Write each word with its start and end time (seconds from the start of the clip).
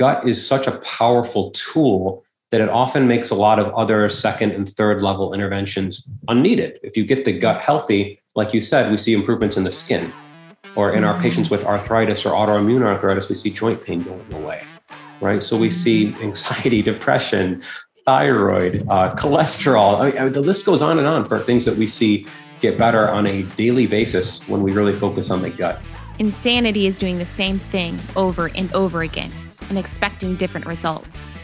gut 0.00 0.26
is 0.26 0.44
such 0.44 0.66
a 0.66 0.78
powerful 0.78 1.50
tool 1.50 2.24
that 2.50 2.62
it 2.62 2.70
often 2.70 3.06
makes 3.06 3.28
a 3.28 3.34
lot 3.34 3.58
of 3.58 3.66
other 3.74 4.08
second 4.08 4.50
and 4.50 4.66
third 4.66 5.02
level 5.02 5.34
interventions 5.34 6.08
unneeded. 6.26 6.80
If 6.82 6.96
you 6.96 7.04
get 7.04 7.26
the 7.26 7.38
gut 7.38 7.60
healthy, 7.60 8.18
like 8.34 8.54
you 8.54 8.62
said, 8.62 8.90
we 8.90 8.96
see 8.96 9.12
improvements 9.12 9.58
in 9.58 9.64
the 9.64 9.70
skin. 9.70 10.10
Or 10.74 10.90
in 10.90 11.04
our 11.04 11.20
patients 11.20 11.50
with 11.50 11.66
arthritis 11.66 12.24
or 12.24 12.32
autoimmune 12.32 12.82
arthritis, 12.82 13.28
we 13.28 13.34
see 13.34 13.50
joint 13.50 13.84
pain 13.84 14.02
going 14.02 14.32
away, 14.32 14.62
right? 15.20 15.42
So 15.42 15.58
we 15.58 15.70
see 15.70 16.14
anxiety, 16.22 16.80
depression, 16.92 17.60
thyroid, 18.06 18.86
uh, 18.88 19.14
cholesterol. 19.16 20.18
I 20.18 20.24
mean, 20.24 20.32
the 20.32 20.40
list 20.40 20.64
goes 20.64 20.80
on 20.80 20.96
and 20.96 21.06
on 21.06 21.28
for 21.28 21.40
things 21.40 21.66
that 21.66 21.76
we 21.76 21.86
see 21.86 22.26
get 22.62 22.78
better 22.78 23.06
on 23.10 23.26
a 23.26 23.42
daily 23.58 23.86
basis 23.86 24.48
when 24.48 24.62
we 24.62 24.72
really 24.72 24.94
focus 24.94 25.30
on 25.30 25.42
the 25.42 25.50
gut. 25.50 25.78
Insanity 26.18 26.86
is 26.86 26.96
doing 26.96 27.18
the 27.18 27.26
same 27.26 27.58
thing 27.58 27.98
over 28.16 28.50
and 28.54 28.72
over 28.72 29.02
again 29.02 29.30
and 29.70 29.78
expecting 29.78 30.36
different 30.36 30.66
results. 30.66 31.34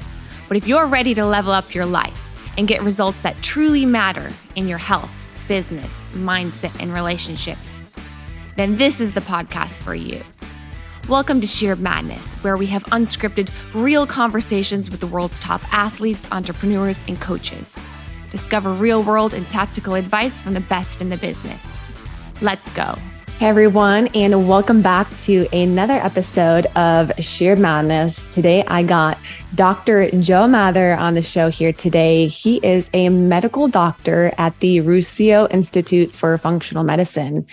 But 0.48 0.58
if 0.58 0.66
you're 0.68 0.86
ready 0.86 1.14
to 1.14 1.24
level 1.24 1.52
up 1.52 1.74
your 1.74 1.86
life 1.86 2.30
and 2.58 2.68
get 2.68 2.82
results 2.82 3.22
that 3.22 3.40
truly 3.40 3.86
matter 3.86 4.28
in 4.54 4.68
your 4.68 4.78
health, 4.78 5.26
business, 5.48 6.04
mindset, 6.12 6.78
and 6.82 6.92
relationships, 6.92 7.80
then 8.56 8.76
this 8.76 9.00
is 9.00 9.14
the 9.14 9.20
podcast 9.20 9.80
for 9.80 9.94
you. 9.94 10.22
Welcome 11.08 11.40
to 11.40 11.46
Shear 11.46 11.76
Madness, 11.76 12.34
where 12.34 12.56
we 12.56 12.66
have 12.66 12.84
unscripted, 12.86 13.48
real 13.72 14.06
conversations 14.06 14.90
with 14.90 15.00
the 15.00 15.06
world's 15.06 15.38
top 15.38 15.62
athletes, 15.72 16.28
entrepreneurs, 16.32 17.04
and 17.06 17.20
coaches. 17.20 17.80
Discover 18.30 18.72
real 18.72 19.02
world 19.02 19.32
and 19.32 19.48
tactical 19.48 19.94
advice 19.94 20.40
from 20.40 20.54
the 20.54 20.60
best 20.60 21.00
in 21.00 21.08
the 21.08 21.16
business. 21.16 21.84
Let's 22.42 22.70
go. 22.72 22.98
Hey 23.38 23.48
everyone, 23.48 24.08
and 24.14 24.48
welcome 24.48 24.80
back 24.80 25.14
to 25.18 25.46
another 25.52 25.92
episode 25.92 26.64
of 26.74 27.12
Shear 27.18 27.54
Madness. 27.54 28.26
Today 28.28 28.64
I 28.66 28.82
got 28.82 29.18
Dr. 29.54 30.10
Joe 30.12 30.48
Mather 30.48 30.94
on 30.94 31.12
the 31.12 31.20
show 31.20 31.50
here 31.50 31.70
today. 31.70 32.28
He 32.28 32.56
is 32.62 32.88
a 32.94 33.10
medical 33.10 33.68
doctor 33.68 34.32
at 34.38 34.58
the 34.60 34.78
Ruscio 34.78 35.52
Institute 35.52 36.16
for 36.16 36.38
Functional 36.38 36.82
Medicine, 36.82 37.46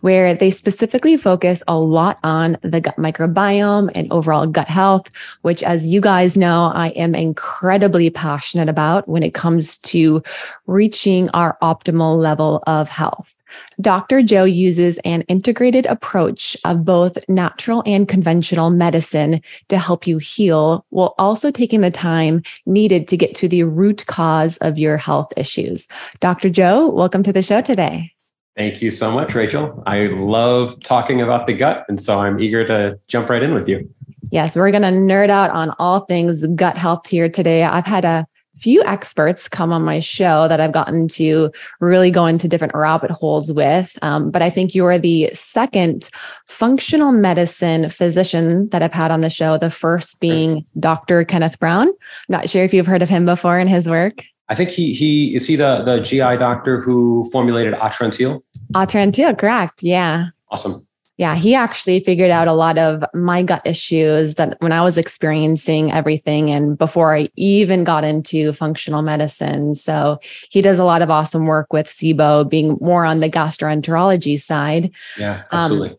where 0.00 0.34
they 0.34 0.50
specifically 0.50 1.16
focus 1.16 1.62
a 1.68 1.78
lot 1.78 2.18
on 2.24 2.56
the 2.62 2.80
gut 2.80 2.96
microbiome 2.96 3.92
and 3.94 4.10
overall 4.10 4.44
gut 4.44 4.66
health, 4.66 5.08
which, 5.42 5.62
as 5.62 5.86
you 5.86 6.00
guys 6.00 6.36
know, 6.36 6.72
I 6.74 6.88
am 6.88 7.14
incredibly 7.14 8.10
passionate 8.10 8.68
about 8.68 9.08
when 9.08 9.22
it 9.22 9.34
comes 9.34 9.78
to 9.78 10.20
reaching 10.66 11.30
our 11.30 11.56
optimal 11.62 12.20
level 12.20 12.60
of 12.66 12.88
health. 12.88 13.37
Dr. 13.80 14.22
Joe 14.22 14.44
uses 14.44 14.98
an 15.04 15.22
integrated 15.22 15.86
approach 15.86 16.56
of 16.64 16.84
both 16.84 17.18
natural 17.28 17.82
and 17.86 18.08
conventional 18.08 18.70
medicine 18.70 19.40
to 19.68 19.78
help 19.78 20.06
you 20.06 20.18
heal 20.18 20.84
while 20.90 21.14
also 21.18 21.50
taking 21.50 21.80
the 21.80 21.90
time 21.90 22.42
needed 22.66 23.08
to 23.08 23.16
get 23.16 23.34
to 23.36 23.48
the 23.48 23.64
root 23.64 24.06
cause 24.06 24.56
of 24.58 24.78
your 24.78 24.96
health 24.96 25.32
issues. 25.36 25.86
Dr. 26.20 26.50
Joe, 26.50 26.88
welcome 26.88 27.22
to 27.22 27.32
the 27.32 27.42
show 27.42 27.60
today. 27.60 28.12
Thank 28.56 28.82
you 28.82 28.90
so 28.90 29.12
much, 29.12 29.36
Rachel. 29.36 29.82
I 29.86 30.06
love 30.06 30.82
talking 30.82 31.20
about 31.22 31.46
the 31.46 31.52
gut, 31.52 31.84
and 31.88 32.02
so 32.02 32.18
I'm 32.18 32.40
eager 32.40 32.66
to 32.66 32.98
jump 33.06 33.30
right 33.30 33.42
in 33.42 33.54
with 33.54 33.68
you. 33.68 33.88
Yes, 34.32 34.56
we're 34.56 34.72
going 34.72 34.82
to 34.82 34.88
nerd 34.88 35.30
out 35.30 35.50
on 35.50 35.70
all 35.78 36.00
things 36.00 36.44
gut 36.56 36.76
health 36.76 37.06
here 37.06 37.28
today. 37.28 37.62
I've 37.62 37.86
had 37.86 38.04
a 38.04 38.26
few 38.58 38.82
experts 38.84 39.48
come 39.48 39.72
on 39.72 39.82
my 39.82 39.98
show 39.98 40.48
that 40.48 40.60
I've 40.60 40.72
gotten 40.72 41.08
to 41.08 41.50
really 41.80 42.10
go 42.10 42.26
into 42.26 42.48
different 42.48 42.74
rabbit 42.74 43.10
holes 43.10 43.52
with. 43.52 43.98
Um, 44.02 44.30
but 44.30 44.42
I 44.42 44.50
think 44.50 44.74
you 44.74 44.84
are 44.86 44.98
the 44.98 45.30
second 45.32 46.10
functional 46.46 47.12
medicine 47.12 47.88
physician 47.88 48.68
that 48.70 48.82
I've 48.82 48.92
had 48.92 49.10
on 49.10 49.20
the 49.20 49.30
show, 49.30 49.58
the 49.58 49.70
first 49.70 50.20
being 50.20 50.64
Dr. 50.78 51.24
Kenneth 51.24 51.58
Brown. 51.58 51.88
Not 52.28 52.48
sure 52.48 52.64
if 52.64 52.74
you've 52.74 52.86
heard 52.86 53.02
of 53.02 53.08
him 53.08 53.24
before 53.24 53.58
in 53.58 53.68
his 53.68 53.88
work. 53.88 54.24
I 54.48 54.54
think 54.54 54.70
he 54.70 54.94
he 54.94 55.34
is 55.34 55.46
he 55.46 55.56
the 55.56 55.82
the 55.82 56.00
GI 56.00 56.38
doctor 56.38 56.80
who 56.80 57.28
formulated 57.30 57.74
Atrantil. 57.74 58.40
Atrantil, 58.74 59.36
correct? 59.36 59.82
Yeah. 59.82 60.28
Awesome. 60.50 60.87
Yeah, 61.18 61.34
he 61.34 61.54
actually 61.54 61.98
figured 62.00 62.30
out 62.30 62.46
a 62.46 62.52
lot 62.52 62.78
of 62.78 63.04
my 63.12 63.42
gut 63.42 63.62
issues 63.64 64.36
that 64.36 64.56
when 64.60 64.72
I 64.72 64.82
was 64.82 64.96
experiencing 64.96 65.92
everything 65.92 66.48
and 66.50 66.78
before 66.78 67.14
I 67.14 67.26
even 67.34 67.82
got 67.82 68.04
into 68.04 68.52
functional 68.52 69.02
medicine. 69.02 69.74
So 69.74 70.20
he 70.48 70.62
does 70.62 70.78
a 70.78 70.84
lot 70.84 71.02
of 71.02 71.10
awesome 71.10 71.46
work 71.46 71.72
with 71.72 71.88
SIBO, 71.88 72.48
being 72.48 72.78
more 72.80 73.04
on 73.04 73.18
the 73.18 73.28
gastroenterology 73.28 74.40
side. 74.40 74.92
Yeah, 75.18 75.42
um, 75.50 75.64
absolutely. 75.64 75.90
Um, 75.90 75.96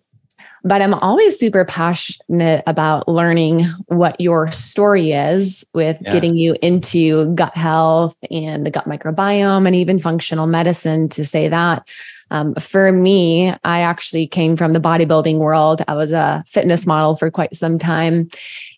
but 0.63 0.81
I'm 0.81 0.93
always 0.93 1.39
super 1.39 1.63
passionate 1.63 2.63
about 2.67 3.07
learning 3.07 3.61
what 3.87 4.19
your 4.19 4.51
story 4.51 5.11
is 5.11 5.65
with 5.73 5.97
yeah. 6.01 6.11
getting 6.11 6.37
you 6.37 6.55
into 6.61 7.33
gut 7.33 7.55
health 7.55 8.17
and 8.29 8.65
the 8.65 8.71
gut 8.71 8.85
microbiome 8.85 9.65
and 9.65 9.75
even 9.75 9.99
functional 9.99 10.47
medicine 10.47 11.07
to 11.09 11.23
say 11.23 11.47
that. 11.47 11.87
Um, 12.31 12.53
for 12.55 12.91
me, 12.91 13.53
I 13.63 13.81
actually 13.81 14.27
came 14.27 14.55
from 14.55 14.73
the 14.73 14.79
bodybuilding 14.79 15.37
world. 15.37 15.81
I 15.87 15.95
was 15.95 16.11
a 16.11 16.43
fitness 16.47 16.85
model 16.85 17.15
for 17.15 17.31
quite 17.31 17.55
some 17.55 17.79
time. 17.79 18.27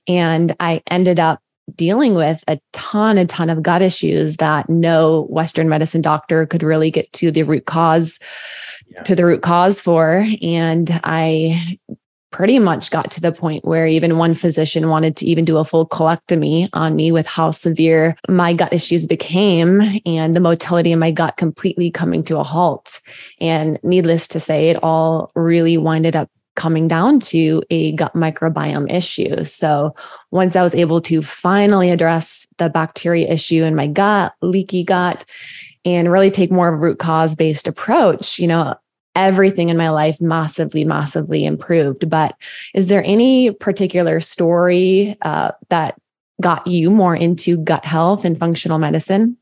And 0.08 0.56
I 0.60 0.82
ended 0.88 1.20
up 1.20 1.42
dealing 1.76 2.14
with 2.14 2.44
a 2.48 2.60
ton, 2.74 3.18
a 3.18 3.26
ton 3.26 3.50
of 3.50 3.64
gut 3.64 3.82
issues 3.82 4.38
that 4.38 4.70
no 4.70 5.28
Western 5.30 5.70
medicine 5.70 6.02
doctor 6.02 6.46
could 6.46 6.64
really 6.64 6.92
get 6.92 7.12
to 7.14 7.32
the 7.32 7.44
root 7.44 7.66
cause, 7.66 8.20
yeah. 8.90 9.04
to 9.04 9.16
the 9.16 9.26
root 9.26 9.42
cause 9.42 9.80
for. 9.80 10.26
And 10.42 11.00
I 11.04 11.78
pretty 12.32 12.60
much 12.60 12.92
got 12.92 13.12
to 13.12 13.22
the 13.22 13.32
point 13.32 13.66
where 13.66 13.86
even 13.86 14.18
one 14.18 14.34
physician 14.34 14.90
wanted 14.90 15.16
to 15.18 15.26
even 15.26 15.46
do 15.46 15.58
a 15.58 15.66
full 15.66 15.88
colectomy 15.88 16.70
on 16.74 16.96
me 16.96 17.12
with 17.12 17.28
how 17.28 17.52
severe 17.52 18.16
my 18.30 18.54
gut 18.54 18.74
issues 18.74 19.06
became 19.06 19.82
and 20.06 20.36
the 20.36 20.40
motility 20.40 20.92
in 20.92 21.00
my 21.00 21.12
gut 21.12 21.38
completely 21.38 21.92
coming 21.92 22.24
to 22.24 22.40
a 22.40 22.44
halt. 22.44 23.02
And 23.40 23.78
needless 23.84 24.28
to 24.30 24.40
say, 24.40 24.68
it 24.68 24.82
all 24.82 25.32
really 25.36 25.78
winded 25.78 26.16
up 26.16 26.30
coming 26.56 26.88
down 26.88 27.20
to 27.20 27.64
a 27.70 27.94
gut 27.94 28.14
microbiome 28.14 28.92
issue. 28.92 29.44
So 29.44 29.96
once 30.32 30.56
I 30.56 30.64
was 30.64 30.76
able 30.76 31.02
to 31.02 31.22
finally 31.22 31.90
address 31.90 32.48
the 32.58 32.70
bacteria 32.70 33.30
issue 33.30 33.64
in 33.64 33.76
my 33.76 33.88
gut, 33.88 34.34
leaky 34.42 34.84
gut, 34.84 35.26
and 35.86 36.12
really 36.12 36.30
take 36.30 36.52
more 36.52 36.68
of 36.68 36.76
a 36.76 36.78
root 36.78 37.00
cause 37.00 37.36
based 37.36 37.68
approach, 37.68 38.38
you 38.38 38.48
know, 38.48 38.76
everything 39.16 39.70
in 39.70 39.78
my 39.78 39.90
life 39.90 40.22
massively, 40.22 40.84
massively 40.84 41.46
improved. 41.46 42.10
But 42.10 42.36
is 42.74 42.88
there 42.88 43.04
any 43.04 43.52
particular 43.52 44.20
story 44.22 45.16
uh, 45.22 45.52
that 45.70 46.00
got 46.40 46.66
you 46.68 46.90
more 46.90 47.16
into 47.16 47.58
gut 47.58 47.86
health 47.86 48.26
and 48.26 48.38
functional 48.38 48.80
medicine? 48.80 49.38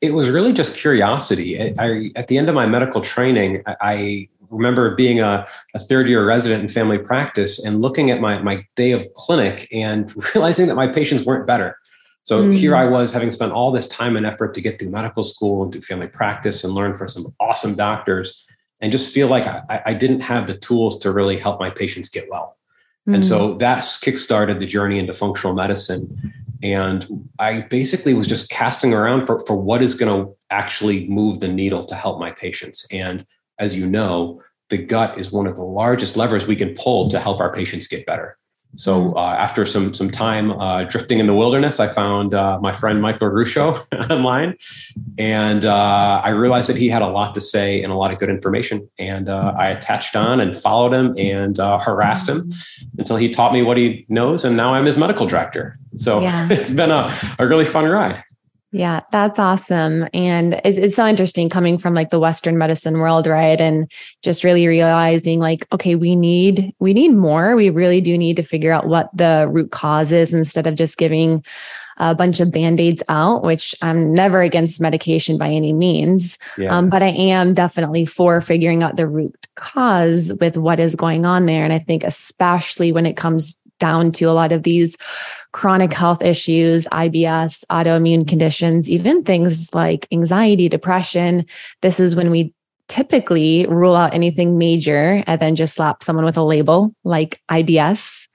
It 0.00 0.14
was 0.14 0.30
really 0.30 0.52
just 0.52 0.76
curiosity. 0.76 1.60
I, 1.60 1.74
I, 1.78 2.10
at 2.14 2.28
the 2.28 2.38
end 2.38 2.48
of 2.48 2.54
my 2.54 2.66
medical 2.66 3.00
training, 3.00 3.62
I 3.66 4.28
remember 4.48 4.94
being 4.94 5.20
a, 5.20 5.46
a, 5.74 5.78
third 5.78 6.08
year 6.08 6.24
resident 6.24 6.62
in 6.62 6.68
family 6.68 6.98
practice 6.98 7.64
and 7.64 7.80
looking 7.80 8.10
at 8.10 8.20
my, 8.20 8.40
my 8.42 8.64
day 8.76 8.92
of 8.92 9.04
clinic 9.14 9.66
and 9.72 10.12
realizing 10.34 10.68
that 10.68 10.76
my 10.76 10.86
patients 10.86 11.24
weren't 11.24 11.46
better. 11.46 11.76
So 12.24 12.44
mm. 12.44 12.56
here 12.56 12.76
I 12.76 12.84
was 12.84 13.12
having 13.12 13.32
spent 13.32 13.52
all 13.52 13.72
this 13.72 13.88
time 13.88 14.16
and 14.16 14.24
effort 14.24 14.54
to 14.54 14.60
get 14.60 14.78
through 14.78 14.90
medical 14.90 15.24
school 15.24 15.64
and 15.64 15.72
do 15.72 15.80
family 15.80 16.06
practice 16.06 16.62
and 16.62 16.72
learn 16.72 16.94
from 16.94 17.08
some 17.08 17.34
awesome 17.40 17.74
doctors 17.74 18.46
and 18.82 18.92
just 18.92 19.14
feel 19.14 19.28
like 19.28 19.46
I, 19.46 19.80
I 19.86 19.94
didn't 19.94 20.20
have 20.20 20.46
the 20.48 20.58
tools 20.58 20.98
to 21.00 21.12
really 21.12 21.38
help 21.38 21.60
my 21.60 21.70
patients 21.70 22.08
get 22.08 22.28
well. 22.28 22.58
Mm-hmm. 23.08 23.14
And 23.14 23.24
so 23.24 23.54
mm. 23.54 23.58
that's 23.58 23.98
kickstarted 23.98 24.58
the 24.58 24.66
journey 24.66 24.98
into 24.98 25.14
functional 25.14 25.54
medicine. 25.54 26.32
And 26.62 27.28
I 27.38 27.62
basically 27.62 28.14
was 28.14 28.26
just 28.26 28.50
casting 28.50 28.92
around 28.92 29.24
for, 29.24 29.40
for 29.46 29.56
what 29.56 29.82
is 29.82 29.94
going 29.94 30.24
to 30.24 30.32
actually 30.50 31.08
move 31.08 31.40
the 31.40 31.48
needle 31.48 31.84
to 31.86 31.94
help 31.94 32.20
my 32.20 32.32
patients. 32.32 32.86
And 32.92 33.24
as 33.58 33.74
you 33.74 33.86
know, 33.86 34.42
the 34.68 34.78
gut 34.78 35.18
is 35.18 35.32
one 35.32 35.46
of 35.46 35.56
the 35.56 35.64
largest 35.64 36.16
levers 36.16 36.46
we 36.46 36.56
can 36.56 36.74
pull 36.74 37.08
to 37.10 37.20
help 37.20 37.40
our 37.40 37.52
patients 37.52 37.86
get 37.86 38.06
better. 38.06 38.38
So 38.76 39.02
mm-hmm. 39.02 39.16
uh, 39.16 39.34
after 39.34 39.66
some 39.66 39.92
some 39.92 40.10
time 40.10 40.52
uh, 40.52 40.84
drifting 40.84 41.18
in 41.18 41.26
the 41.26 41.34
wilderness, 41.34 41.78
I 41.80 41.88
found 41.88 42.34
uh, 42.34 42.58
my 42.60 42.72
friend 42.72 43.02
Michael 43.02 43.28
Ruscio 43.28 43.78
online, 44.10 44.56
and 45.18 45.64
uh, 45.64 46.22
I 46.24 46.30
realized 46.30 46.68
that 46.68 46.76
he 46.76 46.88
had 46.88 47.02
a 47.02 47.08
lot 47.08 47.34
to 47.34 47.40
say 47.40 47.82
and 47.82 47.92
a 47.92 47.96
lot 47.96 48.12
of 48.12 48.18
good 48.18 48.30
information. 48.30 48.88
And 48.98 49.28
uh, 49.28 49.54
I 49.56 49.68
attached 49.68 50.16
on 50.16 50.40
and 50.40 50.56
followed 50.56 50.94
him 50.94 51.14
and 51.18 51.58
uh, 51.58 51.78
harassed 51.78 52.28
him 52.28 52.50
until 52.98 53.16
he 53.16 53.30
taught 53.30 53.52
me 53.52 53.62
what 53.62 53.76
he 53.76 54.06
knows, 54.08 54.44
and 54.44 54.56
now 54.56 54.74
I'm 54.74 54.86
his 54.86 54.96
medical 54.96 55.26
director. 55.26 55.78
So 55.96 56.22
yeah. 56.22 56.48
it's 56.50 56.70
been 56.70 56.90
a, 56.90 57.14
a 57.38 57.46
really 57.46 57.66
fun 57.66 57.84
ride. 57.84 58.24
Yeah, 58.74 59.00
that's 59.12 59.38
awesome. 59.38 60.08
And 60.14 60.54
it's, 60.64 60.78
it's, 60.78 60.96
so 60.96 61.06
interesting 61.06 61.50
coming 61.50 61.76
from 61.76 61.92
like 61.92 62.08
the 62.08 62.18
Western 62.18 62.56
medicine 62.56 62.98
world, 62.98 63.26
right? 63.26 63.60
And 63.60 63.90
just 64.22 64.44
really 64.44 64.66
realizing 64.66 65.40
like, 65.40 65.66
okay, 65.72 65.94
we 65.94 66.16
need, 66.16 66.74
we 66.78 66.94
need 66.94 67.10
more. 67.10 67.54
We 67.54 67.68
really 67.68 68.00
do 68.00 68.16
need 68.16 68.36
to 68.36 68.42
figure 68.42 68.72
out 68.72 68.88
what 68.88 69.10
the 69.14 69.46
root 69.52 69.72
cause 69.72 70.10
is 70.10 70.32
instead 70.32 70.66
of 70.66 70.74
just 70.74 70.96
giving 70.96 71.44
a 71.98 72.14
bunch 72.14 72.40
of 72.40 72.50
band-aids 72.50 73.02
out, 73.10 73.44
which 73.44 73.74
I'm 73.82 74.14
never 74.14 74.40
against 74.40 74.80
medication 74.80 75.36
by 75.36 75.48
any 75.48 75.74
means. 75.74 76.38
Yeah. 76.56 76.74
Um, 76.74 76.88
but 76.88 77.02
I 77.02 77.10
am 77.10 77.52
definitely 77.52 78.06
for 78.06 78.40
figuring 78.40 78.82
out 78.82 78.96
the 78.96 79.06
root 79.06 79.46
cause 79.54 80.32
with 80.40 80.56
what 80.56 80.80
is 80.80 80.96
going 80.96 81.26
on 81.26 81.44
there. 81.44 81.64
And 81.64 81.74
I 81.74 81.78
think 81.78 82.04
especially 82.04 82.90
when 82.90 83.04
it 83.04 83.18
comes 83.18 83.60
down 83.78 84.12
to 84.12 84.26
a 84.26 84.32
lot 84.32 84.52
of 84.52 84.62
these 84.62 84.96
chronic 85.52 85.92
health 85.92 86.22
issues, 86.22 86.86
IBS, 86.86 87.64
autoimmune 87.70 88.26
conditions, 88.26 88.88
even 88.88 89.22
things 89.22 89.72
like 89.74 90.06
anxiety, 90.10 90.68
depression. 90.68 91.44
This 91.82 92.00
is 92.00 92.16
when 92.16 92.30
we 92.30 92.54
typically 92.88 93.66
rule 93.68 93.94
out 93.94 94.14
anything 94.14 94.58
major 94.58 95.22
and 95.26 95.40
then 95.40 95.54
just 95.54 95.74
slap 95.74 96.02
someone 96.02 96.24
with 96.24 96.36
a 96.36 96.42
label 96.42 96.94
like 97.04 97.40
IBS, 97.50 98.28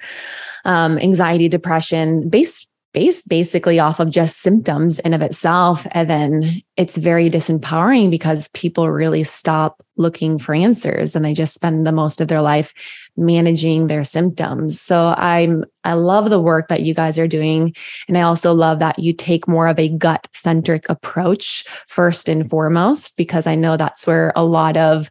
um, 0.66 0.98
anxiety, 0.98 1.48
depression, 1.48 2.30
based 2.30 2.68
based 2.94 3.28
basically 3.28 3.80
off 3.80 4.00
of 4.00 4.10
just 4.10 4.42
symptoms 4.42 5.00
in 5.00 5.14
of 5.14 5.22
itself. 5.22 5.86
And 5.92 6.10
then 6.10 6.44
it's 6.78 6.98
very 6.98 7.30
disempowering 7.30 8.10
because 8.10 8.48
people 8.50 8.90
really 8.90 9.24
stop 9.24 9.84
looking 9.98 10.38
for 10.38 10.56
answers 10.56 11.16
and 11.16 11.26
they 11.26 11.34
just 11.34 11.54
spend 11.54 11.86
the 11.86 11.92
most 11.92 12.22
of 12.22 12.28
their 12.28 12.42
life 12.42 12.74
managing 13.16 13.88
their 13.88 14.04
symptoms. 14.04 14.80
So 14.80 15.16
i'm 15.18 15.66
i 15.84 15.94
love 15.94 16.30
the 16.30 16.40
work 16.40 16.68
that 16.68 16.84
you 16.84 16.94
guys 16.94 17.18
are 17.18 17.28
doing. 17.28 17.76
And 18.08 18.18
i 18.18 18.22
also 18.22 18.54
love 18.54 18.80
that 18.80 19.00
you 19.00 19.14
take 19.14 19.48
more 19.48 19.68
of 19.68 19.80
a 19.80 19.90
gut 19.90 20.28
centric 20.34 20.88
approach 20.88 21.66
first 21.88 22.30
and 22.30 22.50
foremost 22.50 23.18
because 23.18 23.48
i 23.48 23.56
know 23.56 23.76
that's 23.76 24.06
where 24.06 24.32
a 24.36 24.44
lot 24.44 24.78
of 24.78 25.10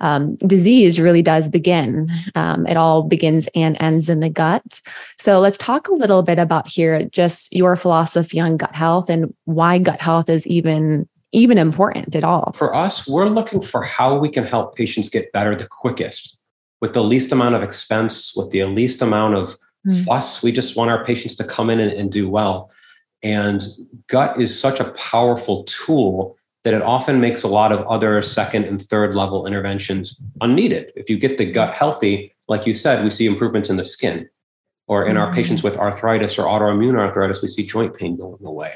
um, 0.00 0.36
disease 0.36 0.98
really 0.98 1.22
does 1.22 1.48
begin. 1.48 2.10
Um, 2.34 2.66
it 2.66 2.76
all 2.76 3.02
begins 3.02 3.48
and 3.54 3.76
ends 3.80 4.08
in 4.08 4.20
the 4.20 4.30
gut. 4.30 4.80
So 5.18 5.40
let's 5.40 5.58
talk 5.58 5.88
a 5.88 5.94
little 5.94 6.22
bit 6.22 6.38
about 6.38 6.68
here 6.68 7.04
just 7.04 7.54
your 7.54 7.76
philosophy 7.76 8.40
on 8.40 8.56
gut 8.56 8.74
health 8.74 9.10
and 9.10 9.34
why 9.44 9.78
gut 9.78 10.00
health 10.00 10.28
is 10.28 10.46
even 10.46 11.08
even 11.32 11.58
important 11.58 12.16
at 12.16 12.24
all. 12.24 12.52
For 12.56 12.74
us, 12.74 13.08
we're 13.08 13.28
looking 13.28 13.62
for 13.62 13.82
how 13.84 14.18
we 14.18 14.28
can 14.28 14.44
help 14.44 14.74
patients 14.74 15.08
get 15.08 15.30
better 15.32 15.54
the 15.54 15.68
quickest 15.68 16.42
with 16.80 16.92
the 16.92 17.04
least 17.04 17.30
amount 17.30 17.54
of 17.54 17.62
expense, 17.62 18.34
with 18.34 18.50
the 18.50 18.64
least 18.64 19.00
amount 19.00 19.34
of 19.36 19.56
mm. 19.86 20.04
fuss. 20.04 20.42
We 20.42 20.50
just 20.50 20.76
want 20.76 20.90
our 20.90 21.04
patients 21.04 21.36
to 21.36 21.44
come 21.44 21.70
in 21.70 21.78
and, 21.78 21.92
and 21.92 22.10
do 22.10 22.28
well. 22.28 22.70
And 23.22 23.62
gut 24.08 24.40
is 24.40 24.58
such 24.58 24.80
a 24.80 24.90
powerful 24.92 25.64
tool 25.64 26.36
that 26.64 26.74
it 26.74 26.82
often 26.82 27.20
makes 27.20 27.42
a 27.42 27.48
lot 27.48 27.72
of 27.72 27.86
other 27.86 28.20
second 28.22 28.64
and 28.64 28.80
third 28.80 29.14
level 29.14 29.46
interventions 29.46 30.22
unneeded. 30.40 30.92
If 30.94 31.08
you 31.08 31.18
get 31.18 31.38
the 31.38 31.50
gut 31.50 31.74
healthy, 31.74 32.34
like 32.48 32.66
you 32.66 32.74
said, 32.74 33.02
we 33.02 33.10
see 33.10 33.26
improvements 33.26 33.70
in 33.70 33.76
the 33.76 33.84
skin. 33.84 34.28
Or 34.86 35.04
in 35.04 35.14
mm-hmm. 35.14 35.22
our 35.24 35.32
patients 35.32 35.62
with 35.62 35.76
arthritis 35.76 36.36
or 36.36 36.46
autoimmune 36.46 36.98
arthritis, 36.98 37.42
we 37.42 37.48
see 37.48 37.64
joint 37.64 37.96
pain 37.96 38.16
going 38.16 38.44
away, 38.44 38.74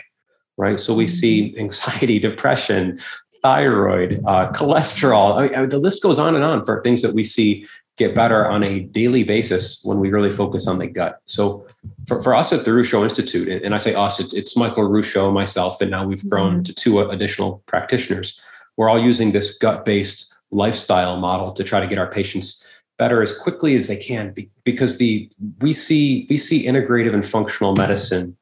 right? 0.56 0.78
So 0.78 0.94
we 0.94 1.06
mm-hmm. 1.06 1.12
see 1.12 1.58
anxiety, 1.58 2.18
depression, 2.30 2.98
thyroid, 3.42 4.22
uh, 4.26 4.50
cholesterol. 4.52 5.36
I 5.36 5.60
mean, 5.60 5.68
the 5.68 5.78
list 5.78 6.02
goes 6.02 6.18
on 6.18 6.34
and 6.34 6.44
on 6.44 6.64
for 6.64 6.82
things 6.82 7.02
that 7.02 7.14
we 7.14 7.24
see 7.24 7.66
get 7.96 8.14
better 8.14 8.46
on 8.46 8.64
a 8.64 8.80
daily 8.80 9.22
basis 9.22 9.80
when 9.84 10.00
we 10.00 10.10
really 10.10 10.30
focus 10.30 10.66
on 10.66 10.78
the 10.78 10.86
gut. 10.86 11.20
So 11.26 11.66
for, 12.06 12.20
for 12.22 12.34
us 12.34 12.52
at 12.52 12.64
the 12.64 12.72
Ruscio 12.72 13.04
Institute, 13.04 13.62
and 13.62 13.74
I 13.74 13.78
say 13.78 13.94
us, 13.94 14.18
it's, 14.18 14.34
it's 14.34 14.56
Michael 14.56 14.88
Ruscio, 14.88 15.32
myself, 15.32 15.80
and 15.80 15.90
now 15.90 16.04
we've 16.04 16.28
grown 16.28 16.54
mm-hmm. 16.54 16.62
to 16.62 16.74
two 16.74 17.00
additional 17.00 17.62
practitioners. 17.66 18.40
We're 18.76 18.88
all 18.88 18.98
using 18.98 19.30
this 19.30 19.56
gut-based 19.58 20.34
lifestyle 20.50 21.16
model 21.16 21.52
to 21.52 21.62
try 21.62 21.80
to 21.80 21.86
get 21.86 21.98
our 21.98 22.10
patients 22.10 22.66
better 22.98 23.22
as 23.22 23.36
quickly 23.36 23.74
as 23.74 23.88
they 23.88 23.96
can 23.96 24.34
because 24.62 24.98
the 24.98 25.30
we 25.60 25.72
see 25.72 26.26
we 26.30 26.36
see 26.36 26.64
integrative 26.64 27.12
and 27.12 27.26
functional 27.26 27.74
medicine 27.74 28.36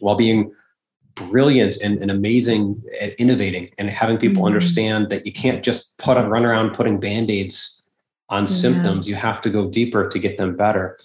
while 0.00 0.16
being 0.16 0.52
brilliant 1.14 1.76
and, 1.76 1.98
and 1.98 2.10
amazing 2.10 2.82
at 3.00 3.14
innovating 3.14 3.70
and 3.78 3.88
having 3.88 4.18
people 4.18 4.42
mm-hmm. 4.42 4.54
understand 4.54 5.08
that 5.08 5.24
you 5.24 5.32
can't 5.32 5.62
just 5.62 5.96
put 5.98 6.16
on 6.16 6.28
run 6.28 6.44
around 6.44 6.74
putting 6.74 6.98
band-aids 6.98 7.75
on 8.28 8.42
yeah. 8.42 8.48
symptoms. 8.48 9.08
You 9.08 9.14
have 9.14 9.40
to 9.42 9.50
go 9.50 9.70
deeper 9.70 10.08
to 10.08 10.18
get 10.18 10.38
them 10.38 10.56
better. 10.56 10.98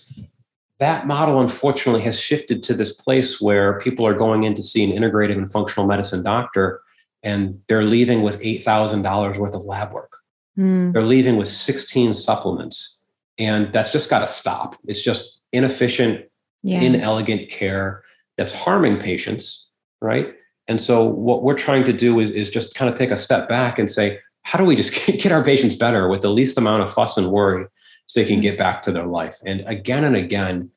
That 0.80 1.06
model, 1.06 1.40
unfortunately, 1.40 2.02
has 2.02 2.20
shifted 2.20 2.64
to 2.64 2.74
this 2.74 2.94
place 2.94 3.40
where 3.40 3.80
people 3.80 4.06
are 4.08 4.16
going 4.16 4.44
in 4.44 4.56
to 4.56 4.62
see 4.62 4.84
an 4.84 4.92
integrative 4.92 5.38
and 5.38 5.52
functional 5.52 5.86
medicine 5.86 6.24
doctor, 6.24 6.82
and 7.22 7.62
they're 7.68 7.84
leaving 7.84 8.24
with 8.24 8.42
$8,000 8.42 9.38
worth 9.38 9.54
of 9.54 9.64
lab 9.64 9.94
work. 9.94 10.18
Mm. 10.58 10.94
They're 10.94 11.04
leaving 11.04 11.38
with 11.38 11.48
16 11.48 12.16
supplements. 12.16 13.04
And 13.38 13.72
that's 13.72 13.92
just 13.92 14.10
got 14.10 14.20
to 14.20 14.28
stop. 14.28 14.76
It's 14.88 15.02
just 15.02 15.42
inefficient, 15.52 16.26
yeah. 16.64 16.82
inelegant 16.82 17.50
care 17.50 18.04
that's 18.38 18.54
harming 18.54 19.00
patients, 19.00 19.70
right? 20.02 20.34
And 20.68 20.80
so, 20.80 21.06
what 21.06 21.44
we're 21.44 21.58
trying 21.58 21.84
to 21.86 21.94
do 21.94 22.20
is, 22.20 22.30
is 22.32 22.50
just 22.50 22.76
kind 22.76 22.90
of 22.90 22.96
take 22.96 23.12
a 23.12 23.18
step 23.18 23.50
back 23.50 23.80
and 23.80 23.90
say, 23.90 24.20
how 24.44 24.58
do 24.60 24.66
we 24.66 24.76
just 24.76 24.94
get 25.06 25.32
our 25.32 25.44
patients 25.44 25.76
better 25.76 26.08
with 26.08 26.22
the 26.22 26.30
least 26.30 26.58
amount 26.58 26.82
of 26.82 26.92
fuss 26.92 27.18
and 27.18 27.32
worry 27.32 27.66
so 28.06 28.20
they 28.20 28.26
can 28.26 28.36
mm-hmm. 28.36 28.42
get 28.42 28.58
back 28.58 28.82
to 28.84 28.92
their 28.92 29.06
life? 29.06 29.38
And 29.46 29.64
again 29.68 30.04
and 30.04 30.16
again, 30.16 30.70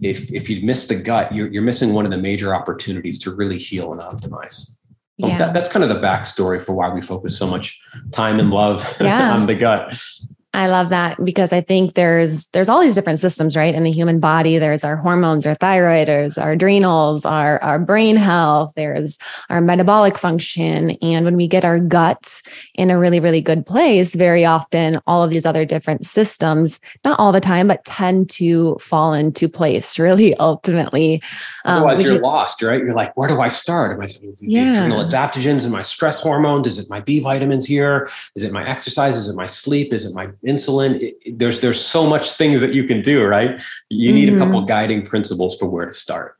if 0.00 0.30
if 0.30 0.48
you 0.48 0.64
miss 0.64 0.88
the 0.88 0.94
gut, 0.94 1.34
you're, 1.34 1.48
you're 1.48 1.62
missing 1.62 1.92
one 1.92 2.04
of 2.04 2.10
the 2.10 2.18
major 2.18 2.54
opportunities 2.54 3.18
to 3.20 3.34
really 3.34 3.58
heal 3.58 3.92
and 3.92 4.00
optimize. 4.00 4.76
Yeah. 5.16 5.36
that, 5.36 5.52
that's 5.52 5.68
kind 5.68 5.82
of 5.82 5.90
the 5.90 6.00
backstory 6.00 6.62
for 6.62 6.72
why 6.72 6.88
we 6.88 7.02
focus 7.02 7.38
so 7.38 7.46
much 7.46 7.78
time 8.10 8.40
and 8.40 8.50
love 8.50 8.96
yeah. 9.00 9.34
on 9.34 9.46
the 9.46 9.54
gut. 9.54 10.00
I 10.52 10.66
love 10.66 10.88
that 10.88 11.24
because 11.24 11.52
I 11.52 11.60
think 11.60 11.94
there's 11.94 12.48
there's 12.48 12.68
all 12.68 12.80
these 12.80 12.96
different 12.96 13.20
systems, 13.20 13.56
right? 13.56 13.72
In 13.72 13.84
the 13.84 13.92
human 13.92 14.18
body, 14.18 14.58
there's 14.58 14.82
our 14.82 14.96
hormones, 14.96 15.46
our 15.46 15.54
thyroid, 15.54 16.08
there's 16.08 16.38
our 16.38 16.52
adrenals, 16.52 17.24
our 17.24 17.62
our 17.62 17.78
brain 17.78 18.16
health, 18.16 18.72
there's 18.74 19.16
our 19.48 19.60
metabolic 19.60 20.18
function, 20.18 20.90
and 21.02 21.24
when 21.24 21.36
we 21.36 21.46
get 21.46 21.64
our 21.64 21.78
gut 21.78 22.42
in 22.74 22.90
a 22.90 22.98
really 22.98 23.20
really 23.20 23.40
good 23.40 23.64
place, 23.64 24.12
very 24.16 24.44
often 24.44 24.98
all 25.06 25.22
of 25.22 25.30
these 25.30 25.46
other 25.46 25.64
different 25.64 26.04
systems, 26.04 26.80
not 27.04 27.18
all 27.20 27.30
the 27.30 27.40
time, 27.40 27.68
but 27.68 27.84
tend 27.84 28.28
to 28.30 28.76
fall 28.80 29.12
into 29.12 29.48
place. 29.48 29.98
Really, 30.10 30.34
ultimately, 30.36 31.22
um, 31.66 31.76
otherwise 31.76 32.00
you're 32.00 32.18
lost, 32.18 32.62
right? 32.62 32.80
You're 32.80 32.94
like, 32.94 33.14
where 33.18 33.28
do 33.28 33.40
I 33.40 33.50
start? 33.50 33.92
Am 33.92 34.00
I 34.00 34.06
the 34.06 34.34
yeah. 34.40 34.70
adrenal 34.70 35.04
adaptogens 35.04 35.62
and 35.62 35.70
my 35.70 35.82
stress 35.82 36.20
hormones? 36.20 36.66
Is 36.66 36.78
it 36.78 36.88
my 36.88 37.00
B 37.00 37.20
vitamins 37.20 37.66
here? 37.66 38.08
Is 38.34 38.42
it 38.42 38.50
my 38.50 38.66
exercise? 38.66 39.16
Is 39.16 39.28
it 39.28 39.36
my 39.36 39.46
sleep? 39.46 39.92
Is 39.92 40.06
it 40.06 40.14
my 40.14 40.30
insulin 40.46 41.00
it, 41.00 41.38
there's 41.38 41.60
there's 41.60 41.80
so 41.80 42.06
much 42.06 42.32
things 42.32 42.60
that 42.60 42.74
you 42.74 42.84
can 42.84 43.02
do 43.02 43.24
right 43.24 43.60
you 43.88 44.12
need 44.12 44.28
mm-hmm. 44.28 44.40
a 44.40 44.44
couple 44.44 44.60
guiding 44.62 45.04
principles 45.04 45.56
for 45.58 45.66
where 45.66 45.86
to 45.86 45.92
start 45.92 46.39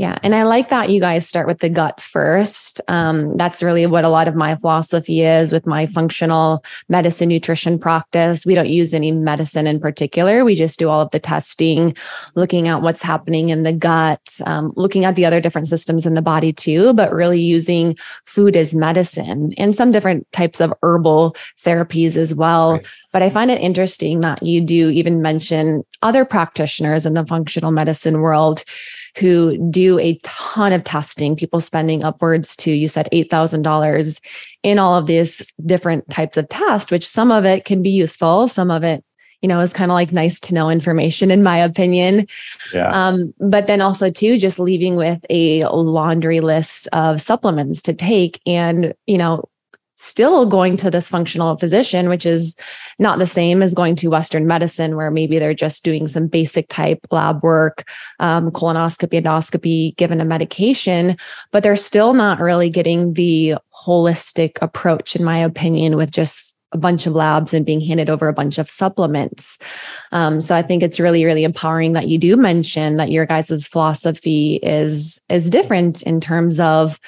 yeah. 0.00 0.16
And 0.22 0.34
I 0.34 0.44
like 0.44 0.70
that 0.70 0.88
you 0.88 0.98
guys 0.98 1.28
start 1.28 1.46
with 1.46 1.58
the 1.58 1.68
gut 1.68 2.00
first. 2.00 2.80
Um, 2.88 3.36
that's 3.36 3.62
really 3.62 3.84
what 3.84 4.02
a 4.02 4.08
lot 4.08 4.28
of 4.28 4.34
my 4.34 4.56
philosophy 4.56 5.20
is 5.20 5.52
with 5.52 5.66
my 5.66 5.86
functional 5.86 6.64
medicine 6.88 7.28
nutrition 7.28 7.78
practice. 7.78 8.46
We 8.46 8.54
don't 8.54 8.70
use 8.70 8.94
any 8.94 9.12
medicine 9.12 9.66
in 9.66 9.78
particular. 9.78 10.42
We 10.42 10.54
just 10.54 10.78
do 10.78 10.88
all 10.88 11.02
of 11.02 11.10
the 11.10 11.18
testing, 11.18 11.94
looking 12.34 12.66
at 12.66 12.80
what's 12.80 13.02
happening 13.02 13.50
in 13.50 13.62
the 13.62 13.74
gut, 13.74 14.40
um, 14.46 14.72
looking 14.74 15.04
at 15.04 15.16
the 15.16 15.26
other 15.26 15.38
different 15.38 15.68
systems 15.68 16.06
in 16.06 16.14
the 16.14 16.22
body 16.22 16.54
too, 16.54 16.94
but 16.94 17.12
really 17.12 17.42
using 17.42 17.94
food 18.24 18.56
as 18.56 18.74
medicine 18.74 19.52
and 19.58 19.74
some 19.74 19.92
different 19.92 20.26
types 20.32 20.62
of 20.62 20.72
herbal 20.82 21.36
therapies 21.58 22.16
as 22.16 22.34
well. 22.34 22.72
Right. 22.72 22.86
But 23.12 23.22
I 23.22 23.28
find 23.28 23.50
it 23.50 23.60
interesting 23.60 24.20
that 24.20 24.42
you 24.42 24.62
do 24.62 24.88
even 24.88 25.20
mention 25.20 25.84
other 26.00 26.24
practitioners 26.24 27.04
in 27.04 27.12
the 27.12 27.26
functional 27.26 27.70
medicine 27.70 28.22
world 28.22 28.64
who 29.18 29.56
do 29.70 29.98
a 29.98 30.18
ton 30.22 30.72
of 30.72 30.84
testing, 30.84 31.36
people 31.36 31.60
spending 31.60 32.04
upwards 32.04 32.56
to, 32.56 32.70
you 32.70 32.88
said 32.88 33.08
$8,000 33.12 34.20
in 34.62 34.78
all 34.78 34.94
of 34.94 35.06
these 35.06 35.52
different 35.64 36.08
types 36.10 36.36
of 36.36 36.48
tests, 36.48 36.90
which 36.90 37.06
some 37.06 37.30
of 37.30 37.44
it 37.44 37.64
can 37.64 37.82
be 37.82 37.90
useful, 37.90 38.48
some 38.48 38.70
of 38.70 38.84
it 38.84 39.04
you 39.42 39.48
know, 39.48 39.60
is 39.60 39.72
kind 39.72 39.90
of 39.90 39.94
like 39.94 40.12
nice 40.12 40.38
to 40.38 40.54
know 40.54 40.68
information, 40.68 41.30
in 41.30 41.42
my 41.42 41.56
opinion. 41.56 42.26
Yeah. 42.74 42.90
Um, 42.90 43.32
but 43.38 43.66
then 43.66 43.80
also 43.80 44.10
too, 44.10 44.38
just 44.38 44.58
leaving 44.58 44.96
with 44.96 45.24
a 45.30 45.64
laundry 45.64 46.40
list 46.40 46.88
of 46.92 47.20
supplements 47.20 47.80
to 47.82 47.94
take, 47.94 48.40
and 48.46 48.92
you 49.06 49.16
know, 49.16 49.48
still 50.02 50.46
going 50.46 50.76
to 50.78 50.90
this 50.90 51.08
functional 51.08 51.56
physician, 51.56 52.08
which 52.08 52.26
is 52.26 52.56
not 52.98 53.18
the 53.18 53.26
same 53.26 53.62
as 53.62 53.74
going 53.74 53.96
to 53.96 54.08
Western 54.08 54.46
medicine, 54.46 54.96
where 54.96 55.10
maybe 55.10 55.38
they're 55.38 55.54
just 55.54 55.84
doing 55.84 56.08
some 56.08 56.26
basic 56.26 56.68
type 56.68 57.06
lab 57.10 57.42
work, 57.42 57.84
um, 58.18 58.50
colonoscopy, 58.50 59.22
endoscopy, 59.22 59.96
given 59.96 60.20
a 60.20 60.24
medication, 60.24 61.16
but 61.52 61.62
they're 61.62 61.76
still 61.76 62.14
not 62.14 62.40
really 62.40 62.68
getting 62.68 63.14
the 63.14 63.54
holistic 63.74 64.58
approach, 64.60 65.16
in 65.16 65.24
my 65.24 65.38
opinion, 65.38 65.96
with 65.96 66.10
just 66.10 66.50
a 66.72 66.78
bunch 66.78 67.06
of 67.06 67.14
labs 67.14 67.52
and 67.52 67.66
being 67.66 67.80
handed 67.80 68.08
over 68.08 68.28
a 68.28 68.32
bunch 68.32 68.58
of 68.58 68.70
supplements. 68.70 69.58
Um, 70.12 70.40
so 70.40 70.54
I 70.54 70.62
think 70.62 70.82
it's 70.82 71.00
really, 71.00 71.24
really 71.24 71.44
empowering 71.44 71.94
that 71.94 72.08
you 72.08 72.18
do 72.18 72.36
mention 72.36 72.96
that 72.96 73.10
your 73.10 73.26
guys' 73.26 73.66
philosophy 73.66 74.60
is 74.62 75.20
is 75.28 75.50
different 75.50 76.02
in 76.02 76.20
terms 76.20 76.60
of 76.60 77.00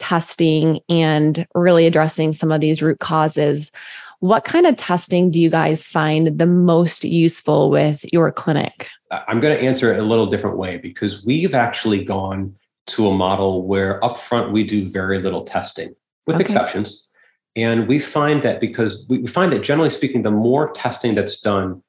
testing 0.00 0.80
and 0.88 1.46
really 1.54 1.86
addressing 1.86 2.32
some 2.32 2.50
of 2.50 2.60
these 2.60 2.82
root 2.82 2.98
causes. 2.98 3.70
What 4.18 4.44
kind 4.44 4.66
of 4.66 4.76
testing 4.76 5.30
do 5.30 5.40
you 5.40 5.48
guys 5.48 5.86
find 5.86 6.38
the 6.38 6.46
most 6.46 7.04
useful 7.04 7.70
with 7.70 8.04
your 8.12 8.32
clinic? 8.32 8.88
I'm 9.10 9.40
going 9.40 9.56
to 9.56 9.64
answer 9.64 9.92
it 9.92 9.98
a 9.98 10.02
little 10.02 10.26
different 10.26 10.58
way 10.58 10.78
because 10.78 11.24
we've 11.24 11.54
actually 11.54 12.04
gone 12.04 12.54
to 12.88 13.08
a 13.08 13.14
model 13.14 13.66
where 13.66 14.00
upfront 14.00 14.52
we 14.52 14.64
do 14.64 14.84
very 14.84 15.20
little 15.20 15.44
testing, 15.44 15.94
with 16.26 16.36
okay. 16.36 16.44
exceptions. 16.44 17.08
And 17.56 17.88
we 17.88 17.98
find 17.98 18.42
that 18.42 18.60
because 18.60 19.06
we 19.08 19.26
find 19.26 19.52
that 19.52 19.62
generally 19.62 19.90
speaking, 19.90 20.22
the 20.22 20.30
more 20.30 20.70
testing 20.72 21.14
that's 21.14 21.40
done, 21.40 21.82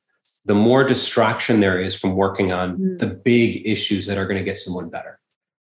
the 0.46 0.56
more 0.56 0.84
distraction 0.84 1.60
there 1.60 1.80
is 1.80 1.96
from 1.96 2.16
working 2.16 2.52
on 2.52 2.78
mm. 2.78 2.98
the 2.98 3.08
big 3.08 3.66
issues 3.66 4.08
that 4.08 4.18
are 4.18 4.26
going 4.26 4.38
to 4.38 4.44
get 4.44 4.58
someone 4.58 4.90
better. 4.90 5.20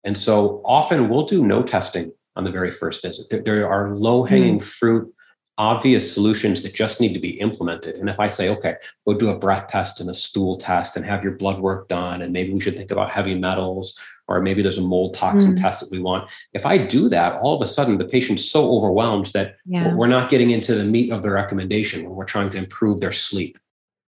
And 0.05 0.17
so 0.17 0.63
often 0.65 1.09
we'll 1.09 1.27
do 1.27 1.45
no 1.45 1.63
testing 1.63 2.13
on 2.37 2.45
the 2.45 2.51
very 2.51 2.71
first 2.71 3.03
visit. 3.03 3.45
There, 3.45 3.69
are 3.69 3.93
low 3.93 4.25
hanging 4.25 4.59
mm. 4.59 4.63
fruit, 4.63 5.13
obvious 5.59 6.13
solutions 6.13 6.63
that 6.63 6.73
just 6.73 7.01
need 7.01 7.13
to 7.13 7.21
be 7.21 7.39
implemented. 7.41 7.97
And 7.97 8.09
if 8.09 8.19
I 8.19 8.29
say, 8.29 8.49
okay, 8.49 8.77
go 9.07 9.15
do 9.15 9.29
a 9.29 9.39
breath 9.39 9.69
test 9.69 10.01
and 10.01 10.09
a 10.09 10.15
stool 10.15 10.57
test 10.57 10.97
and 10.97 11.05
have 11.05 11.23
your 11.23 11.35
blood 11.37 11.61
work 11.61 11.89
done, 11.89 12.23
and 12.23 12.33
maybe 12.33 12.53
we 12.53 12.61
should 12.61 12.77
think 12.77 12.91
about 12.91 13.11
heavy 13.11 13.35
metals, 13.35 13.99
or 14.27 14.41
maybe 14.41 14.63
there's 14.63 14.79
a 14.79 14.83
mold 14.83 15.15
toxin 15.15 15.55
mm. 15.55 15.61
test 15.61 15.81
that 15.81 15.91
we 15.91 15.99
want. 15.99 16.31
If 16.55 16.65
I 16.65 16.79
do 16.79 17.09
that, 17.11 17.35
all 17.43 17.57
of 17.57 17.63
a 17.63 17.67
sudden 17.67 17.99
the 17.99 18.07
patient's 18.07 18.45
so 18.45 18.75
overwhelmed 18.75 19.27
that 19.35 19.57
yeah. 19.67 19.95
we're 19.95 20.07
not 20.07 20.31
getting 20.31 20.51
into 20.51 20.75
the 20.75 20.85
meat 20.85 21.11
of 21.11 21.23
the 21.23 21.31
recommendation 21.31 22.05
when 22.05 22.15
we're 22.15 22.25
trying 22.25 22.49
to 22.51 22.59
improve 22.59 23.01
their 23.01 23.13
sleep. 23.13 23.59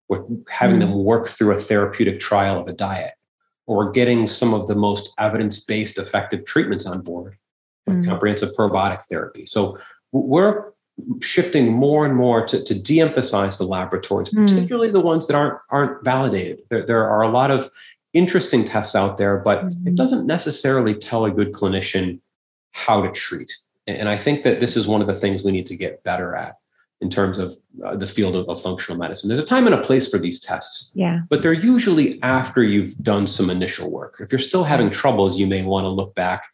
We're 0.09 0.25
having 0.49 0.79
mm. 0.79 0.81
them 0.81 1.05
work 1.05 1.29
through 1.29 1.53
a 1.53 1.61
therapeutic 1.61 2.19
trial 2.19 2.61
of 2.61 2.67
a 2.67 2.73
diet, 2.73 3.13
or 3.67 3.93
getting 3.93 4.27
some 4.27 4.55
of 4.55 4.67
the 4.67 4.75
most 4.75 5.13
evidence 5.19 5.61
based 5.61 5.99
effective 5.99 6.45
treatments 6.45 6.87
on 6.87 7.03
board, 7.03 7.37
like 7.87 7.99
mm. 7.99 8.07
comprehensive 8.07 8.51
probiotic 8.57 9.03
therapy. 9.03 9.47
So 9.47 9.79
we're 10.13 10.73
shifting 11.21 11.73
more 11.73 12.07
and 12.07 12.17
more 12.17 12.47
to, 12.47 12.63
to 12.63 12.75
de-emphasize 12.75 13.59
the 13.59 13.65
laboratories, 13.65 14.31
mm. 14.31 14.47
particularly 14.47 14.91
the 14.91 15.01
ones 15.01 15.27
that 15.27 15.37
aren't 15.37 15.59
aren't 15.71 16.05
validated. 16.05 16.61
There, 16.71 16.85
there 16.85 17.09
are 17.09 17.23
a 17.23 17.29
lot 17.29 17.51
of 17.51 17.71
interesting 18.13 18.65
tests 18.65 18.97
out 18.97 19.19
there, 19.19 19.39
but 19.39 19.65
mm-hmm. 19.65 19.89
it 19.89 19.95
doesn't 19.95 20.27
necessarily 20.27 20.95
tell 20.95 21.25
a 21.27 21.31
good 21.31 21.53
clinician 21.53 22.21
how 22.73 23.03
to 23.03 23.11
treat. 23.13 23.55
And 23.87 24.09
I 24.09 24.17
think 24.17 24.43
that 24.43 24.59
this 24.59 24.77
is 24.77 24.89
one 24.89 25.01
of 25.01 25.07
the 25.07 25.15
things 25.15 25.45
we 25.45 25.53
need 25.53 25.67
to 25.67 25.77
get 25.77 26.03
better 26.03 26.35
at 26.35 26.57
in 27.01 27.11
terms 27.11 27.39
of 27.39 27.55
uh, 27.85 27.95
the 27.95 28.07
field 28.07 28.35
of, 28.35 28.49
of, 28.49 28.61
functional 28.61 28.99
medicine. 28.99 29.29
There's 29.29 29.41
a 29.41 29.45
time 29.45 29.67
and 29.67 29.75
a 29.75 29.83
place 29.83 30.11
for 30.11 30.19
these 30.19 30.41
tests. 30.41 30.93
Yeah. 30.95 31.21
But 31.29 31.43
they're 31.43 31.53
usually 31.53 32.21
after 32.23 32.63
you've 32.63 32.97
done 32.97 33.27
some 33.27 33.51
initial 33.51 33.91
work. 33.91 34.17
If 34.19 34.33
you're 34.33 34.39
still 34.39 34.65
having 34.65 34.91
troubles, 34.91 35.37
you 35.37 35.47
may 35.47 35.63
want 35.63 35.85
to 35.85 35.89
look 35.89 36.15
back. 36.15 36.47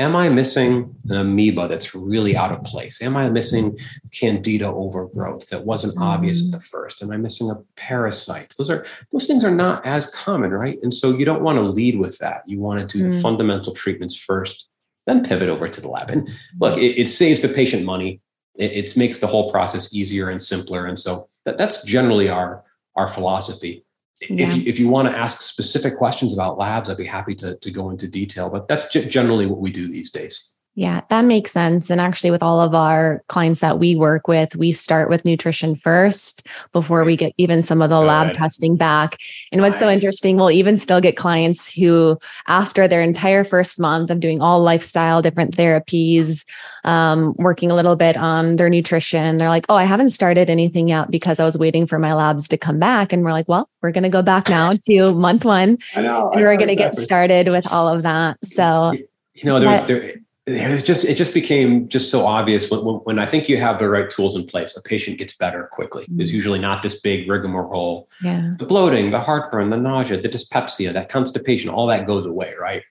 Am 0.00 0.16
I 0.16 0.28
missing 0.28 0.96
an 1.08 1.16
amoeba 1.16 1.68
that's 1.68 1.94
really 1.94 2.34
out 2.34 2.50
of 2.50 2.64
place? 2.64 3.00
Am 3.00 3.16
I 3.16 3.28
missing 3.28 3.78
candida 4.12 4.66
overgrowth 4.66 5.48
that 5.50 5.64
wasn't 5.64 5.94
mm. 5.96 6.02
obvious 6.02 6.44
at 6.44 6.50
the 6.58 6.64
first? 6.64 7.02
Am 7.02 7.12
I 7.12 7.16
missing 7.16 7.50
a 7.50 7.56
parasite? 7.76 8.54
Those 8.58 8.70
are 8.70 8.84
those 9.12 9.28
things 9.28 9.44
are 9.44 9.54
not 9.54 9.86
as 9.86 10.06
common, 10.06 10.50
right? 10.50 10.78
And 10.82 10.92
so 10.92 11.10
you 11.10 11.24
don't 11.24 11.42
want 11.42 11.56
to 11.58 11.62
lead 11.62 12.00
with 12.00 12.18
that. 12.18 12.42
You 12.46 12.58
want 12.58 12.80
to 12.80 12.98
do 12.98 13.04
mm. 13.04 13.10
the 13.10 13.20
fundamental 13.20 13.74
treatments 13.74 14.16
first, 14.16 14.70
then 15.06 15.22
pivot 15.22 15.48
over 15.48 15.68
to 15.68 15.80
the 15.80 15.88
lab. 15.88 16.10
And 16.10 16.28
look, 16.58 16.76
it, 16.78 16.98
it 16.98 17.08
saves 17.08 17.42
the 17.42 17.48
patient 17.48 17.84
money 17.84 18.20
it, 18.60 18.72
it 18.72 18.96
makes 18.96 19.18
the 19.18 19.26
whole 19.26 19.50
process 19.50 19.92
easier 19.94 20.28
and 20.28 20.40
simpler. 20.40 20.86
And 20.86 20.98
so 20.98 21.26
that, 21.44 21.58
that's 21.58 21.82
generally 21.82 22.28
our, 22.28 22.62
our 22.94 23.08
philosophy. 23.08 23.84
Yeah. 24.28 24.48
If, 24.48 24.54
you, 24.54 24.62
if 24.66 24.78
you 24.78 24.88
want 24.88 25.08
to 25.08 25.16
ask 25.16 25.40
specific 25.40 25.96
questions 25.96 26.34
about 26.34 26.58
labs, 26.58 26.90
I'd 26.90 26.98
be 26.98 27.06
happy 27.06 27.34
to, 27.36 27.56
to 27.56 27.70
go 27.70 27.90
into 27.90 28.06
detail, 28.06 28.50
but 28.50 28.68
that's 28.68 28.92
generally 28.92 29.46
what 29.46 29.60
we 29.60 29.70
do 29.70 29.88
these 29.88 30.10
days. 30.10 30.54
Yeah, 30.76 31.00
that 31.08 31.24
makes 31.24 31.50
sense. 31.50 31.90
And 31.90 32.00
actually, 32.00 32.30
with 32.30 32.44
all 32.44 32.60
of 32.60 32.74
our 32.76 33.22
clients 33.26 33.58
that 33.60 33.80
we 33.80 33.96
work 33.96 34.28
with, 34.28 34.54
we 34.54 34.70
start 34.70 35.10
with 35.10 35.24
nutrition 35.24 35.74
first 35.74 36.46
before 36.72 37.04
we 37.04 37.16
get 37.16 37.32
even 37.38 37.60
some 37.60 37.82
of 37.82 37.90
the 37.90 38.00
Good. 38.00 38.06
lab 38.06 38.32
testing 38.34 38.76
back. 38.76 39.16
And 39.50 39.60
nice. 39.60 39.70
what's 39.70 39.78
so 39.80 39.90
interesting, 39.90 40.36
we'll 40.36 40.52
even 40.52 40.76
still 40.76 41.00
get 41.00 41.16
clients 41.16 41.72
who, 41.74 42.18
after 42.46 42.86
their 42.86 43.02
entire 43.02 43.42
first 43.42 43.80
month 43.80 44.10
of 44.10 44.20
doing 44.20 44.40
all 44.40 44.62
lifestyle, 44.62 45.20
different 45.20 45.56
therapies, 45.56 46.44
um, 46.84 47.34
working 47.38 47.72
a 47.72 47.74
little 47.74 47.96
bit 47.96 48.16
on 48.16 48.54
their 48.54 48.70
nutrition, 48.70 49.38
they're 49.38 49.48
like, 49.48 49.66
Oh, 49.68 49.76
I 49.76 49.84
haven't 49.84 50.10
started 50.10 50.48
anything 50.48 50.88
yet 50.88 51.10
because 51.10 51.40
I 51.40 51.44
was 51.44 51.58
waiting 51.58 51.88
for 51.88 51.98
my 51.98 52.14
labs 52.14 52.48
to 52.48 52.56
come 52.56 52.78
back. 52.78 53.12
And 53.12 53.24
we're 53.24 53.32
like, 53.32 53.48
Well, 53.48 53.68
we're 53.82 53.90
going 53.90 54.04
to 54.04 54.08
go 54.08 54.22
back 54.22 54.48
now 54.48 54.70
to 54.86 55.14
month 55.14 55.44
one. 55.44 55.78
I 55.96 56.02
know. 56.02 56.30
And 56.30 56.40
we're 56.40 56.56
going 56.56 56.68
to 56.68 56.72
exactly. 56.74 57.00
get 57.00 57.04
started 57.04 57.48
with 57.48 57.70
all 57.72 57.88
of 57.88 58.04
that. 58.04 58.38
So, 58.44 58.92
you 58.92 59.44
know, 59.44 59.58
there's, 59.58 59.86
there, 59.86 60.14
it 60.50 60.84
just 60.84 61.04
it 61.04 61.16
just 61.16 61.34
became 61.34 61.88
just 61.88 62.10
so 62.10 62.26
obvious 62.26 62.70
when, 62.70 62.80
when, 62.80 63.18
I 63.18 63.26
think 63.26 63.48
you 63.48 63.56
have 63.58 63.78
the 63.78 63.88
right 63.88 64.10
tools 64.10 64.34
in 64.36 64.46
place, 64.46 64.76
a 64.76 64.82
patient 64.82 65.18
gets 65.18 65.36
better 65.36 65.68
quickly. 65.72 66.04
Mm-hmm. 66.04 66.16
There's 66.16 66.32
usually 66.32 66.58
not 66.58 66.82
this 66.82 67.00
big 67.00 67.28
rigmarole. 67.28 68.08
Yeah. 68.22 68.54
The 68.58 68.66
bloating, 68.66 69.10
the 69.10 69.20
heartburn, 69.20 69.70
the 69.70 69.76
nausea, 69.76 70.20
the 70.20 70.28
dyspepsia, 70.28 70.92
that 70.92 71.08
constipation, 71.08 71.70
all 71.70 71.86
that 71.86 72.06
goes 72.06 72.26
away, 72.26 72.54
right? 72.60 72.82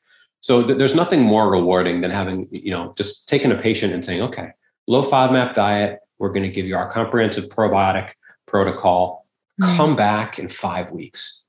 So 0.42 0.64
th- 0.64 0.78
there's 0.78 0.96
nothing 0.96 1.22
more 1.22 1.52
rewarding 1.52 2.02
than 2.02 2.12
having 2.12 2.48
you 2.52 2.72
know 2.72 2.94
just 2.98 3.28
taking 3.28 3.52
a 3.52 3.58
patient 3.58 3.94
and 3.94 4.04
saying, 4.04 4.22
okay, 4.22 4.52
low 4.88 5.04
FODMAP 5.04 5.54
diet, 5.54 6.00
we're 6.18 6.32
going 6.32 6.44
to 6.44 6.52
give 6.52 6.66
you 6.66 6.76
our 6.76 6.90
comprehensive 6.90 7.50
probiotic 7.50 8.12
protocol. 8.46 9.28
Mm-hmm. 9.62 9.76
Come 9.76 9.96
back 9.96 10.40
in 10.40 10.48
five 10.48 10.92
weeks, 10.92 11.46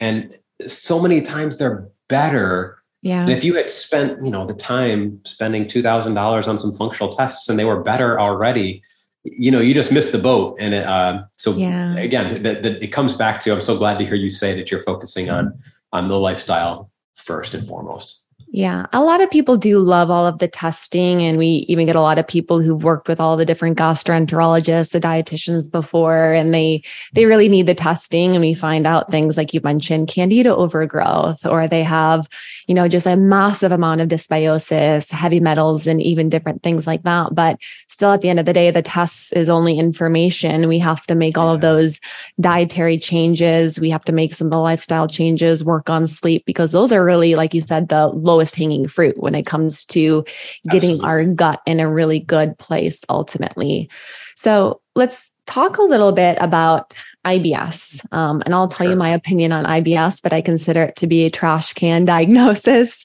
and 0.00 0.36
so 0.66 1.00
many 1.00 1.22
times 1.22 1.58
they're 1.58 1.88
better 2.08 2.83
yeah. 3.04 3.20
And 3.20 3.30
if 3.30 3.44
you 3.44 3.54
had 3.54 3.68
spent, 3.68 4.24
you 4.24 4.30
know, 4.30 4.46
the 4.46 4.54
time 4.54 5.20
spending 5.26 5.68
two 5.68 5.82
thousand 5.82 6.14
dollars 6.14 6.48
on 6.48 6.58
some 6.58 6.72
functional 6.72 7.12
tests 7.12 7.50
and 7.50 7.58
they 7.58 7.66
were 7.66 7.82
better 7.82 8.18
already, 8.18 8.82
you 9.24 9.50
know, 9.50 9.60
you 9.60 9.74
just 9.74 9.92
missed 9.92 10.10
the 10.10 10.18
boat. 10.18 10.56
And 10.58 10.72
it, 10.72 10.86
uh, 10.86 11.24
so 11.36 11.52
yeah. 11.52 11.94
again, 11.98 12.42
the, 12.42 12.54
the, 12.54 12.82
it 12.82 12.88
comes 12.88 13.12
back 13.12 13.40
to. 13.40 13.52
I'm 13.52 13.60
so 13.60 13.76
glad 13.76 13.98
to 13.98 14.06
hear 14.06 14.14
you 14.14 14.30
say 14.30 14.56
that 14.56 14.70
you're 14.70 14.80
focusing 14.80 15.28
on 15.28 15.52
on 15.92 16.08
the 16.08 16.18
lifestyle 16.18 16.90
first 17.14 17.52
and 17.52 17.62
foremost. 17.62 18.23
Yeah, 18.56 18.86
a 18.92 19.02
lot 19.02 19.20
of 19.20 19.32
people 19.32 19.56
do 19.56 19.80
love 19.80 20.12
all 20.12 20.28
of 20.28 20.38
the 20.38 20.46
testing. 20.46 21.22
And 21.22 21.38
we 21.38 21.66
even 21.66 21.86
get 21.86 21.96
a 21.96 22.00
lot 22.00 22.20
of 22.20 22.28
people 22.28 22.60
who've 22.60 22.84
worked 22.84 23.08
with 23.08 23.18
all 23.18 23.36
the 23.36 23.44
different 23.44 23.76
gastroenterologists, 23.76 24.92
the 24.92 25.00
dietitians 25.00 25.68
before, 25.68 26.32
and 26.32 26.54
they 26.54 26.84
they 27.14 27.26
really 27.26 27.48
need 27.48 27.66
the 27.66 27.74
testing. 27.74 28.36
And 28.36 28.40
we 28.40 28.54
find 28.54 28.86
out 28.86 29.10
things 29.10 29.36
like 29.36 29.54
you 29.54 29.60
mentioned, 29.64 30.06
candida 30.06 30.54
overgrowth, 30.54 31.44
or 31.44 31.66
they 31.66 31.82
have, 31.82 32.28
you 32.68 32.76
know, 32.76 32.86
just 32.86 33.06
a 33.06 33.16
massive 33.16 33.72
amount 33.72 34.02
of 34.02 34.08
dysbiosis, 34.08 35.10
heavy 35.10 35.40
metals, 35.40 35.88
and 35.88 36.00
even 36.00 36.28
different 36.28 36.62
things 36.62 36.86
like 36.86 37.02
that. 37.02 37.34
But 37.34 37.58
still 37.88 38.12
at 38.12 38.20
the 38.20 38.28
end 38.28 38.38
of 38.38 38.46
the 38.46 38.52
day, 38.52 38.70
the 38.70 38.82
tests 38.82 39.32
is 39.32 39.48
only 39.48 39.80
information. 39.80 40.68
We 40.68 40.78
have 40.78 41.04
to 41.08 41.16
make 41.16 41.36
all 41.36 41.52
of 41.52 41.60
those 41.60 41.98
dietary 42.40 42.98
changes. 42.98 43.80
We 43.80 43.90
have 43.90 44.04
to 44.04 44.12
make 44.12 44.32
some 44.32 44.46
of 44.46 44.52
the 44.52 44.58
lifestyle 44.58 45.08
changes, 45.08 45.64
work 45.64 45.90
on 45.90 46.06
sleep, 46.06 46.44
because 46.46 46.70
those 46.70 46.92
are 46.92 47.04
really, 47.04 47.34
like 47.34 47.52
you 47.52 47.60
said, 47.60 47.88
the 47.88 48.06
lowest 48.06 48.43
lowest 48.44 48.56
hanging 48.56 48.86
fruit 48.86 49.16
when 49.18 49.34
it 49.34 49.46
comes 49.46 49.86
to 49.86 50.22
getting 50.70 50.96
Absolutely. 50.96 51.08
our 51.08 51.24
gut 51.24 51.62
in 51.66 51.80
a 51.80 51.90
really 51.90 52.20
good 52.20 52.58
place 52.58 53.00
ultimately. 53.08 53.88
So 54.36 54.80
let's 54.94 55.32
talk 55.46 55.78
a 55.78 55.82
little 55.82 56.12
bit 56.12 56.36
about 56.40 56.94
IBS. 57.24 58.04
Um, 58.12 58.42
and 58.44 58.54
I'll 58.54 58.68
tell 58.68 58.84
sure. 58.84 58.92
you 58.92 58.98
my 58.98 59.08
opinion 59.08 59.52
on 59.52 59.64
IBS, 59.64 60.20
but 60.22 60.34
I 60.34 60.42
consider 60.42 60.82
it 60.82 60.96
to 60.96 61.06
be 61.06 61.24
a 61.24 61.30
trash 61.30 61.72
can 61.72 62.04
diagnosis. 62.14 63.04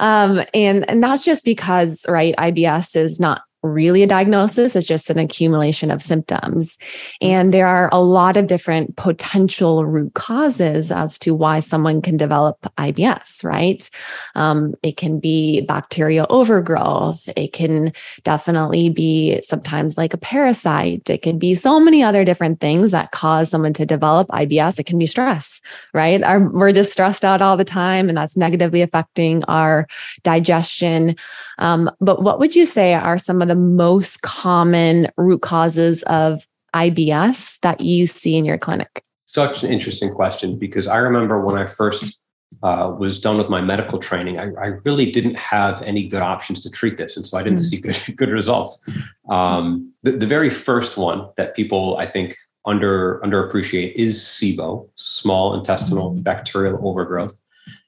Um, 0.00 0.42
and, 0.52 0.88
and 0.90 1.02
that's 1.02 1.24
just 1.24 1.44
because, 1.44 2.04
right, 2.08 2.34
IBS 2.36 2.96
is 2.96 3.20
not 3.20 3.42
really 3.62 4.02
a 4.02 4.06
diagnosis, 4.06 4.74
it's 4.74 4.86
just 4.86 5.10
an 5.10 5.18
accumulation 5.18 5.90
of 5.90 6.02
symptoms. 6.02 6.78
And 7.20 7.52
there 7.52 7.66
are 7.66 7.88
a 7.92 8.00
lot 8.00 8.36
of 8.36 8.46
different 8.46 8.96
potential 8.96 9.84
root 9.84 10.14
causes 10.14 10.90
as 10.90 11.18
to 11.20 11.34
why 11.34 11.60
someone 11.60 12.00
can 12.00 12.16
develop 12.16 12.58
IBS, 12.78 13.44
right? 13.44 13.88
Um, 14.34 14.74
it 14.82 14.96
can 14.96 15.20
be 15.20 15.60
bacterial 15.62 16.26
overgrowth. 16.30 17.28
It 17.36 17.52
can 17.52 17.92
definitely 18.24 18.88
be 18.88 19.40
sometimes 19.42 19.98
like 19.98 20.14
a 20.14 20.18
parasite. 20.18 21.10
It 21.10 21.22
can 21.22 21.38
be 21.38 21.54
so 21.54 21.78
many 21.78 22.02
other 22.02 22.24
different 22.24 22.60
things 22.60 22.90
that 22.92 23.12
cause 23.12 23.50
someone 23.50 23.74
to 23.74 23.84
develop 23.84 24.28
IBS. 24.28 24.78
It 24.78 24.86
can 24.86 24.98
be 24.98 25.06
stress, 25.06 25.60
right? 25.92 26.22
Our, 26.22 26.48
we're 26.48 26.72
just 26.72 26.92
stressed 26.92 27.24
out 27.24 27.42
all 27.42 27.56
the 27.56 27.64
time, 27.64 28.08
and 28.08 28.16
that's 28.16 28.36
negatively 28.36 28.80
affecting 28.82 29.44
our 29.44 29.86
digestion. 30.22 31.16
Um, 31.58 31.90
but 32.00 32.22
what 32.22 32.38
would 32.38 32.56
you 32.56 32.64
say 32.64 32.94
are 32.94 33.18
some 33.18 33.42
of 33.42 33.49
the 33.50 33.56
most 33.56 34.22
common 34.22 35.08
root 35.16 35.42
causes 35.42 36.04
of 36.04 36.46
IBS 36.72 37.58
that 37.62 37.80
you 37.80 38.06
see 38.06 38.36
in 38.36 38.44
your 38.44 38.58
clinic? 38.58 39.02
Such 39.26 39.64
an 39.64 39.72
interesting 39.72 40.14
question 40.14 40.56
because 40.56 40.86
I 40.86 40.98
remember 40.98 41.44
when 41.44 41.58
I 41.58 41.66
first 41.66 42.16
uh, 42.62 42.94
was 42.96 43.20
done 43.20 43.38
with 43.38 43.48
my 43.48 43.60
medical 43.60 43.98
training, 43.98 44.38
I, 44.38 44.52
I, 44.60 44.66
really 44.84 45.10
didn't 45.10 45.36
have 45.36 45.82
any 45.82 46.06
good 46.06 46.22
options 46.22 46.60
to 46.60 46.70
treat 46.70 46.96
this, 46.96 47.16
and 47.16 47.26
so 47.26 47.38
I 47.38 47.42
didn't 47.42 47.60
mm. 47.60 47.70
see 47.70 47.80
good 47.80 47.98
good 48.16 48.28
results. 48.28 48.88
Um, 49.28 49.92
the, 50.02 50.12
the, 50.12 50.26
very 50.26 50.50
first 50.50 50.96
one 50.96 51.28
that 51.36 51.54
people 51.54 51.96
I 51.96 52.06
think 52.06 52.36
under 52.66 53.20
underappreciate 53.20 53.92
is 53.94 54.18
SIBO, 54.18 54.88
small 54.96 55.54
intestinal 55.54 56.12
mm. 56.12 56.24
bacterial 56.24 56.80
overgrowth, 56.86 57.38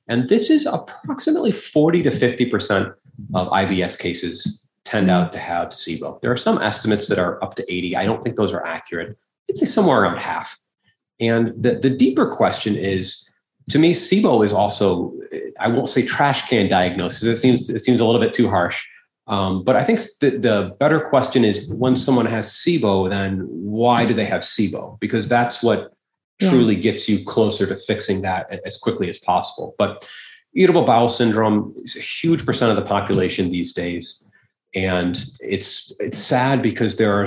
and 0.08 0.28
this 0.28 0.48
is 0.48 0.64
approximately 0.64 1.52
forty 1.52 2.02
to 2.04 2.12
fifty 2.12 2.46
percent 2.46 2.88
of 3.34 3.48
IBS 3.48 3.98
cases 3.98 4.61
tend 4.84 5.10
out 5.10 5.32
to 5.32 5.38
have 5.38 5.68
SIBO. 5.68 6.20
There 6.20 6.32
are 6.32 6.36
some 6.36 6.60
estimates 6.60 7.08
that 7.08 7.18
are 7.18 7.42
up 7.42 7.54
to 7.56 7.72
80. 7.72 7.96
I 7.96 8.04
don't 8.04 8.22
think 8.22 8.36
those 8.36 8.52
are 8.52 8.64
accurate. 8.64 9.16
I'd 9.48 9.56
say 9.56 9.66
somewhere 9.66 10.02
around 10.02 10.18
half. 10.18 10.58
And 11.20 11.52
the, 11.56 11.74
the 11.74 11.90
deeper 11.90 12.26
question 12.26 12.74
is 12.74 13.30
to 13.70 13.78
me, 13.78 13.94
SIBO 13.94 14.44
is 14.44 14.52
also, 14.52 15.14
I 15.60 15.68
won't 15.68 15.88
say 15.88 16.04
trash 16.04 16.48
can 16.48 16.68
diagnosis. 16.68 17.22
It 17.22 17.36
seems, 17.36 17.70
it 17.70 17.80
seems 17.80 18.00
a 18.00 18.04
little 18.04 18.20
bit 18.20 18.34
too 18.34 18.48
harsh. 18.48 18.86
Um, 19.28 19.62
but 19.62 19.76
I 19.76 19.84
think 19.84 20.00
the, 20.20 20.30
the 20.30 20.76
better 20.80 21.00
question 21.00 21.44
is 21.44 21.72
when 21.72 21.94
someone 21.94 22.26
has 22.26 22.48
SIBO, 22.48 23.08
then 23.08 23.46
why 23.48 24.04
do 24.04 24.14
they 24.14 24.24
have 24.24 24.42
SIBO? 24.42 24.98
Because 24.98 25.28
that's 25.28 25.62
what 25.62 25.92
truly 26.40 26.74
yeah. 26.74 26.82
gets 26.82 27.08
you 27.08 27.24
closer 27.24 27.66
to 27.66 27.76
fixing 27.76 28.22
that 28.22 28.50
as 28.66 28.76
quickly 28.76 29.08
as 29.08 29.18
possible. 29.18 29.74
But 29.78 30.08
irritable 30.54 30.84
bowel 30.84 31.08
syndrome 31.08 31.74
is 31.78 31.96
a 31.96 32.00
huge 32.00 32.44
percent 32.44 32.70
of 32.70 32.76
the 32.76 32.88
population 32.88 33.50
these 33.50 33.72
days. 33.72 34.28
And 34.74 35.22
it's 35.40 35.94
it's 36.00 36.18
sad 36.18 36.62
because 36.62 36.96
there 36.96 37.12
are 37.12 37.26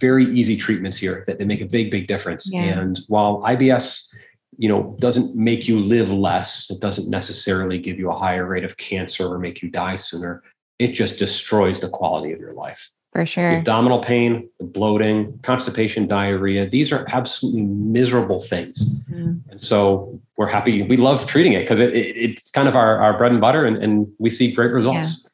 very 0.00 0.24
easy 0.24 0.56
treatments 0.56 0.98
here 0.98 1.24
that, 1.26 1.38
that 1.38 1.46
make 1.46 1.60
a 1.60 1.66
big, 1.66 1.90
big 1.90 2.06
difference. 2.06 2.50
Yeah. 2.52 2.62
And 2.62 3.00
while 3.08 3.42
IBS, 3.42 4.12
you 4.58 4.68
know, 4.68 4.96
doesn't 4.98 5.36
make 5.36 5.68
you 5.68 5.80
live 5.80 6.10
less, 6.10 6.70
it 6.70 6.80
doesn't 6.80 7.08
necessarily 7.10 7.78
give 7.78 7.98
you 7.98 8.10
a 8.10 8.16
higher 8.16 8.46
rate 8.46 8.64
of 8.64 8.76
cancer 8.76 9.26
or 9.26 9.38
make 9.38 9.62
you 9.62 9.70
die 9.70 9.96
sooner. 9.96 10.42
It 10.78 10.88
just 10.88 11.18
destroys 11.18 11.80
the 11.80 11.88
quality 11.88 12.32
of 12.32 12.40
your 12.40 12.52
life. 12.52 12.90
For 13.12 13.24
sure. 13.24 13.52
The 13.52 13.58
abdominal 13.58 14.00
pain, 14.00 14.48
the 14.58 14.64
bloating, 14.64 15.38
constipation, 15.42 16.08
diarrhea, 16.08 16.68
these 16.68 16.90
are 16.90 17.06
absolutely 17.08 17.62
miserable 17.62 18.40
things. 18.40 19.00
Mm-hmm. 19.02 19.50
And 19.50 19.60
so 19.60 20.20
we're 20.36 20.48
happy. 20.48 20.82
We 20.82 20.96
love 20.96 21.24
treating 21.26 21.52
it 21.52 21.60
because 21.60 21.78
it, 21.78 21.94
it, 21.94 22.16
it's 22.16 22.50
kind 22.50 22.66
of 22.66 22.74
our, 22.74 22.98
our 22.98 23.16
bread 23.16 23.30
and 23.30 23.40
butter 23.40 23.66
and, 23.66 23.76
and 23.76 24.12
we 24.18 24.30
see 24.30 24.52
great 24.52 24.72
results. 24.72 25.22
Yeah. 25.24 25.30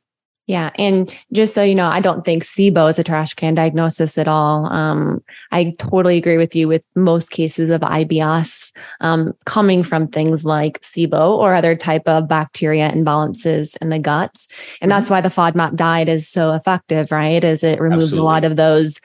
Yeah. 0.51 0.71
And 0.75 1.17
just 1.33 1.55
so 1.55 1.63
you 1.63 1.77
know, 1.77 1.89
I 1.89 2.01
don't 2.01 2.25
think 2.25 2.43
SIBO 2.43 2.91
is 2.91 2.99
a 2.99 3.05
trash 3.05 3.35
can 3.35 3.55
diagnosis 3.55 4.19
at 4.19 4.27
all. 4.27 4.67
Um, 4.67 5.23
I 5.53 5.73
totally 5.79 6.17
agree 6.17 6.39
with 6.39 6.57
you 6.57 6.67
with 6.67 6.83
most 6.97 7.31
cases 7.31 7.71
of 7.71 7.83
IBS 7.83 8.73
um, 9.01 9.33
coming 9.47 9.85
from 9.85 10.09
things 10.09 10.45
like 10.45 10.81
SIBO 10.81 11.39
or 11.39 11.55
other 11.55 11.77
type 11.77 12.03
of 12.09 12.27
bacteria 12.27 12.91
imbalances 12.91 13.77
in 13.81 13.91
the 13.91 14.01
gut. 14.01 14.45
And 14.81 14.91
that's 14.91 15.07
mm-hmm. 15.09 15.15
why 15.15 15.21
the 15.21 15.29
FODMAP 15.29 15.77
diet 15.77 16.09
is 16.09 16.29
so 16.29 16.53
effective, 16.53 17.13
right? 17.13 17.45
As 17.45 17.63
it 17.63 17.79
removes 17.79 18.07
Absolutely. 18.07 18.19
a 18.19 18.25
lot 18.25 18.45
of 18.45 18.57
those 18.57 19.01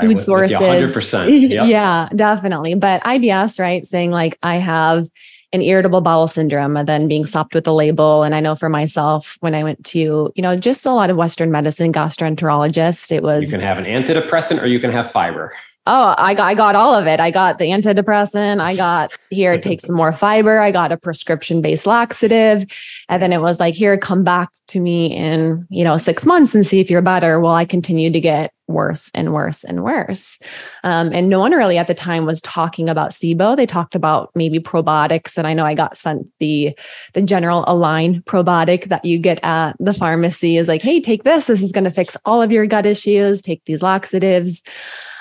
food 0.00 0.18
sources. 0.18 0.58
100%. 0.58 1.28
Yep. 1.48 1.68
yeah, 1.68 2.08
definitely. 2.16 2.74
But 2.74 3.04
IBS, 3.04 3.60
right? 3.60 3.86
Saying 3.86 4.10
like, 4.10 4.36
I 4.42 4.56
have 4.56 5.06
an 5.52 5.62
irritable 5.62 6.00
bowel 6.00 6.28
syndrome 6.28 6.76
and 6.76 6.86
then 6.86 7.08
being 7.08 7.24
stopped 7.24 7.54
with 7.54 7.66
a 7.66 7.72
label. 7.72 8.22
And 8.22 8.34
I 8.34 8.40
know 8.40 8.54
for 8.54 8.68
myself, 8.68 9.36
when 9.40 9.54
I 9.54 9.62
went 9.62 9.84
to, 9.86 10.32
you 10.34 10.42
know, 10.42 10.56
just 10.56 10.84
a 10.84 10.92
lot 10.92 11.10
of 11.10 11.16
Western 11.16 11.50
medicine 11.50 11.92
gastroenterologists, 11.92 13.10
it 13.10 13.22
was. 13.22 13.44
You 13.44 13.50
can 13.50 13.60
have 13.60 13.78
an 13.78 13.84
antidepressant 13.84 14.62
or 14.62 14.66
you 14.66 14.78
can 14.78 14.90
have 14.90 15.10
fiber. 15.10 15.52
Oh, 15.90 16.14
I 16.18 16.34
got 16.34 16.46
I 16.46 16.52
got 16.52 16.76
all 16.76 16.94
of 16.94 17.06
it. 17.06 17.18
I 17.18 17.30
got 17.30 17.58
the 17.58 17.70
antidepressant. 17.70 18.60
I 18.60 18.76
got 18.76 19.10
here 19.30 19.58
take 19.60 19.80
some 19.80 19.96
more 19.96 20.12
fiber. 20.12 20.58
I 20.58 20.70
got 20.70 20.92
a 20.92 20.98
prescription 20.98 21.62
based 21.62 21.86
laxative, 21.86 22.66
and 23.08 23.22
then 23.22 23.32
it 23.32 23.40
was 23.40 23.58
like 23.58 23.74
here 23.74 23.96
come 23.96 24.22
back 24.22 24.50
to 24.68 24.80
me 24.80 25.06
in 25.06 25.66
you 25.70 25.84
know 25.84 25.96
six 25.96 26.26
months 26.26 26.54
and 26.54 26.66
see 26.66 26.78
if 26.78 26.90
you're 26.90 27.00
better. 27.00 27.40
Well, 27.40 27.54
I 27.54 27.64
continued 27.64 28.12
to 28.12 28.20
get 28.20 28.52
worse 28.68 29.10
and 29.14 29.32
worse 29.32 29.64
and 29.64 29.82
worse, 29.82 30.38
um, 30.84 31.10
and 31.12 31.28
no 31.28 31.38
one 31.38 31.52
really 31.52 31.78
at 31.78 31.86
the 31.86 31.94
time 31.94 32.26
was 32.26 32.40
talking 32.42 32.88
about 32.88 33.10
SIBO. 33.10 33.56
They 33.56 33.66
talked 33.66 33.94
about 33.94 34.30
maybe 34.34 34.60
probiotics, 34.60 35.36
and 35.36 35.46
I 35.46 35.54
know 35.54 35.64
I 35.64 35.74
got 35.74 35.96
sent 35.96 36.26
the 36.38 36.78
the 37.14 37.22
general 37.22 37.64
Align 37.66 38.22
probiotic 38.22 38.84
that 38.88 39.04
you 39.04 39.18
get 39.18 39.42
at 39.42 39.76
the 39.80 39.94
pharmacy. 39.94 40.56
Is 40.56 40.68
like, 40.68 40.82
hey, 40.82 41.00
take 41.00 41.24
this. 41.24 41.46
This 41.46 41.62
is 41.62 41.72
going 41.72 41.84
to 41.84 41.90
fix 41.90 42.16
all 42.24 42.42
of 42.42 42.52
your 42.52 42.66
gut 42.66 42.86
issues. 42.86 43.42
Take 43.42 43.64
these 43.64 43.82
laxatives. 43.82 44.62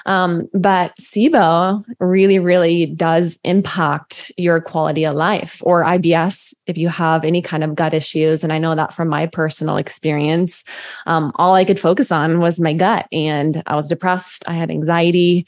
Um, 0.08 0.50
but 0.54 0.96
SIBO 0.96 1.84
really, 2.00 2.40
really 2.40 2.86
does 2.86 3.38
impact 3.44 4.32
your 4.38 4.62
quality 4.62 5.06
of 5.06 5.16
life 5.16 5.62
or 5.66 5.84
IBS 5.84 6.56
if 6.66 6.78
you 6.78 6.88
have 6.88 7.26
any 7.26 7.42
kind 7.42 7.64
of 7.64 7.76
gut 7.76 7.94
issues. 7.94 8.44
And 8.44 8.54
I 8.54 8.58
know 8.58 8.74
that 8.74 8.94
from 8.94 9.10
my 9.10 9.28
personal 9.28 9.76
experience, 9.76 10.64
um, 11.06 11.34
all 11.36 11.56
I 11.56 11.66
could 11.66 11.80
focus 11.80 12.12
on 12.12 12.40
was 12.40 12.60
my 12.60 12.74
gut 12.74 13.08
and 13.12 13.62
I 13.68 13.76
was 13.76 13.90
depressed. 13.90 14.46
I 14.48 14.54
had 14.54 14.72
anxiety. 14.72 15.46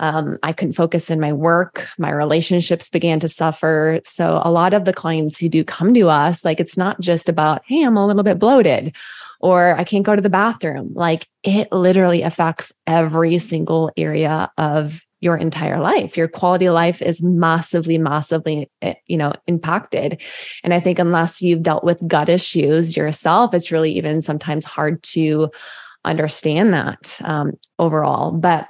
Um, 0.00 0.38
I 0.42 0.52
couldn't 0.52 0.74
focus 0.74 1.10
in 1.10 1.20
my 1.20 1.32
work. 1.32 1.88
My 1.98 2.12
relationships 2.12 2.88
began 2.88 3.18
to 3.20 3.28
suffer. 3.28 4.00
So, 4.04 4.40
a 4.44 4.50
lot 4.50 4.72
of 4.72 4.84
the 4.84 4.92
clients 4.92 5.38
who 5.38 5.48
do 5.48 5.64
come 5.64 5.92
to 5.94 6.08
us, 6.08 6.44
like 6.44 6.60
it's 6.60 6.76
not 6.76 7.00
just 7.00 7.28
about, 7.28 7.62
hey, 7.66 7.82
I'm 7.82 7.96
a 7.96 8.06
little 8.06 8.22
bit 8.22 8.38
bloated 8.38 8.94
or 9.40 9.76
I 9.76 9.84
can't 9.84 10.04
go 10.04 10.16
to 10.16 10.22
the 10.22 10.30
bathroom. 10.30 10.92
Like 10.94 11.26
it 11.42 11.70
literally 11.72 12.22
affects 12.22 12.72
every 12.86 13.38
single 13.38 13.90
area 13.96 14.50
of 14.58 15.04
your 15.20 15.36
entire 15.36 15.80
life. 15.80 16.16
Your 16.16 16.28
quality 16.28 16.66
of 16.66 16.74
life 16.74 17.02
is 17.02 17.22
massively, 17.22 17.98
massively, 17.98 18.70
eh, 18.82 18.94
you 19.06 19.16
know, 19.16 19.32
impacted. 19.46 20.20
And 20.62 20.72
I 20.72 20.80
think 20.80 20.98
unless 20.98 21.42
you've 21.42 21.62
dealt 21.62 21.84
with 21.84 22.06
gut 22.06 22.28
issues 22.28 22.96
yourself, 22.96 23.52
it's 23.52 23.72
really 23.72 23.92
even 23.96 24.22
sometimes 24.22 24.64
hard 24.64 25.02
to 25.04 25.50
understand 26.04 26.72
that 26.72 27.20
um, 27.24 27.52
overall. 27.78 28.30
But 28.30 28.68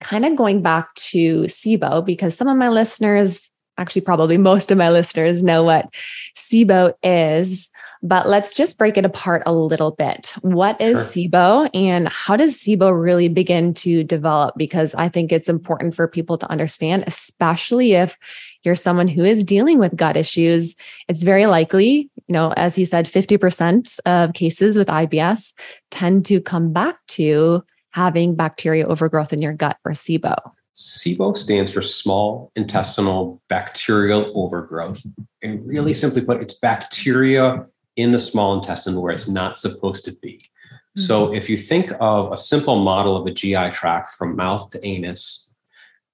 kind 0.00 0.24
of 0.24 0.36
going 0.36 0.62
back 0.62 0.94
to 0.94 1.42
SIBO, 1.42 2.04
because 2.04 2.34
some 2.34 2.48
of 2.48 2.56
my 2.56 2.68
listeners 2.68 3.50
actually 3.78 4.02
probably 4.02 4.38
most 4.38 4.70
of 4.70 4.78
my 4.78 4.90
listeners 4.90 5.42
know 5.42 5.62
what 5.62 5.92
SIBO 6.34 6.94
is, 7.02 7.70
but 8.02 8.28
let's 8.28 8.54
just 8.54 8.78
break 8.78 8.96
it 8.96 9.04
apart 9.04 9.42
a 9.46 9.52
little 9.52 9.90
bit. 9.90 10.32
What 10.40 10.80
is 10.80 11.12
sure. 11.12 11.28
SIBO 11.28 11.70
and 11.74 12.08
how 12.08 12.36
does 12.36 12.58
SIBO 12.58 12.98
really 13.00 13.28
begin 13.28 13.74
to 13.74 14.04
develop? 14.04 14.54
Because 14.56 14.94
I 14.94 15.08
think 15.08 15.32
it's 15.32 15.48
important 15.48 15.94
for 15.94 16.08
people 16.08 16.38
to 16.38 16.50
understand, 16.50 17.04
especially 17.06 17.92
if 17.92 18.16
you're 18.62 18.74
someone 18.74 19.08
who 19.08 19.24
is 19.24 19.44
dealing 19.44 19.78
with 19.78 19.96
gut 19.96 20.16
issues. 20.16 20.74
It's 21.08 21.22
very 21.22 21.46
likely, 21.46 22.10
you 22.26 22.32
know, 22.32 22.52
as 22.56 22.74
he 22.74 22.84
said, 22.84 23.06
50% 23.06 24.00
of 24.06 24.32
cases 24.32 24.76
with 24.76 24.88
IBS 24.88 25.54
tend 25.90 26.26
to 26.26 26.40
come 26.40 26.72
back 26.72 26.98
to 27.08 27.64
having 27.90 28.34
bacteria 28.34 28.86
overgrowth 28.86 29.32
in 29.32 29.40
your 29.40 29.52
gut 29.52 29.78
or 29.84 29.92
SIBO. 29.92 30.36
SIBO 30.76 31.34
stands 31.34 31.72
for 31.72 31.80
small 31.80 32.52
intestinal 32.54 33.40
bacterial 33.48 34.30
overgrowth. 34.34 35.02
And 35.42 35.66
really 35.66 35.94
simply 35.94 36.22
put, 36.22 36.42
it's 36.42 36.58
bacteria 36.58 37.66
in 37.96 38.10
the 38.12 38.18
small 38.18 38.52
intestine 38.54 39.00
where 39.00 39.10
it's 39.10 39.26
not 39.26 39.56
supposed 39.56 40.04
to 40.04 40.12
be. 40.20 40.34
Mm-hmm. 40.34 41.00
So 41.00 41.32
if 41.32 41.48
you 41.48 41.56
think 41.56 41.92
of 41.98 42.30
a 42.30 42.36
simple 42.36 42.76
model 42.76 43.16
of 43.16 43.26
a 43.26 43.30
GI 43.30 43.70
tract 43.70 44.10
from 44.10 44.36
mouth 44.36 44.68
to 44.70 44.86
anus, 44.86 45.50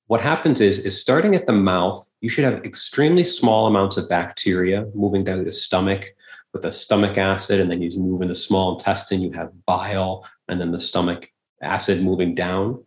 what 0.07 0.21
happens 0.21 0.61
is, 0.61 0.79
is 0.79 1.01
starting 1.01 1.35
at 1.35 1.47
the 1.47 1.53
mouth, 1.53 2.09
you 2.21 2.29
should 2.29 2.45
have 2.45 2.65
extremely 2.65 3.25
small 3.25 3.67
amounts 3.67 3.97
of 3.97 4.09
bacteria 4.09 4.87
moving 4.95 5.25
down 5.25 5.43
the 5.43 5.51
stomach 5.51 6.15
with 6.53 6.63
the 6.63 6.71
stomach 6.71 7.19
acid, 7.19 7.59
and 7.59 7.71
then 7.71 7.83
you 7.83 7.99
move 7.99 8.23
in 8.23 8.29
the 8.29 8.35
small 8.35 8.73
intestine, 8.73 9.23
you 9.23 9.33
have 9.33 9.51
bile, 9.67 10.25
and 10.49 10.61
then 10.61 10.71
the 10.71 10.79
stomach 10.79 11.33
acid 11.63 12.03
moving 12.03 12.35
down. 12.35 12.85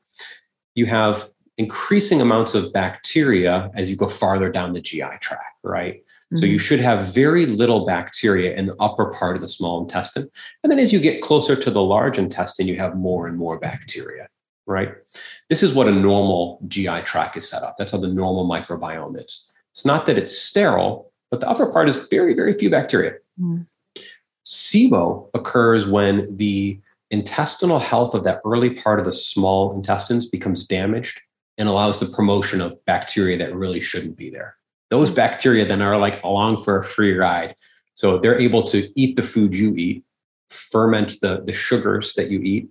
You 0.76 0.86
have 0.86 1.30
increasing 1.58 2.22
amounts 2.22 2.54
of 2.54 2.72
bacteria 2.74 3.72
as 3.76 3.90
you 3.90 3.96
go 3.96 4.08
farther 4.08 4.52
down 4.52 4.74
the 4.74 4.82
GI 4.82 5.18
tract, 5.22 5.58
right? 5.64 5.96
Mm-hmm. 5.96 6.38
So 6.38 6.46
you 6.46 6.56
mm-hmm. 6.56 6.64
should 6.64 6.80
have 6.80 7.14
very 7.14 7.46
little 7.46 7.86
bacteria 7.86 8.56
in 8.56 8.66
the 8.66 8.76
upper 8.80 9.12
part 9.12 9.36
of 9.36 9.42
the 9.42 9.48
small 9.48 9.82
intestine. 9.82 10.30
And 10.64 10.72
then 10.72 10.80
as 10.80 10.92
you 10.92 11.00
get 11.00 11.22
closer 11.22 11.56
to 11.56 11.72
the 11.72 11.82
large 11.82 12.18
intestine, 12.18 12.68
you 12.68 12.76
have 12.78 12.96
more 12.96 13.28
and 13.28 13.38
more 13.38 13.58
bacteria, 13.58 14.28
right? 14.66 14.94
This 15.48 15.64
is 15.64 15.74
what 15.74 15.88
a 15.88 15.92
normal 15.92 16.60
GI 16.68 17.02
tract 17.02 17.38
is 17.38 17.50
set 17.50 17.64
up. 17.64 17.76
That's 17.78 17.92
how 17.92 18.00
the 18.00 18.08
normal 18.08 18.48
microbiome 18.48 19.18
is. 19.24 19.50
It's 19.72 19.86
not 19.86 20.06
that 20.08 20.18
it's 20.18 20.38
sterile, 20.38 21.12
but 21.32 21.40
the 21.40 21.50
upper 21.50 21.72
part 21.72 21.88
is 21.88 22.08
very, 22.08 22.34
very 22.34 22.54
few 22.54 22.70
bacteria. 22.70 23.14
Mm-hmm. 23.40 23.64
SIBO 24.46 25.30
occurs 25.34 25.88
when 25.88 26.36
the 26.36 26.80
intestinal 27.12 27.80
health 27.80 28.14
of 28.14 28.24
that 28.26 28.42
early 28.46 28.72
part 28.72 29.00
of 29.00 29.06
the 29.06 29.12
small 29.12 29.74
intestines 29.74 30.26
becomes 30.26 30.66
damaged 30.66 31.22
and 31.58 31.70
allows 31.70 32.00
the 32.00 32.08
promotion 32.08 32.62
of 32.62 32.84
bacteria 32.86 33.38
that 33.38 33.56
really 33.56 33.80
shouldn't 33.80 34.18
be 34.18 34.30
there. 34.30 34.58
Those 34.90 35.10
bacteria 35.10 35.66
then 35.66 35.82
are 35.82 35.98
like 35.98 36.24
along 36.24 36.64
for 36.64 36.78
a 36.78 36.84
free 36.84 37.16
ride. 37.18 37.56
So 37.94 38.18
they're 38.18 38.40
able 38.40 38.64
to 38.64 38.90
eat 39.00 39.16
the 39.16 39.24
food 39.24 39.56
you 39.56 39.74
eat, 39.76 40.04
ferment 40.50 41.16
the, 41.22 41.44
the 41.46 41.54
sugars 41.54 42.14
that 42.16 42.30
you 42.30 42.42
eat, 42.42 42.70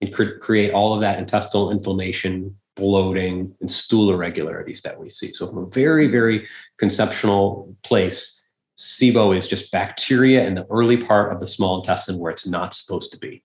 and 0.00 0.12
cre- 0.12 0.38
create 0.40 0.72
all 0.72 0.94
of 0.94 1.00
that 1.00 1.18
intestinal 1.18 1.70
inflammation, 1.70 2.56
bloating, 2.76 3.54
and 3.60 3.70
stool 3.70 4.12
irregularities 4.12 4.82
that 4.82 4.98
we 4.98 5.08
see. 5.10 5.32
So, 5.32 5.46
from 5.46 5.58
a 5.58 5.66
very, 5.66 6.08
very 6.08 6.46
conceptual 6.76 7.74
place, 7.84 8.44
SIBO 8.76 9.36
is 9.36 9.46
just 9.46 9.70
bacteria 9.70 10.44
in 10.44 10.54
the 10.54 10.66
early 10.68 10.96
part 10.96 11.32
of 11.32 11.38
the 11.38 11.46
small 11.46 11.78
intestine 11.78 12.18
where 12.18 12.32
it's 12.32 12.46
not 12.46 12.74
supposed 12.74 13.12
to 13.12 13.18
be. 13.18 13.44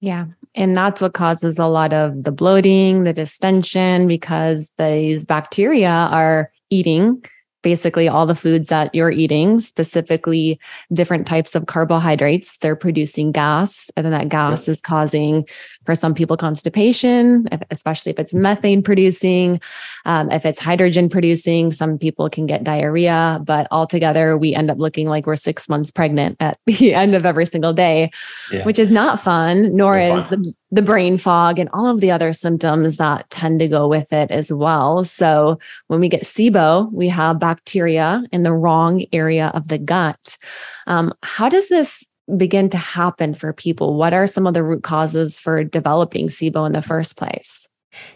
Yeah. 0.00 0.26
And 0.54 0.76
that's 0.76 1.00
what 1.00 1.14
causes 1.14 1.58
a 1.58 1.66
lot 1.66 1.92
of 1.92 2.22
the 2.22 2.32
bloating, 2.32 3.04
the 3.04 3.12
distension, 3.12 4.06
because 4.06 4.70
these 4.78 5.24
bacteria 5.24 5.90
are 5.90 6.50
eating 6.70 7.22
basically 7.62 8.08
all 8.08 8.26
the 8.26 8.34
foods 8.34 8.68
that 8.70 8.94
you're 8.94 9.10
eating, 9.10 9.60
specifically 9.60 10.58
different 10.92 11.26
types 11.26 11.54
of 11.54 11.66
carbohydrates. 11.66 12.56
They're 12.58 12.76
producing 12.76 13.32
gas, 13.32 13.90
and 13.96 14.04
then 14.04 14.12
that 14.12 14.30
gas 14.30 14.66
is 14.66 14.80
causing 14.80 15.46
For 15.90 15.96
some 15.96 16.14
people, 16.14 16.36
constipation, 16.36 17.48
especially 17.72 18.10
if 18.10 18.20
it's 18.20 18.32
methane 18.32 18.80
producing, 18.80 19.60
um, 20.04 20.30
if 20.30 20.46
it's 20.46 20.60
hydrogen 20.60 21.08
producing, 21.08 21.72
some 21.72 21.98
people 21.98 22.30
can 22.30 22.46
get 22.46 22.62
diarrhea. 22.62 23.40
But 23.42 23.66
altogether, 23.72 24.38
we 24.38 24.54
end 24.54 24.70
up 24.70 24.78
looking 24.78 25.08
like 25.08 25.26
we're 25.26 25.34
six 25.34 25.68
months 25.68 25.90
pregnant 25.90 26.36
at 26.38 26.60
the 26.66 26.94
end 26.94 27.16
of 27.16 27.26
every 27.26 27.44
single 27.44 27.72
day, 27.72 28.12
yeah. 28.52 28.62
which 28.62 28.78
is 28.78 28.92
not 28.92 29.20
fun, 29.20 29.74
nor 29.74 29.98
no 29.98 30.14
is 30.14 30.22
fun. 30.22 30.42
the 30.42 30.54
the 30.70 30.82
brain 30.82 31.16
fog 31.16 31.58
and 31.58 31.68
all 31.72 31.88
of 31.88 32.00
the 32.00 32.12
other 32.12 32.32
symptoms 32.32 32.98
that 32.98 33.28
tend 33.30 33.58
to 33.58 33.66
go 33.66 33.88
with 33.88 34.12
it 34.12 34.30
as 34.30 34.52
well. 34.52 35.02
So 35.02 35.58
when 35.88 35.98
we 35.98 36.08
get 36.08 36.22
SIBO, 36.22 36.92
we 36.92 37.08
have 37.08 37.40
bacteria 37.40 38.22
in 38.30 38.44
the 38.44 38.52
wrong 38.52 39.04
area 39.12 39.50
of 39.54 39.66
the 39.66 39.78
gut. 39.78 40.38
Um, 40.86 41.12
how 41.24 41.48
does 41.48 41.68
this 41.68 42.08
begin 42.36 42.70
to 42.70 42.78
happen 42.78 43.34
for 43.34 43.52
people? 43.52 43.94
What 43.96 44.12
are 44.12 44.26
some 44.26 44.46
of 44.46 44.54
the 44.54 44.62
root 44.62 44.82
causes 44.82 45.38
for 45.38 45.64
developing 45.64 46.28
SIBO 46.28 46.66
in 46.66 46.72
the 46.72 46.82
first 46.82 47.16
place? 47.16 47.66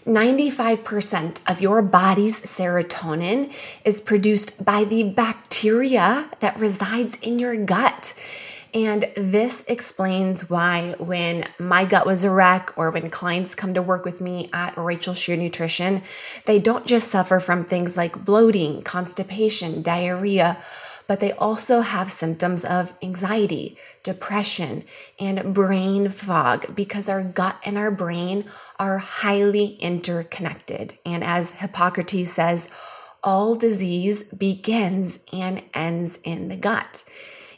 95% 0.07 1.41
of 1.51 1.61
your 1.61 1.83
body's 1.83 2.41
serotonin 2.41 3.53
is 3.85 4.01
produced 4.01 4.65
by 4.65 4.85
the 4.85 5.03
bacteria 5.11 6.31
that 6.41 6.59
resides 6.59 7.17
in 7.17 7.39
your 7.39 7.57
gut. 7.57 8.15
And 8.73 9.05
this 9.17 9.65
explains 9.69 10.51
why, 10.51 10.95
when 10.99 11.45
my 11.61 11.85
gut 11.85 12.07
was 12.07 12.25
a 12.25 12.31
wreck, 12.31 12.73
or 12.77 12.91
when 12.91 13.09
clients 13.09 13.55
come 13.55 13.75
to 13.75 13.83
work 13.83 14.05
with 14.05 14.21
me 14.21 14.49
at 14.53 14.77
Rachel 14.77 15.15
Shear 15.15 15.37
Nutrition, 15.37 16.03
they 16.47 16.59
don't 16.59 16.85
just 16.85 17.09
suffer 17.09 17.39
from 17.39 17.65
things 17.65 17.97
like 17.97 18.25
bloating, 18.25 18.83
constipation, 18.83 19.81
diarrhea, 19.81 20.59
but 21.07 21.21
they 21.21 21.33
also 21.33 21.81
have 21.81 22.11
symptoms 22.11 22.65
of 22.65 22.95
anxiety, 23.03 23.77
depression, 24.03 24.85
and 25.19 25.55
brain 25.55 26.09
fog 26.09 26.75
because 26.75 27.09
our 27.09 27.23
gut 27.23 27.57
and 27.65 27.77
our 27.77 27.91
brain 27.91 28.45
are 28.79 28.99
highly 28.99 29.77
interconnected. 29.77 30.99
And 31.05 31.23
as 31.23 31.53
Hippocrates 31.53 32.33
says, 32.33 32.69
all 33.23 33.55
disease 33.55 34.25
begins 34.25 35.19
and 35.33 35.63
ends 35.73 36.19
in 36.25 36.49
the 36.49 36.57
gut. 36.57 37.05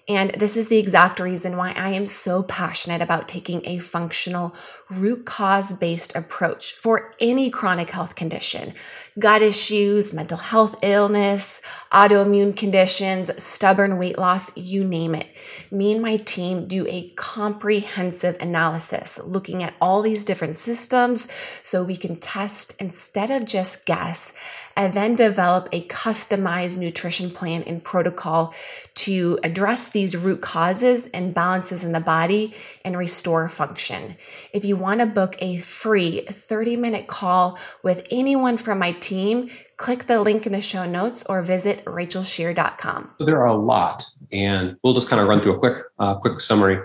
And 0.09 0.31
this 0.35 0.57
is 0.57 0.69
the 0.69 0.79
exact 0.79 1.19
reason 1.19 1.57
why 1.57 1.73
I 1.77 1.90
am 1.90 2.07
so 2.07 2.45
passionate 2.45 3.03
about 3.03 3.27
taking 3.27 3.61
a 3.64 3.79
functional, 3.79 4.55
root 4.88 5.27
cause 5.27 5.73
based 5.73 6.14
approach 6.14 6.75
for 6.75 7.12
any 7.19 7.51
chronic 7.51 7.90
health 7.90 8.14
condition 8.14 8.73
gut 9.19 9.42
issues, 9.42 10.12
mental 10.12 10.37
health 10.37 10.77
illness, 10.83 11.62
autoimmune 11.90 12.55
conditions, 12.55 13.31
stubborn 13.42 13.97
weight 13.97 14.19
loss, 14.19 14.55
you 14.57 14.85
name 14.85 15.14
it. 15.14 15.27
Me 15.71 15.90
and 15.90 16.03
my 16.03 16.19
team 16.19 16.66
do 16.66 16.87
a 16.87 17.09
comprehensive 17.16 18.37
analysis 18.40 19.19
looking 19.25 19.62
at 19.62 19.77
all 19.81 20.03
these 20.03 20.25
different 20.25 20.55
systems 20.55 21.29
so 21.62 21.83
we 21.83 21.97
can 21.97 22.14
test 22.16 22.81
instead 22.81 23.31
of 23.31 23.45
just 23.45 23.87
guess 23.87 24.35
and 24.76 24.92
then 24.92 25.14
develop 25.14 25.68
a 25.72 25.86
customized 25.86 26.78
nutrition 26.78 27.30
plan 27.30 27.62
and 27.62 27.82
protocol 27.82 28.54
to 28.94 29.38
address 29.42 29.88
these 29.88 30.16
root 30.16 30.40
causes 30.42 31.06
and 31.08 31.34
balances 31.34 31.82
in 31.82 31.92
the 31.92 32.00
body 32.00 32.54
and 32.84 32.96
restore 32.96 33.48
function. 33.48 34.16
If 34.52 34.64
you 34.64 34.76
want 34.76 35.00
to 35.00 35.06
book 35.06 35.36
a 35.38 35.58
free 35.58 36.20
30 36.20 36.76
minute 36.76 37.06
call 37.06 37.58
with 37.82 38.06
anyone 38.10 38.56
from 38.56 38.78
my 38.78 38.92
team, 38.92 39.50
click 39.76 40.04
the 40.06 40.20
link 40.20 40.46
in 40.46 40.52
the 40.52 40.60
show 40.60 40.86
notes 40.86 41.24
or 41.24 41.42
visit 41.42 41.84
rachelshear.com. 41.84 43.14
So 43.18 43.24
there 43.24 43.40
are 43.40 43.46
a 43.46 43.56
lot, 43.56 44.04
and 44.30 44.76
we'll 44.82 44.94
just 44.94 45.08
kind 45.08 45.20
of 45.20 45.28
run 45.28 45.40
through 45.40 45.54
a 45.54 45.58
quick, 45.58 45.82
uh, 45.98 46.14
quick 46.16 46.40
summary. 46.40 46.78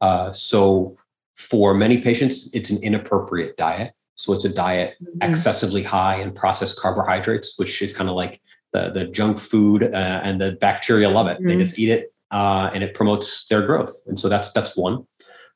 Uh, 0.00 0.32
so 0.32 0.96
for 1.34 1.74
many 1.74 2.00
patients, 2.00 2.50
it's 2.52 2.70
an 2.70 2.78
inappropriate 2.82 3.56
diet. 3.56 3.92
So 4.16 4.32
it's 4.32 4.44
a 4.44 4.52
diet 4.52 4.96
mm-hmm. 5.00 5.30
excessively 5.30 5.82
high 5.82 6.16
in 6.16 6.32
processed 6.32 6.80
carbohydrates, 6.80 7.58
which 7.58 7.80
is 7.80 7.96
kind 7.96 8.10
of 8.10 8.16
like 8.16 8.40
the, 8.72 8.90
the 8.90 9.04
junk 9.04 9.38
food, 9.38 9.84
uh, 9.84 10.20
and 10.24 10.40
the 10.40 10.52
bacteria 10.60 11.08
love 11.08 11.28
it. 11.28 11.38
Mm-hmm. 11.38 11.48
They 11.48 11.56
just 11.56 11.78
eat 11.78 11.90
it, 11.90 12.12
uh, 12.30 12.70
and 12.74 12.82
it 12.82 12.94
promotes 12.94 13.46
their 13.48 13.64
growth. 13.64 13.94
And 14.06 14.18
so 14.18 14.28
that's 14.28 14.50
that's 14.52 14.76
one. 14.76 15.06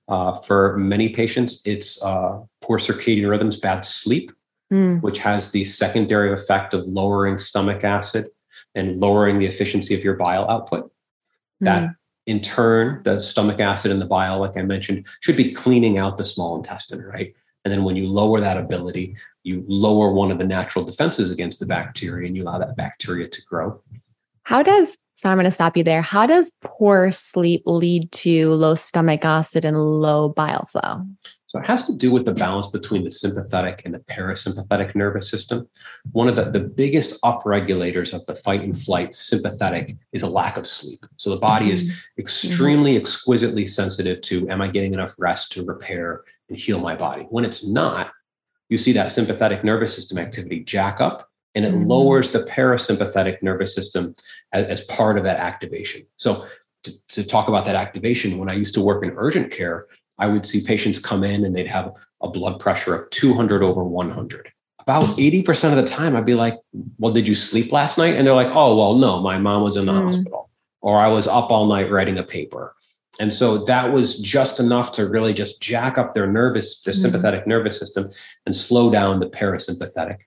Uh, 0.09 0.33
for 0.33 0.77
many 0.77 1.09
patients, 1.09 1.63
it's 1.65 2.03
uh, 2.03 2.41
poor 2.61 2.79
circadian 2.79 3.31
rhythms, 3.31 3.57
bad 3.57 3.85
sleep, 3.85 4.33
mm. 4.73 5.01
which 5.03 5.19
has 5.19 5.53
the 5.53 5.65
secondary 5.65 6.33
effect 6.33 6.75
of 6.75 6.85
lowering 6.85 7.39
stomach 7.39 7.85
acid 7.85 8.27
and 8.75 8.97
lowering 8.97 9.39
the 9.39 9.47
efficiency 9.47 9.95
of 9.95 10.03
your 10.03 10.15
bile 10.15 10.49
output. 10.51 10.91
That 11.61 11.83
mm. 11.85 11.97
in 12.27 12.41
turn, 12.41 13.03
the 13.05 13.21
stomach 13.21 13.61
acid 13.61 13.93
and 13.93 14.01
the 14.01 14.07
bile, 14.07 14.41
like 14.41 14.57
I 14.57 14.63
mentioned, 14.63 15.07
should 15.21 15.37
be 15.37 15.53
cleaning 15.53 15.97
out 15.99 16.19
the 16.19 16.25
small 16.25 16.57
intestine, 16.57 17.03
right? 17.03 17.35
And 17.65 17.73
then 17.73 17.85
when 17.85 17.97
you 17.97 18.09
lower 18.09 18.41
that 18.41 18.57
ability, 18.57 19.17
you 19.43 19.65
lower 19.69 20.13
one 20.13 20.31
of 20.31 20.39
the 20.39 20.47
natural 20.47 20.85
defenses 20.85 21.31
against 21.31 21.61
the 21.61 21.67
bacteria 21.67 22.27
and 22.27 22.37
you 22.37 22.45
allow 22.45 22.59
that 22.59 22.77
bacteria 22.77 23.29
to 23.29 23.43
grow. 23.49 23.81
How 24.45 24.63
does, 24.63 24.97
so 25.15 25.29
I'm 25.29 25.37
going 25.37 25.45
to 25.45 25.51
stop 25.51 25.77
you 25.77 25.85
there. 25.85 26.03
How 26.03 26.27
does 26.27 26.51
poor 26.63 27.13
sleep 27.13 27.63
lead 27.67 28.11
to 28.13 28.51
low 28.55 28.75
stomach 28.75 29.25
acid 29.25 29.65
and 29.65 29.79
low 29.79 30.31
bile 30.31 30.67
flow? 30.67 31.07
So 31.47 31.59
it 31.59 31.67
has 31.67 31.85
to 31.89 31.95
do 31.95 32.13
with 32.13 32.25
the 32.25 32.33
balance 32.33 32.69
between 32.69 33.03
the 33.03 33.11
sympathetic 33.11 33.83
and 33.85 33.93
the 33.93 33.99
parasympathetic 34.01 34.95
nervous 34.95 35.29
system. 35.29 35.69
One 36.13 36.29
of 36.29 36.37
the, 36.37 36.45
the 36.45 36.61
biggest 36.61 37.21
upregulators 37.23 38.15
of 38.15 38.25
the 38.27 38.37
fight 38.37 38.63
and 38.63 38.81
flight 38.81 39.17
sympathetic 39.17 39.97
is 40.13 40.23
a 40.23 40.29
lack 40.29 40.57
of 40.57 40.65
sleep. 40.65 41.05
So 41.17 41.31
the 41.31 41.39
body 41.39 41.73
is 41.73 41.85
mm-hmm. 41.85 42.21
extremely 42.21 42.93
mm-hmm. 42.93 43.01
exquisitely 43.01 43.67
sensitive 43.67 44.21
to 44.23 44.49
am 44.49 44.63
I 44.63 44.69
getting 44.69 44.95
enough 44.95 45.17
rest 45.19 45.51
to 45.53 45.65
repair 45.65 46.23
and 46.51 46.59
heal 46.59 46.79
my 46.79 46.95
body? 46.95 47.27
When 47.31 47.45
it's 47.45 47.67
not, 47.67 48.11
you 48.69 48.77
see 48.77 48.93
that 48.93 49.13
sympathetic 49.13 49.65
nervous 49.65 49.95
system 49.95 50.19
activity 50.19 50.61
jack 50.61 51.01
up 51.01 51.29
and 51.55 51.65
it 51.65 51.73
mm-hmm. 51.73 51.87
lowers 51.87 52.31
the 52.31 52.41
parasympathetic 52.41 53.43
nervous 53.43 53.75
system 53.75 54.15
as, 54.53 54.67
as, 54.67 54.81
part 54.83 55.19
of 55.19 55.25
that 55.25 55.39
activation. 55.39 56.03
So 56.17 56.47
to, 56.85 57.07
to 57.09 57.25
talk 57.25 57.49
about 57.49 57.67
that 57.67 57.75
activation, 57.75 58.39
when 58.39 58.49
I 58.49 58.55
used 58.55 58.75
to 58.75 58.81
work 58.81 59.03
in 59.03 59.13
urgent 59.17 59.51
care, 59.51 59.87
I 60.19 60.29
would 60.29 60.47
see 60.47 60.63
patients 60.65 60.99
come 60.99 61.25
in 61.25 61.45
and 61.45 61.57
they'd 61.57 61.67
have 61.67 61.93
a 62.21 62.29
blood 62.29 62.61
pressure 62.61 62.95
of 62.95 63.09
200 63.11 63.63
over 63.63 63.83
100. 63.83 64.53
About 64.79 65.05
80% 65.17 65.71
of 65.71 65.77
the 65.77 65.83
time, 65.83 66.15
I'd 66.17 66.27
be 66.27 66.35
like, 66.35 66.55
Well, 66.99 67.13
did 67.13 67.27
you 67.27 67.35
sleep 67.35 67.73
last 67.73 67.99
night? 67.99 68.17
And 68.17 68.27
they're 68.27 68.35
like, 68.35 68.49
Oh, 68.53 68.77
well, 68.77 68.95
no, 68.95 69.21
my 69.21 69.39
mom 69.39 69.63
was 69.63 69.77
in 69.77 69.87
the 69.87 69.93
mm. 69.93 70.03
hospital, 70.05 70.51
or 70.81 70.99
I 70.99 71.09
was 71.09 71.27
up 71.27 71.51
all 71.51 71.67
night 71.67 71.91
writing 71.91 72.19
a 72.19 72.23
paper. 72.23 72.75
And 73.21 73.35
so 73.35 73.59
that 73.65 73.93
was 73.93 74.19
just 74.19 74.59
enough 74.59 74.93
to 74.93 75.07
really 75.07 75.35
just 75.35 75.61
jack 75.61 75.99
up 75.99 76.15
their 76.15 76.27
nervous, 76.27 76.81
their 76.81 76.95
mm. 76.95 77.03
sympathetic 77.03 77.47
nervous 77.47 77.79
system 77.79 78.11
and 78.47 78.55
slow 78.55 78.91
down 78.91 79.21
the 79.21 79.29
parasympathetic, 79.29 80.23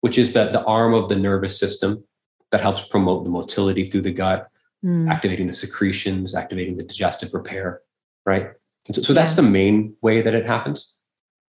which 0.00 0.16
is 0.16 0.32
the, 0.32 0.48
the 0.48 0.64
arm 0.64 0.94
of 0.94 1.10
the 1.10 1.16
nervous 1.16 1.58
system 1.58 2.02
that 2.50 2.62
helps 2.62 2.80
promote 2.86 3.24
the 3.24 3.30
motility 3.30 3.84
through 3.84 4.00
the 4.00 4.10
gut, 4.10 4.48
mm. 4.82 5.10
activating 5.10 5.46
the 5.46 5.52
secretions, 5.52 6.34
activating 6.34 6.78
the 6.78 6.84
digestive 6.84 7.34
repair, 7.34 7.82
right? 8.24 8.52
So, 8.90 9.02
so 9.02 9.12
that's 9.12 9.32
yeah. 9.32 9.42
the 9.42 9.50
main 9.50 9.94
way 10.00 10.22
that 10.22 10.34
it 10.34 10.46
happens. 10.46 10.96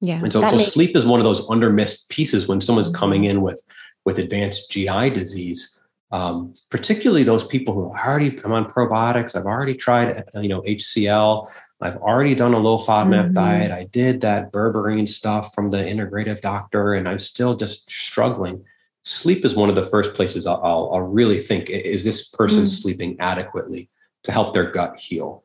Yeah. 0.01 0.21
And 0.23 0.33
so, 0.33 0.41
so 0.41 0.57
makes- 0.57 0.73
sleep 0.73 0.97
is 0.97 1.05
one 1.05 1.19
of 1.19 1.25
those 1.25 1.51
under 1.51 1.71
missed 1.71 2.11
pieces 2.11 2.47
when 2.47 2.61
someone's 2.61 2.91
mm-hmm. 2.91 2.99
coming 2.99 3.25
in 3.25 3.43
with 3.43 3.63
with 4.05 4.19
advanced 4.19 4.71
GI 4.71 5.11
disease. 5.11 5.80
Um, 6.12 6.55
particularly 6.70 7.23
those 7.23 7.46
people 7.46 7.73
who 7.73 7.85
already 7.85 8.38
I'm 8.44 8.53
on 8.53 8.68
probiotics. 8.68 9.37
I've 9.37 9.46
already 9.46 9.75
tried, 9.75 10.25
you 10.35 10.49
know, 10.49 10.61
HCL. 10.62 11.49
I've 11.81 11.96
already 11.96 12.35
done 12.35 12.53
a 12.53 12.59
low 12.59 12.79
FODMAP 12.79 13.27
mm-hmm. 13.27 13.33
diet. 13.33 13.70
I 13.70 13.85
did 13.85 14.20
that 14.23 14.53
berberine 14.53 15.09
stuff 15.09 15.55
from 15.55 15.70
the 15.70 15.79
integrative 15.79 16.40
doctor, 16.40 16.94
and 16.94 17.09
I'm 17.09 17.18
still 17.18 17.57
just 17.57 17.90
struggling. 17.90 18.64
Sleep 19.03 19.44
is 19.44 19.55
one 19.55 19.70
of 19.70 19.77
the 19.77 19.85
first 19.85 20.14
places 20.14 20.46
I'll, 20.46 20.61
I'll, 20.62 20.90
I'll 20.92 21.01
really 21.01 21.38
think: 21.38 21.70
is 21.70 22.05
this 22.05 22.29
person 22.29 22.61
mm-hmm. 22.61 22.66
sleeping 22.66 23.16
adequately 23.20 23.88
to 24.25 24.33
help 24.33 24.53
their 24.53 24.70
gut 24.70 24.99
heal? 24.99 25.44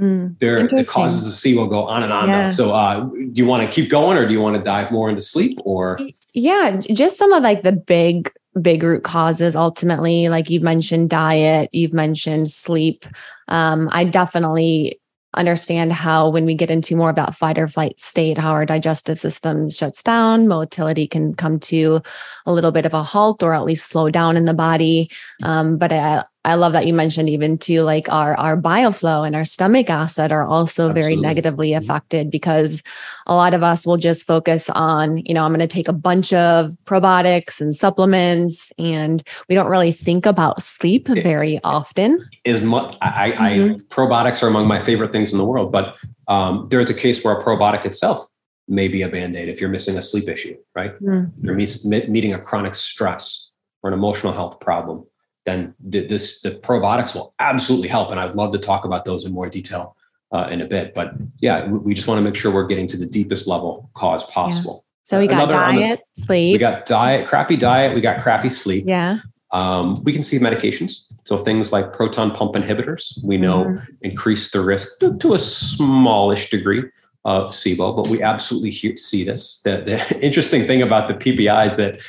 Mm, 0.00 0.38
there, 0.38 0.66
the 0.68 0.84
causes 0.84 1.26
of 1.26 1.32
C 1.32 1.54
will 1.54 1.66
go 1.66 1.84
on 1.84 2.02
and 2.02 2.12
on. 2.12 2.28
Yeah. 2.28 2.48
So, 2.48 2.72
uh, 2.72 3.00
do 3.00 3.32
you 3.34 3.46
want 3.46 3.64
to 3.66 3.70
keep 3.70 3.90
going, 3.90 4.16
or 4.16 4.26
do 4.26 4.32
you 4.32 4.40
want 4.40 4.56
to 4.56 4.62
dive 4.62 4.90
more 4.90 5.10
into 5.10 5.20
sleep, 5.20 5.58
or? 5.64 5.98
Yeah, 6.32 6.80
just 6.92 7.18
some 7.18 7.32
of 7.32 7.42
like 7.42 7.62
the 7.62 7.72
big, 7.72 8.30
big 8.60 8.82
root 8.82 9.04
causes. 9.04 9.56
Ultimately, 9.56 10.28
like 10.28 10.50
you've 10.50 10.62
mentioned, 10.62 11.10
diet. 11.10 11.70
You've 11.72 11.92
mentioned 11.92 12.48
sleep. 12.48 13.06
Um, 13.48 13.88
I 13.92 14.04
definitely 14.04 15.00
understand 15.34 15.92
how 15.92 16.28
when 16.28 16.44
we 16.44 16.54
get 16.54 16.70
into 16.70 16.96
more 16.96 17.10
of 17.10 17.16
that 17.16 17.34
fight 17.34 17.58
or 17.58 17.66
flight 17.66 17.98
state 17.98 18.36
how 18.36 18.52
our 18.52 18.66
digestive 18.66 19.18
system 19.18 19.70
shuts 19.70 20.02
down 20.02 20.46
motility 20.46 21.06
can 21.06 21.34
come 21.34 21.58
to 21.58 22.02
a 22.44 22.52
little 22.52 22.70
bit 22.70 22.84
of 22.84 22.92
a 22.92 23.02
halt 23.02 23.42
or 23.42 23.54
at 23.54 23.64
least 23.64 23.86
slow 23.86 24.10
down 24.10 24.36
in 24.36 24.44
the 24.44 24.52
body 24.52 25.10
um, 25.42 25.78
but 25.78 25.90
I, 25.90 26.24
I 26.44 26.54
love 26.56 26.72
that 26.72 26.86
you 26.86 26.92
mentioned 26.92 27.28
even 27.28 27.56
too, 27.56 27.82
like 27.82 28.10
our 28.10 28.34
our 28.34 28.56
bile 28.56 28.90
flow 28.92 29.22
and 29.22 29.36
our 29.36 29.44
stomach 29.44 29.88
acid 29.88 30.32
are 30.32 30.44
also 30.44 30.88
Absolutely. 30.88 31.00
very 31.00 31.16
negatively 31.16 31.70
mm-hmm. 31.70 31.82
affected 31.82 32.30
because 32.30 32.82
a 33.26 33.34
lot 33.34 33.54
of 33.54 33.62
us 33.62 33.86
will 33.86 33.96
just 33.96 34.26
focus 34.26 34.68
on, 34.70 35.18
you 35.18 35.34
know, 35.34 35.44
I'm 35.44 35.52
going 35.52 35.60
to 35.60 35.68
take 35.68 35.88
a 35.88 35.92
bunch 35.92 36.32
of 36.32 36.76
probiotics 36.84 37.60
and 37.60 37.74
supplements, 37.74 38.72
and 38.78 39.22
we 39.48 39.54
don't 39.54 39.68
really 39.68 39.92
think 39.92 40.26
about 40.26 40.62
sleep 40.62 41.06
very 41.08 41.60
often. 41.64 42.18
Is 42.44 42.60
much 42.60 42.96
I, 43.00 43.30
mm-hmm. 43.30 43.42
I 43.42 43.78
probiotics 43.94 44.42
are 44.42 44.48
among 44.48 44.66
my 44.66 44.80
favorite 44.80 45.12
things 45.12 45.30
in 45.30 45.38
the 45.38 45.44
world, 45.44 45.70
but 45.70 45.96
um, 46.26 46.66
there 46.70 46.80
is 46.80 46.90
a 46.90 46.94
case 46.94 47.22
where 47.24 47.34
a 47.34 47.42
probiotic 47.42 47.84
itself 47.84 48.28
may 48.68 48.88
be 48.88 49.02
a 49.02 49.08
band-aid 49.08 49.48
if 49.48 49.60
you're 49.60 49.70
missing 49.70 49.98
a 49.98 50.02
sleep 50.02 50.28
issue 50.28 50.56
right 50.76 50.98
mm. 51.00 51.30
if 51.36 51.44
you're 51.44 51.54
me- 51.54 52.06
meeting 52.08 52.32
a 52.32 52.38
chronic 52.38 52.74
stress 52.74 53.50
or 53.82 53.88
an 53.88 53.94
emotional 53.94 54.32
health 54.32 54.60
problem 54.60 55.04
then 55.44 55.74
th- 55.90 56.08
this 56.08 56.40
the 56.40 56.50
probiotics 56.50 57.14
will 57.14 57.34
absolutely 57.38 57.88
help 57.88 58.10
and 58.10 58.20
i'd 58.20 58.34
love 58.34 58.52
to 58.52 58.58
talk 58.58 58.84
about 58.84 59.04
those 59.04 59.24
in 59.24 59.32
more 59.32 59.48
detail 59.48 59.96
uh, 60.32 60.48
in 60.50 60.60
a 60.60 60.66
bit 60.66 60.94
but 60.94 61.12
yeah 61.40 61.66
we 61.66 61.94
just 61.94 62.06
want 62.06 62.18
to 62.18 62.22
make 62.22 62.34
sure 62.34 62.52
we're 62.52 62.66
getting 62.66 62.86
to 62.86 62.96
the 62.96 63.06
deepest 63.06 63.46
level 63.46 63.90
cause 63.94 64.24
possible 64.30 64.84
yeah. 64.84 64.98
so 65.02 65.18
we 65.18 65.26
got 65.26 65.44
Another, 65.44 65.52
diet 65.52 66.00
the, 66.16 66.22
sleep 66.22 66.52
we 66.54 66.58
got 66.58 66.86
diet 66.86 67.28
crappy 67.28 67.56
diet 67.56 67.94
we 67.94 68.00
got 68.00 68.22
crappy 68.22 68.48
sleep 68.48 68.84
yeah 68.86 69.18
um, 69.52 70.02
we 70.04 70.12
can 70.12 70.22
see 70.22 70.38
medications. 70.38 71.04
So 71.24 71.38
things 71.38 71.72
like 71.72 71.92
proton 71.92 72.32
pump 72.32 72.54
inhibitors, 72.54 73.22
we 73.22 73.36
know 73.36 73.64
mm-hmm. 73.64 73.84
increase 74.00 74.50
the 74.50 74.60
risk 74.60 74.98
to, 75.00 75.16
to, 75.18 75.34
a 75.34 75.38
smallish 75.38 76.50
degree 76.50 76.84
of 77.24 77.52
SIBO, 77.52 77.94
but 77.94 78.08
we 78.08 78.22
absolutely 78.22 78.70
hear, 78.70 78.96
see 78.96 79.22
this. 79.22 79.60
The, 79.64 79.82
the 79.84 80.20
interesting 80.24 80.66
thing 80.66 80.82
about 80.82 81.08
the 81.08 81.14
PPI 81.14 81.66
is 81.66 81.76
that 81.76 82.00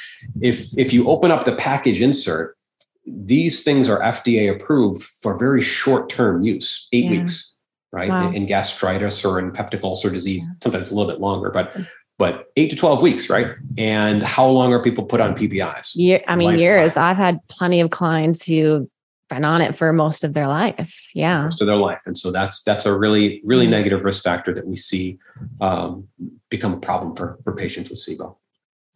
if 0.42 0.76
if 0.78 0.94
you 0.94 1.08
open 1.08 1.32
up 1.32 1.44
the 1.44 1.56
package 1.56 2.02
insert, 2.02 2.58
these 3.06 3.64
things 3.64 3.90
are 3.90 4.00
FDA 4.02 4.50
approved 4.50 5.04
for 5.04 5.38
very 5.38 5.62
short 5.62 6.10
term 6.10 6.44
use, 6.44 6.88
eight 6.94 7.06
yeah. 7.06 7.12
weeks, 7.12 7.58
right? 7.92 8.10
Wow. 8.10 8.30
In, 8.30 8.36
in, 8.36 8.46
gastritis 8.46 9.26
or 9.26 9.40
in 9.40 9.52
peptic 9.52 9.84
ulcer 9.84 10.10
disease, 10.10 10.46
yeah. 10.48 10.56
sometimes 10.64 10.92
a 10.92 10.96
little 10.96 11.12
bit 11.12 11.20
longer, 11.20 11.50
but 11.50 11.76
but 12.20 12.52
eight 12.56 12.70
to 12.70 12.76
12 12.76 13.02
weeks, 13.02 13.30
right? 13.30 13.48
And 13.78 14.22
how 14.22 14.48
long 14.48 14.72
are 14.72 14.82
people 14.82 15.04
put 15.04 15.20
on 15.20 15.36
PPIs? 15.36 15.94
Yeah, 15.96 16.20
I 16.28 16.36
mean, 16.36 16.50
Lifetime. 16.50 16.60
years. 16.60 16.96
I've 16.96 17.18
had 17.18 17.40
plenty 17.48 17.82
of 17.82 17.90
clients 17.90 18.46
who 18.46 18.90
been 19.30 19.46
on 19.46 19.62
it 19.62 19.76
for 19.76 19.92
most 19.92 20.24
of 20.24 20.34
their 20.34 20.48
life. 20.48 21.10
Yeah. 21.14 21.44
Most 21.44 21.62
of 21.62 21.68
their 21.68 21.76
life. 21.78 22.04
And 22.06 22.18
so 22.18 22.32
that's 22.32 22.64
that's 22.64 22.86
a 22.86 22.96
really, 22.98 23.42
really 23.44 23.66
mm-hmm. 23.66 23.72
negative 23.72 24.04
risk 24.04 24.24
factor 24.24 24.54
that 24.54 24.68
we 24.68 24.76
see 24.76 25.18
um, 25.60 26.08
become 26.50 26.74
a 26.74 26.80
problem 26.80 27.16
for, 27.16 27.40
for 27.44 27.56
patients 27.56 27.90
with 27.90 28.00
SIBO. 28.00 28.36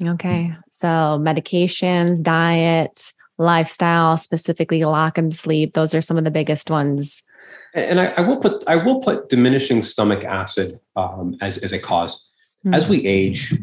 Okay. 0.03 0.53
So 0.69 0.87
medications, 1.19 2.21
diet, 2.21 3.13
lifestyle, 3.37 4.17
specifically 4.17 4.83
lack 4.83 5.17
of 5.17 5.33
sleep, 5.33 5.73
those 5.73 5.93
are 5.93 6.01
some 6.01 6.17
of 6.17 6.23
the 6.23 6.31
biggest 6.31 6.69
ones. 6.69 7.23
And 7.73 7.99
I, 7.99 8.07
I 8.07 8.21
will 8.21 8.37
put 8.37 8.63
I 8.67 8.75
will 8.77 9.01
put 9.01 9.29
diminishing 9.29 9.81
stomach 9.81 10.23
acid 10.23 10.79
um, 10.95 11.35
as, 11.41 11.57
as 11.59 11.73
a 11.73 11.79
cause 11.79 12.27
Mm-hmm. 12.67 12.73
As 12.73 12.89
we 12.89 13.05
age, 13.05 13.53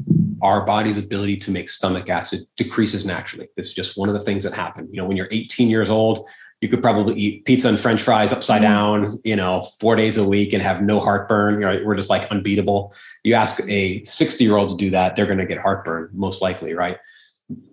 our 0.40 0.64
body's 0.64 0.96
ability 0.96 1.36
to 1.38 1.50
make 1.50 1.68
stomach 1.68 2.08
acid 2.08 2.46
decreases 2.56 3.04
naturally. 3.04 3.48
This 3.56 3.68
is 3.68 3.74
just 3.74 3.98
one 3.98 4.08
of 4.08 4.14
the 4.14 4.20
things 4.20 4.44
that 4.44 4.54
happen. 4.54 4.88
You 4.90 5.02
know, 5.02 5.06
when 5.06 5.16
you're 5.16 5.28
18 5.30 5.68
years 5.68 5.90
old, 5.90 6.28
you 6.60 6.68
could 6.68 6.80
probably 6.80 7.14
eat 7.16 7.44
pizza 7.44 7.68
and 7.68 7.78
french 7.78 8.00
fries 8.00 8.32
upside 8.32 8.62
mm-hmm. 8.62 9.02
down, 9.04 9.18
you 9.24 9.34
know, 9.34 9.66
four 9.80 9.96
days 9.96 10.16
a 10.16 10.24
week 10.24 10.52
and 10.52 10.62
have 10.62 10.80
no 10.80 11.00
heartburn. 11.00 11.54
You 11.54 11.60
know, 11.60 11.82
we're 11.84 11.96
just 11.96 12.08
like 12.08 12.30
unbeatable. 12.30 12.94
You 13.24 13.34
ask 13.34 13.60
a 13.68 14.02
60 14.04 14.44
year 14.44 14.56
old 14.56 14.70
to 14.70 14.76
do 14.76 14.90
that, 14.90 15.16
they're 15.16 15.26
going 15.26 15.38
to 15.38 15.46
get 15.46 15.58
heartburn, 15.58 16.10
most 16.12 16.40
likely, 16.40 16.72
right? 16.72 16.98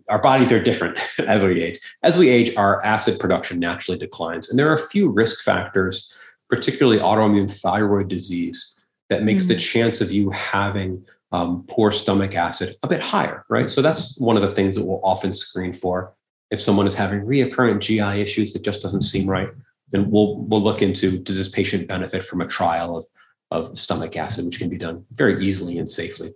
Our 0.09 0.21
bodies 0.21 0.51
are 0.51 0.61
different 0.61 0.99
as 1.19 1.43
we 1.43 1.61
age. 1.61 1.79
As 2.03 2.17
we 2.17 2.29
age, 2.29 2.55
our 2.55 2.83
acid 2.83 3.19
production 3.19 3.59
naturally 3.59 3.97
declines. 3.97 4.49
And 4.49 4.59
there 4.59 4.69
are 4.69 4.75
a 4.75 4.87
few 4.87 5.09
risk 5.09 5.43
factors, 5.43 6.13
particularly 6.49 6.99
autoimmune 6.99 7.49
thyroid 7.49 8.07
disease, 8.07 8.77
that 9.09 9.23
makes 9.23 9.43
mm. 9.43 9.49
the 9.49 9.57
chance 9.57 10.01
of 10.01 10.11
you 10.11 10.29
having 10.31 11.05
um, 11.33 11.65
poor 11.67 11.91
stomach 11.91 12.35
acid 12.35 12.75
a 12.81 12.87
bit 12.87 13.01
higher, 13.01 13.45
right? 13.49 13.69
So 13.69 13.81
that's 13.81 14.17
one 14.19 14.35
of 14.37 14.41
the 14.41 14.49
things 14.49 14.75
that 14.75 14.85
we'll 14.85 15.01
often 15.03 15.33
screen 15.33 15.73
for. 15.73 16.13
If 16.49 16.61
someone 16.61 16.87
is 16.87 16.95
having 16.95 17.21
reoccurrent 17.21 17.79
GI 17.79 18.21
issues 18.21 18.53
that 18.53 18.63
just 18.63 18.81
doesn't 18.81 19.01
seem 19.01 19.29
right, 19.29 19.49
then 19.91 20.09
we'll 20.09 20.37
we'll 20.37 20.61
look 20.61 20.81
into 20.81 21.19
does 21.19 21.37
this 21.37 21.49
patient 21.49 21.87
benefit 21.87 22.23
from 22.23 22.41
a 22.41 22.47
trial 22.47 22.97
of 22.97 23.05
of 23.51 23.77
stomach 23.77 24.15
acid, 24.17 24.45
which 24.45 24.59
can 24.59 24.69
be 24.69 24.77
done 24.77 25.05
very 25.11 25.43
easily 25.43 25.77
and 25.77 25.87
safely. 25.87 26.33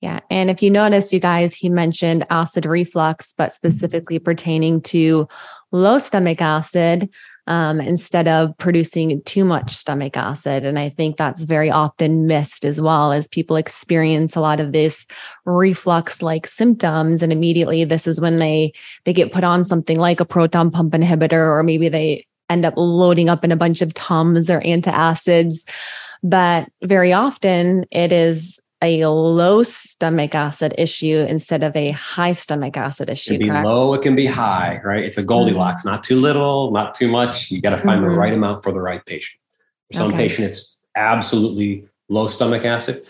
Yeah. 0.00 0.20
And 0.30 0.48
if 0.48 0.62
you 0.62 0.70
notice, 0.70 1.12
you 1.12 1.20
guys, 1.20 1.54
he 1.54 1.68
mentioned 1.68 2.24
acid 2.30 2.64
reflux, 2.64 3.34
but 3.36 3.52
specifically 3.52 4.18
pertaining 4.18 4.80
to 4.82 5.28
low 5.72 5.98
stomach 5.98 6.40
acid 6.40 7.10
um, 7.46 7.80
instead 7.80 8.26
of 8.26 8.56
producing 8.58 9.20
too 9.24 9.44
much 9.44 9.76
stomach 9.76 10.16
acid. 10.16 10.64
And 10.64 10.78
I 10.78 10.88
think 10.88 11.16
that's 11.16 11.42
very 11.42 11.70
often 11.70 12.26
missed 12.26 12.64
as 12.64 12.80
well 12.80 13.12
as 13.12 13.28
people 13.28 13.56
experience 13.56 14.36
a 14.36 14.40
lot 14.40 14.60
of 14.60 14.72
this 14.72 15.06
reflux 15.44 16.22
like 16.22 16.46
symptoms. 16.46 17.22
And 17.22 17.32
immediately 17.32 17.84
this 17.84 18.06
is 18.06 18.20
when 18.20 18.36
they 18.36 18.72
they 19.04 19.12
get 19.12 19.32
put 19.32 19.44
on 19.44 19.64
something 19.64 19.98
like 19.98 20.20
a 20.20 20.24
proton 20.24 20.70
pump 20.70 20.94
inhibitor, 20.94 21.48
or 21.48 21.62
maybe 21.62 21.88
they 21.88 22.26
end 22.48 22.64
up 22.64 22.74
loading 22.76 23.28
up 23.28 23.44
in 23.44 23.52
a 23.52 23.56
bunch 23.56 23.82
of 23.82 23.94
Tums 23.94 24.50
or 24.50 24.60
antacids. 24.60 25.68
But 26.22 26.68
very 26.82 27.12
often 27.12 27.84
it 27.90 28.12
is 28.12 28.60
a 28.82 29.06
low 29.06 29.62
stomach 29.62 30.34
acid 30.34 30.74
issue 30.78 31.26
instead 31.28 31.62
of 31.62 31.76
a 31.76 31.90
high 31.90 32.32
stomach 32.32 32.76
acid 32.76 33.10
issue. 33.10 33.34
It 33.34 33.38
can 33.38 33.46
be 33.46 33.48
correct? 33.50 33.66
low, 33.66 33.94
it 33.94 34.02
can 34.02 34.16
be 34.16 34.26
high, 34.26 34.80
right? 34.82 35.04
It's 35.04 35.18
a 35.18 35.22
Goldilocks, 35.22 35.82
mm-hmm. 35.82 35.90
not 35.90 36.02
too 36.02 36.16
little, 36.16 36.70
not 36.70 36.94
too 36.94 37.08
much. 37.08 37.50
You 37.50 37.60
got 37.60 37.70
to 37.70 37.78
find 37.78 38.00
mm-hmm. 38.00 38.10
the 38.10 38.16
right 38.16 38.32
amount 38.32 38.64
for 38.64 38.72
the 38.72 38.80
right 38.80 39.04
patient. 39.04 39.38
For 39.92 39.98
some 39.98 40.08
okay. 40.08 40.28
patient, 40.28 40.48
it's 40.48 40.80
absolutely 40.96 41.86
low 42.08 42.26
stomach 42.26 42.64
acid. 42.64 43.04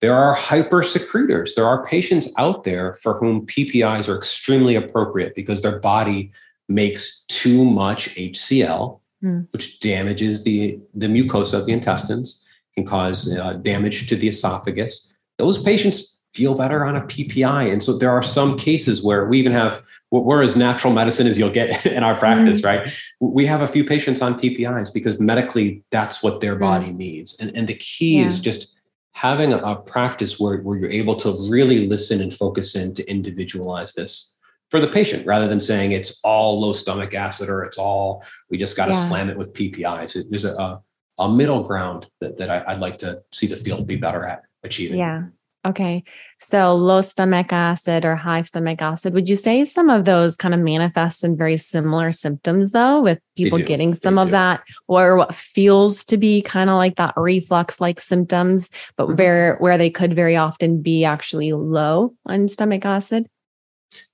There 0.00 0.14
are 0.14 0.34
hypersecretors. 0.34 1.54
There 1.54 1.66
are 1.66 1.84
patients 1.84 2.32
out 2.38 2.64
there 2.64 2.94
for 2.94 3.18
whom 3.18 3.46
PPIs 3.46 4.08
are 4.08 4.16
extremely 4.16 4.74
appropriate 4.74 5.34
because 5.34 5.60
their 5.60 5.78
body 5.78 6.32
makes 6.68 7.24
too 7.28 7.66
much 7.66 8.14
HCl, 8.14 9.00
mm. 9.22 9.46
which 9.52 9.80
damages 9.80 10.44
the, 10.44 10.78
the 10.94 11.08
mucosa 11.08 11.54
of 11.54 11.66
the 11.66 11.72
intestines, 11.72 12.42
can 12.74 12.86
cause 12.86 13.36
uh, 13.36 13.54
damage 13.54 14.08
to 14.08 14.16
the 14.16 14.28
esophagus 14.28 15.09
those 15.40 15.62
patients 15.62 16.22
feel 16.34 16.54
better 16.54 16.84
on 16.84 16.96
a 16.96 17.00
PPI. 17.00 17.72
And 17.72 17.82
so 17.82 17.96
there 17.96 18.10
are 18.10 18.22
some 18.22 18.56
cases 18.56 19.02
where 19.02 19.26
we 19.26 19.38
even 19.40 19.52
have, 19.52 19.82
we're 20.10 20.42
as 20.42 20.54
natural 20.54 20.92
medicine 20.92 21.26
as 21.26 21.38
you'll 21.38 21.50
get 21.50 21.86
in 21.96 22.04
our 22.04 22.16
practice, 22.16 22.60
mm 22.60 22.64
right? 22.64 22.90
We 23.20 23.46
have 23.46 23.62
a 23.62 23.66
few 23.66 23.84
patients 23.84 24.20
on 24.20 24.38
PPIs 24.38 24.92
because 24.92 25.18
medically 25.18 25.82
that's 25.90 26.22
what 26.22 26.40
their 26.40 26.56
body 26.56 26.90
mm 26.90 26.96
needs. 26.96 27.38
And, 27.40 27.56
and 27.56 27.66
the 27.66 27.74
key 27.74 28.20
yeah. 28.20 28.26
is 28.26 28.38
just 28.38 28.74
having 29.12 29.52
a, 29.52 29.58
a, 29.58 29.76
practice 29.76 30.38
where, 30.38 30.58
where 30.58 30.78
you're 30.78 30.90
able 30.90 31.16
to 31.16 31.50
really 31.50 31.86
listen 31.86 32.20
and 32.20 32.32
focus 32.32 32.76
in 32.76 32.94
to 32.94 33.10
individualize 33.10 33.94
this 33.94 34.36
for 34.70 34.78
the 34.78 34.86
patient 34.86 35.26
rather 35.26 35.48
than 35.48 35.60
saying 35.60 35.90
it's 35.90 36.20
all 36.22 36.60
low 36.60 36.72
stomach 36.72 37.12
acid 37.12 37.48
or 37.48 37.64
it's 37.64 37.76
all, 37.76 38.22
we 38.50 38.56
just 38.56 38.76
got 38.76 38.86
to 38.86 38.92
yeah. 38.92 39.08
slam 39.08 39.28
it 39.28 39.36
with 39.36 39.52
PPIs. 39.52 40.16
There's 40.30 40.44
a, 40.44 40.54
a, 40.54 40.82
a 41.18 41.28
middle 41.28 41.64
ground 41.64 42.06
that, 42.20 42.38
that 42.38 42.50
I, 42.50 42.72
I'd 42.72 42.78
like 42.78 42.98
to 42.98 43.20
see 43.32 43.48
the 43.48 43.56
field 43.56 43.88
be 43.88 43.96
better 43.96 44.24
at 44.24 44.44
achieving. 44.62 44.98
Yeah. 44.98 45.24
Okay. 45.66 46.02
So 46.38 46.74
low 46.74 47.02
stomach 47.02 47.52
acid 47.52 48.06
or 48.06 48.16
high 48.16 48.40
stomach 48.40 48.80
acid, 48.80 49.12
would 49.12 49.28
you 49.28 49.36
say 49.36 49.66
some 49.66 49.90
of 49.90 50.06
those 50.06 50.34
kind 50.34 50.54
of 50.54 50.60
manifest 50.60 51.22
in 51.22 51.36
very 51.36 51.58
similar 51.58 52.12
symptoms 52.12 52.70
though, 52.70 53.02
with 53.02 53.18
people 53.36 53.58
getting 53.58 53.92
some 53.92 54.14
they 54.14 54.22
of 54.22 54.28
do. 54.28 54.32
that 54.32 54.62
or 54.88 55.18
what 55.18 55.34
feels 55.34 56.06
to 56.06 56.16
be 56.16 56.40
kind 56.40 56.70
of 56.70 56.76
like 56.76 56.96
that 56.96 57.12
reflux 57.14 57.78
like 57.78 58.00
symptoms, 58.00 58.70
but 58.96 59.08
mm-hmm. 59.08 59.16
where 59.16 59.56
where 59.58 59.76
they 59.76 59.90
could 59.90 60.14
very 60.14 60.34
often 60.34 60.80
be 60.80 61.04
actually 61.04 61.52
low 61.52 62.14
on 62.24 62.48
stomach 62.48 62.86
acid? 62.86 63.28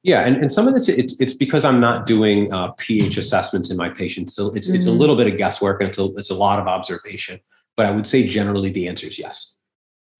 Yeah, 0.02 0.26
and, 0.26 0.36
and 0.36 0.50
some 0.50 0.66
of 0.66 0.74
this 0.74 0.88
it's 0.88 1.20
it's 1.20 1.34
because 1.34 1.64
I'm 1.64 1.78
not 1.78 2.06
doing 2.06 2.52
uh, 2.52 2.72
pH 2.72 3.18
assessments 3.18 3.70
in 3.70 3.76
my 3.76 3.88
patients. 3.88 4.34
So 4.34 4.48
it's 4.48 4.66
mm-hmm. 4.66 4.76
it's 4.76 4.86
a 4.86 4.90
mm-hmm. 4.90 4.98
little 4.98 5.14
bit 5.14 5.28
of 5.28 5.38
guesswork 5.38 5.80
and 5.80 5.88
it's 5.88 5.98
a 5.98 6.06
it's 6.16 6.30
a 6.30 6.34
lot 6.34 6.58
of 6.58 6.66
observation. 6.66 7.38
But 7.76 7.86
I 7.86 7.92
would 7.92 8.06
say 8.06 8.26
generally 8.26 8.70
the 8.70 8.88
answer 8.88 9.06
is 9.06 9.16
yes. 9.16 9.55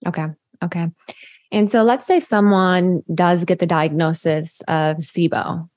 Okay. 0.07 0.27
Okay. 0.63 0.91
And 1.53 1.71
so 1.71 1.83
let's 1.83 2.05
say 2.05 2.21
someone 2.21 3.03
does 3.15 3.45
get 3.45 3.59
the 3.59 3.67
diagnosis 3.67 4.61
of 4.63 4.99
SIBO. 4.99 5.69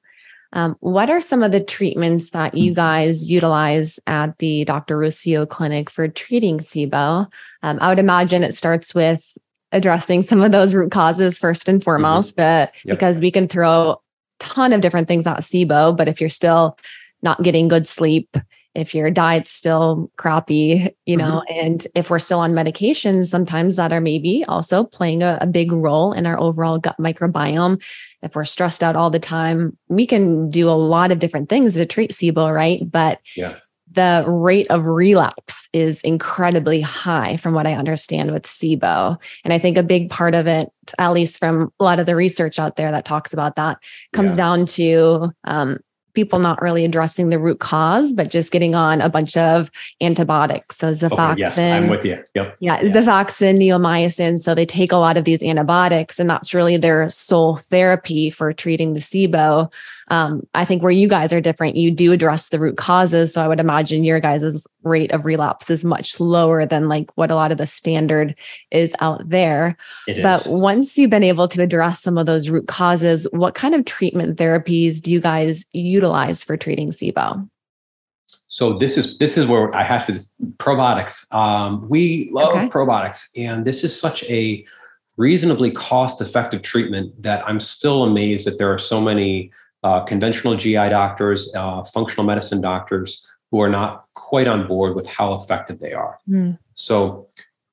Um, 0.53 0.75
what 0.79 1.11
are 1.11 1.21
some 1.21 1.43
of 1.43 1.51
the 1.51 1.63
treatments 1.63 2.31
that 2.31 2.55
you 2.55 2.73
guys 2.73 3.29
utilize 3.29 3.99
at 4.07 4.39
the 4.39 4.65
Dr. 4.65 4.97
Ruscio 4.97 5.47
clinic 5.47 5.89
for 5.89 6.07
treating 6.07 6.57
SIBO? 6.57 7.31
Um, 7.61 7.77
I 7.81 7.89
would 7.89 7.99
imagine 7.99 8.43
it 8.43 8.55
starts 8.55 8.95
with 8.95 9.37
addressing 9.71 10.23
some 10.23 10.41
of 10.41 10.51
those 10.51 10.73
root 10.73 10.91
causes 10.91 11.37
first 11.37 11.69
and 11.69 11.79
mm-hmm. 11.79 11.85
foremost, 11.85 12.35
mm-hmm. 12.35 12.41
but 12.41 12.75
yep. 12.83 12.97
because 12.97 13.19
we 13.19 13.29
can 13.29 13.47
throw 13.47 13.91
a 13.91 13.97
ton 14.39 14.73
of 14.73 14.81
different 14.81 15.07
things 15.07 15.27
at 15.27 15.37
SIBO, 15.37 15.95
but 15.95 16.07
if 16.07 16.19
you're 16.19 16.29
still 16.29 16.77
not 17.21 17.43
getting 17.43 17.67
good 17.67 17.85
sleep, 17.85 18.35
if 18.79 18.95
your 18.95 19.11
diet's 19.11 19.51
still 19.51 20.11
crappy, 20.17 20.89
you 21.05 21.17
know, 21.17 21.43
mm-hmm. 21.49 21.67
and 21.67 21.87
if 21.95 22.09
we're 22.09 22.19
still 22.19 22.39
on 22.39 22.53
medications, 22.53 23.27
sometimes 23.27 23.75
that 23.75 23.91
are 23.91 24.01
maybe 24.01 24.45
also 24.47 24.83
playing 24.83 25.21
a, 25.21 25.37
a, 25.41 25.47
big 25.47 25.71
role 25.71 26.13
in 26.13 26.25
our 26.25 26.39
overall 26.39 26.77
gut 26.77 26.95
microbiome. 26.99 27.81
If 28.21 28.35
we're 28.35 28.45
stressed 28.45 28.83
out 28.83 28.95
all 28.95 29.09
the 29.09 29.19
time, 29.19 29.77
we 29.87 30.05
can 30.05 30.49
do 30.49 30.69
a 30.69 30.71
lot 30.71 31.11
of 31.11 31.19
different 31.19 31.49
things 31.49 31.73
to 31.73 31.85
treat 31.85 32.11
SIBO, 32.11 32.53
right? 32.53 32.81
But 32.89 33.19
yeah. 33.35 33.57
the 33.91 34.23
rate 34.27 34.67
of 34.69 34.85
relapse 34.85 35.67
is 35.73 36.01
incredibly 36.01 36.81
high 36.81 37.37
from 37.37 37.53
what 37.53 37.67
I 37.67 37.73
understand 37.73 38.31
with 38.31 38.43
SIBO. 38.43 39.17
And 39.43 39.53
I 39.53 39.59
think 39.59 39.77
a 39.77 39.83
big 39.83 40.09
part 40.09 40.35
of 40.35 40.47
it, 40.47 40.69
at 40.97 41.13
least 41.13 41.39
from 41.39 41.71
a 41.79 41.83
lot 41.83 41.99
of 41.99 42.05
the 42.05 42.15
research 42.15 42.59
out 42.59 42.75
there 42.75 42.91
that 42.91 43.05
talks 43.05 43.33
about 43.33 43.55
that, 43.57 43.77
comes 44.13 44.31
yeah. 44.31 44.37
down 44.37 44.65
to 44.67 45.31
um, 45.43 45.79
people 46.19 46.39
not 46.39 46.61
really 46.61 46.83
addressing 46.83 47.29
the 47.29 47.39
root 47.39 47.59
cause, 47.61 48.11
but 48.11 48.29
just 48.29 48.51
getting 48.51 48.75
on 48.75 48.99
a 48.99 49.07
bunch 49.07 49.37
of 49.37 49.71
antibiotics. 50.01 50.75
So 50.75 50.91
Xifaxan. 50.91 51.31
Okay, 51.31 51.39
yes, 51.39 51.57
I'm 51.57 51.87
with 51.87 52.03
you. 52.03 52.21
Yep. 52.35 52.57
Yeah, 52.59 52.81
yeah. 52.81 52.81
Xifaxan, 52.81 53.57
neomycin. 53.57 54.37
So 54.37 54.53
they 54.53 54.65
take 54.65 54.91
a 54.91 54.97
lot 54.97 55.15
of 55.15 55.23
these 55.23 55.41
antibiotics, 55.41 56.19
and 56.19 56.29
that's 56.29 56.53
really 56.53 56.75
their 56.75 57.07
sole 57.07 57.55
therapy 57.55 58.29
for 58.29 58.51
treating 58.51 58.91
the 58.91 58.99
SIBO. 58.99 59.71
Um, 60.09 60.45
I 60.55 60.65
think 60.65 60.81
where 60.81 60.91
you 60.91 61.07
guys 61.07 61.31
are 61.31 61.41
different, 61.41 61.75
you 61.75 61.91
do 61.91 62.11
address 62.11 62.49
the 62.49 62.59
root 62.59 62.77
causes. 62.77 63.33
So 63.33 63.41
I 63.41 63.47
would 63.47 63.59
imagine 63.59 64.03
your 64.03 64.19
guys' 64.19 64.65
rate 64.83 65.11
of 65.11 65.25
relapse 65.25 65.69
is 65.69 65.83
much 65.83 66.19
lower 66.19 66.65
than 66.65 66.87
like 66.89 67.11
what 67.15 67.31
a 67.31 67.35
lot 67.35 67.51
of 67.51 67.57
the 67.57 67.67
standard 67.67 68.35
is 68.71 68.95
out 69.01 69.29
there. 69.29 69.77
but 70.23 70.43
once 70.47 70.97
you've 70.97 71.11
been 71.11 71.23
able 71.23 71.47
to 71.49 71.61
address 71.61 72.01
some 72.01 72.17
of 72.17 72.25
those 72.25 72.49
root 72.49 72.67
causes, 72.67 73.27
what 73.31 73.53
kind 73.53 73.75
of 73.75 73.85
treatment 73.85 74.37
therapies 74.37 75.01
do 75.01 75.11
you 75.11 75.21
guys 75.21 75.65
utilize 75.73 76.08
for 76.43 76.57
treating 76.57 76.89
SIBO? 76.89 77.49
So 78.47 78.73
this 78.73 78.97
is 78.97 79.17
this 79.19 79.37
is 79.37 79.45
where 79.45 79.73
I 79.75 79.83
have 79.83 80.05
to 80.07 80.13
probiotics. 80.57 81.31
Um, 81.33 81.87
we 81.87 82.29
love 82.33 82.55
okay. 82.55 82.67
probiotics, 82.67 83.29
and 83.37 83.63
this 83.63 83.83
is 83.83 83.97
such 83.97 84.23
a 84.23 84.65
reasonably 85.17 85.69
cost-effective 85.69 86.61
treatment 86.61 87.21
that 87.21 87.47
I'm 87.47 87.59
still 87.59 88.03
amazed 88.03 88.47
that 88.47 88.57
there 88.57 88.73
are 88.73 88.77
so 88.77 89.01
many 89.01 89.51
uh, 89.83 89.99
conventional 90.01 90.55
GI 90.55 90.89
doctors, 90.89 91.53
uh, 91.55 91.83
functional 91.83 92.25
medicine 92.25 92.61
doctors 92.61 93.27
who 93.51 93.61
are 93.61 93.69
not 93.69 94.05
quite 94.15 94.47
on 94.47 94.67
board 94.67 94.95
with 94.95 95.07
how 95.07 95.33
effective 95.33 95.79
they 95.79 95.93
are. 95.93 96.17
Mm. 96.27 96.57
So, 96.75 97.25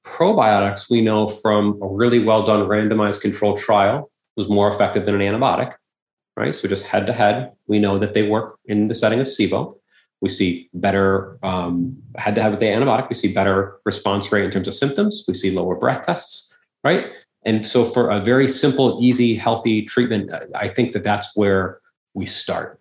probiotics, 0.05 0.91
we 0.91 1.01
know 1.01 1.29
from 1.29 1.81
a 1.83 1.87
really 1.87 2.23
well 2.23 2.43
done 2.43 2.69
randomized 2.69 3.23
controlled 3.23 3.59
trial, 3.59 4.11
was 4.37 4.49
more 4.49 4.69
effective 4.69 5.07
than 5.07 5.15
an 5.15 5.21
antibiotic, 5.21 5.75
right? 6.37 6.55
So, 6.55 6.69
just 6.69 6.85
head 6.85 7.07
to 7.07 7.13
head, 7.13 7.53
we 7.67 7.79
know 7.79 7.99
that 7.99 8.15
they 8.15 8.29
work 8.29 8.59
in 8.67 8.89
the 8.89 8.95
setting 8.95 9.21
of 9.21 9.27
SIBO. 9.27 9.77
We 10.21 10.29
see 10.29 10.71
better 10.73 11.39
um, 11.43 11.97
had 12.17 12.35
to 12.37 12.43
have 12.43 12.53
with 12.53 12.61
the 12.61 12.67
antibiotic. 12.67 13.09
We 13.09 13.15
see 13.15 13.33
better 13.33 13.79
response 13.85 14.33
rate 14.33 14.45
in 14.45 14.51
terms 14.51 14.69
of 14.69 14.75
symptoms. 14.75 15.25
We 15.29 15.35
see 15.35 15.51
lower 15.51 15.77
breath 15.77 16.07
tests, 16.07 16.57
right? 16.83 17.13
And 17.45 17.67
so, 17.67 17.85
for 17.85 18.11
a 18.11 18.19
very 18.19 18.49
simple, 18.49 18.99
easy, 19.01 19.35
healthy 19.35 19.83
treatment, 19.83 20.33
I 20.55 20.69
think 20.69 20.93
that 20.93 21.05
that's 21.05 21.37
where 21.37 21.81
we 22.15 22.27
start. 22.27 22.81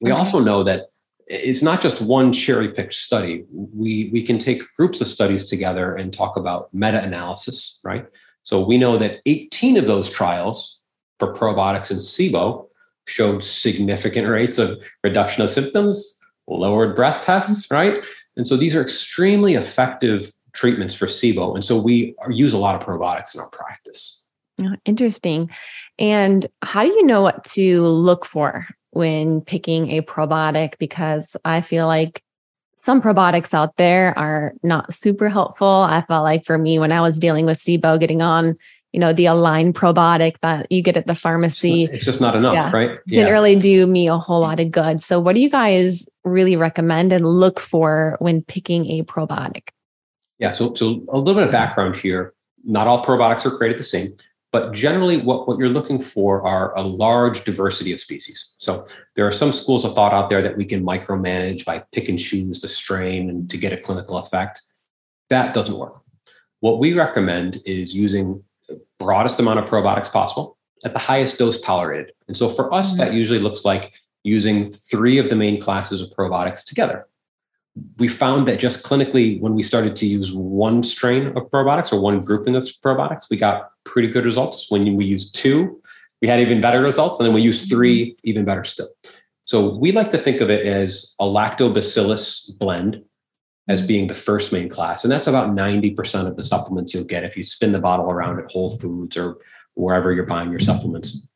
We 0.00 0.10
okay. 0.10 0.18
also 0.18 0.38
know 0.40 0.62
that 0.62 0.90
it's 1.26 1.62
not 1.62 1.80
just 1.80 2.02
one 2.02 2.32
cherry 2.32 2.68
picked 2.68 2.94
study. 2.94 3.44
We, 3.50 4.10
we 4.12 4.22
can 4.22 4.38
take 4.38 4.62
groups 4.76 5.00
of 5.00 5.06
studies 5.06 5.48
together 5.48 5.94
and 5.94 6.12
talk 6.12 6.36
about 6.36 6.72
meta 6.72 7.02
analysis, 7.02 7.80
right? 7.84 8.06
So 8.42 8.62
we 8.62 8.78
know 8.78 8.96
that 8.98 9.20
18 9.26 9.76
of 9.76 9.86
those 9.86 10.10
trials 10.10 10.82
for 11.18 11.34
probiotics 11.34 11.90
and 11.90 12.00
SIBO 12.00 12.66
showed 13.06 13.42
significant 13.42 14.28
rates 14.28 14.58
of 14.58 14.78
reduction 15.02 15.42
of 15.42 15.50
symptoms, 15.50 16.20
lowered 16.48 16.96
breath 16.96 17.24
tests, 17.24 17.66
mm-hmm. 17.66 17.74
right? 17.74 18.04
And 18.36 18.46
so 18.46 18.56
these 18.56 18.74
are 18.74 18.82
extremely 18.82 19.54
effective 19.54 20.32
treatments 20.52 20.94
for 20.94 21.06
SIBO. 21.06 21.54
And 21.54 21.64
so 21.64 21.80
we 21.80 22.14
use 22.30 22.52
a 22.52 22.58
lot 22.58 22.74
of 22.74 22.86
probiotics 22.86 23.34
in 23.34 23.40
our 23.40 23.50
practice. 23.50 24.24
interesting. 24.84 25.50
And 25.98 26.46
how 26.62 26.82
do 26.82 26.88
you 26.88 27.04
know 27.04 27.22
what 27.22 27.44
to 27.44 27.82
look 27.82 28.24
for 28.24 28.66
when 28.90 29.40
picking 29.40 29.90
a 29.92 30.02
probiotic? 30.02 30.78
Because 30.78 31.36
I 31.44 31.60
feel 31.60 31.86
like 31.86 32.22
some 32.76 33.00
probiotics 33.00 33.54
out 33.54 33.76
there 33.78 34.16
are 34.18 34.52
not 34.62 34.92
super 34.92 35.28
helpful. 35.28 35.66
I 35.66 36.02
felt 36.02 36.22
like 36.22 36.44
for 36.44 36.58
me, 36.58 36.78
when 36.78 36.92
I 36.92 37.00
was 37.00 37.18
dealing 37.18 37.46
with 37.46 37.58
SIBO, 37.58 37.98
getting 37.98 38.20
on, 38.20 38.56
you 38.94 39.00
know, 39.00 39.12
the 39.12 39.26
Align 39.26 39.72
probiotic 39.72 40.38
that 40.40 40.70
you 40.70 40.80
get 40.80 40.96
at 40.96 41.08
the 41.08 41.16
pharmacy. 41.16 41.88
It's 41.92 42.04
just 42.04 42.20
not 42.20 42.36
enough, 42.36 42.54
yeah, 42.54 42.70
right? 42.70 42.98
Yeah. 43.06 43.22
Didn't 43.22 43.32
really 43.32 43.56
do 43.56 43.88
me 43.88 44.06
a 44.06 44.16
whole 44.16 44.40
lot 44.40 44.60
of 44.60 44.70
good. 44.70 45.00
So, 45.00 45.18
what 45.18 45.34
do 45.34 45.40
you 45.40 45.50
guys 45.50 46.08
really 46.22 46.54
recommend 46.54 47.12
and 47.12 47.26
look 47.26 47.58
for 47.58 48.16
when 48.20 48.42
picking 48.42 48.86
a 48.92 49.02
probiotic? 49.02 49.70
Yeah, 50.38 50.52
so 50.52 50.74
so 50.74 51.04
a 51.08 51.18
little 51.18 51.34
bit 51.34 51.48
of 51.48 51.50
background 51.50 51.96
here. 51.96 52.34
Not 52.62 52.86
all 52.86 53.04
probiotics 53.04 53.44
are 53.44 53.50
created 53.50 53.80
the 53.80 53.84
same. 53.84 54.14
But 54.52 54.72
generally, 54.72 55.16
what, 55.16 55.48
what 55.48 55.58
you're 55.58 55.68
looking 55.68 55.98
for 55.98 56.46
are 56.46 56.72
a 56.76 56.82
large 56.82 57.42
diversity 57.42 57.92
of 57.92 57.98
species. 57.98 58.54
So 58.58 58.86
there 59.16 59.26
are 59.26 59.32
some 59.32 59.50
schools 59.50 59.84
of 59.84 59.96
thought 59.96 60.12
out 60.12 60.30
there 60.30 60.40
that 60.42 60.56
we 60.56 60.64
can 60.64 60.86
micromanage 60.86 61.64
by 61.64 61.82
pick 61.90 62.08
and 62.08 62.16
choose 62.16 62.60
the 62.60 62.68
strain 62.68 63.28
and 63.28 63.50
to 63.50 63.58
get 63.58 63.72
a 63.72 63.76
clinical 63.76 64.18
effect. 64.18 64.62
That 65.30 65.52
doesn't 65.52 65.76
work. 65.76 66.00
What 66.60 66.78
we 66.78 66.94
recommend 66.94 67.58
is 67.66 67.92
using 67.92 68.44
broadest 68.98 69.38
amount 69.40 69.58
of 69.58 69.66
probiotics 69.66 70.10
possible 70.10 70.56
at 70.84 70.92
the 70.92 70.98
highest 70.98 71.38
dose 71.38 71.60
tolerated. 71.60 72.12
And 72.28 72.36
so 72.36 72.48
for 72.48 72.72
us, 72.72 72.90
mm-hmm. 72.90 72.98
that 72.98 73.14
usually 73.14 73.38
looks 73.38 73.64
like 73.64 73.94
using 74.22 74.70
three 74.72 75.18
of 75.18 75.28
the 75.28 75.36
main 75.36 75.60
classes 75.60 76.00
of 76.00 76.08
probiotics 76.10 76.64
together 76.64 77.06
we 77.98 78.08
found 78.08 78.46
that 78.46 78.60
just 78.60 78.84
clinically, 78.84 79.40
when 79.40 79.54
we 79.54 79.62
started 79.62 79.96
to 79.96 80.06
use 80.06 80.32
one 80.32 80.82
strain 80.82 81.28
of 81.28 81.50
probiotics 81.50 81.92
or 81.92 82.00
one 82.00 82.20
grouping 82.20 82.54
of 82.54 82.64
probiotics, 82.84 83.28
we 83.28 83.36
got 83.36 83.70
pretty 83.84 84.08
good 84.08 84.24
results. 84.24 84.70
When 84.70 84.94
we 84.94 85.04
used 85.04 85.34
two, 85.34 85.80
we 86.22 86.28
had 86.28 86.40
even 86.40 86.60
better 86.60 86.80
results. 86.80 87.18
And 87.18 87.26
then 87.26 87.34
we 87.34 87.42
used 87.42 87.68
three, 87.68 88.16
even 88.22 88.44
better 88.44 88.64
still. 88.64 88.88
So 89.44 89.76
we 89.76 89.92
like 89.92 90.10
to 90.10 90.18
think 90.18 90.40
of 90.40 90.50
it 90.50 90.66
as 90.66 91.14
a 91.18 91.24
lactobacillus 91.24 92.56
blend 92.58 93.02
as 93.68 93.80
being 93.80 94.06
the 94.06 94.14
first 94.14 94.52
main 94.52 94.68
class. 94.68 95.04
And 95.04 95.10
that's 95.10 95.26
about 95.26 95.50
90% 95.50 96.26
of 96.26 96.36
the 96.36 96.42
supplements 96.42 96.92
you'll 96.92 97.04
get 97.04 97.24
if 97.24 97.36
you 97.36 97.44
spin 97.44 97.72
the 97.72 97.78
bottle 97.78 98.10
around 98.10 98.38
at 98.38 98.50
Whole 98.50 98.76
Foods 98.76 99.16
or 99.16 99.38
wherever 99.74 100.12
you're 100.12 100.26
buying 100.26 100.50
your 100.50 100.60
supplements. 100.60 101.26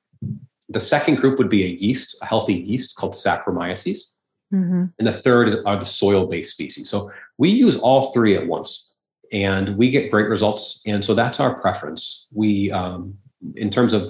The 0.69 0.81
second 0.81 1.17
group 1.17 1.39
would 1.39 1.49
be 1.49 1.65
a 1.65 1.69
yeast, 1.69 2.17
a 2.21 2.27
healthy 2.27 2.55
yeast 2.55 2.97
called 2.97 3.15
Saccharomyces. 3.15 4.15
Mm-hmm. 4.53 4.85
And 4.99 5.07
the 5.07 5.13
third 5.13 5.49
is, 5.49 5.57
are 5.65 5.77
the 5.77 5.87
soil 5.87 6.27
based 6.27 6.53
species. 6.53 6.89
So 6.89 7.11
we 7.39 7.49
use 7.49 7.77
all 7.77 8.13
three 8.13 8.37
at 8.37 8.47
once 8.47 8.97
and 9.33 9.77
we 9.77 9.91
get 9.91 10.11
great 10.11 10.29
results. 10.29 10.83
And 10.87 11.05
so 11.05 11.15
that's 11.15 11.41
our 11.41 11.59
preference. 11.61 12.27
We, 12.33 12.71
um, 12.71 13.17
in 13.57 13.71
terms 13.71 13.93
of 13.93 14.07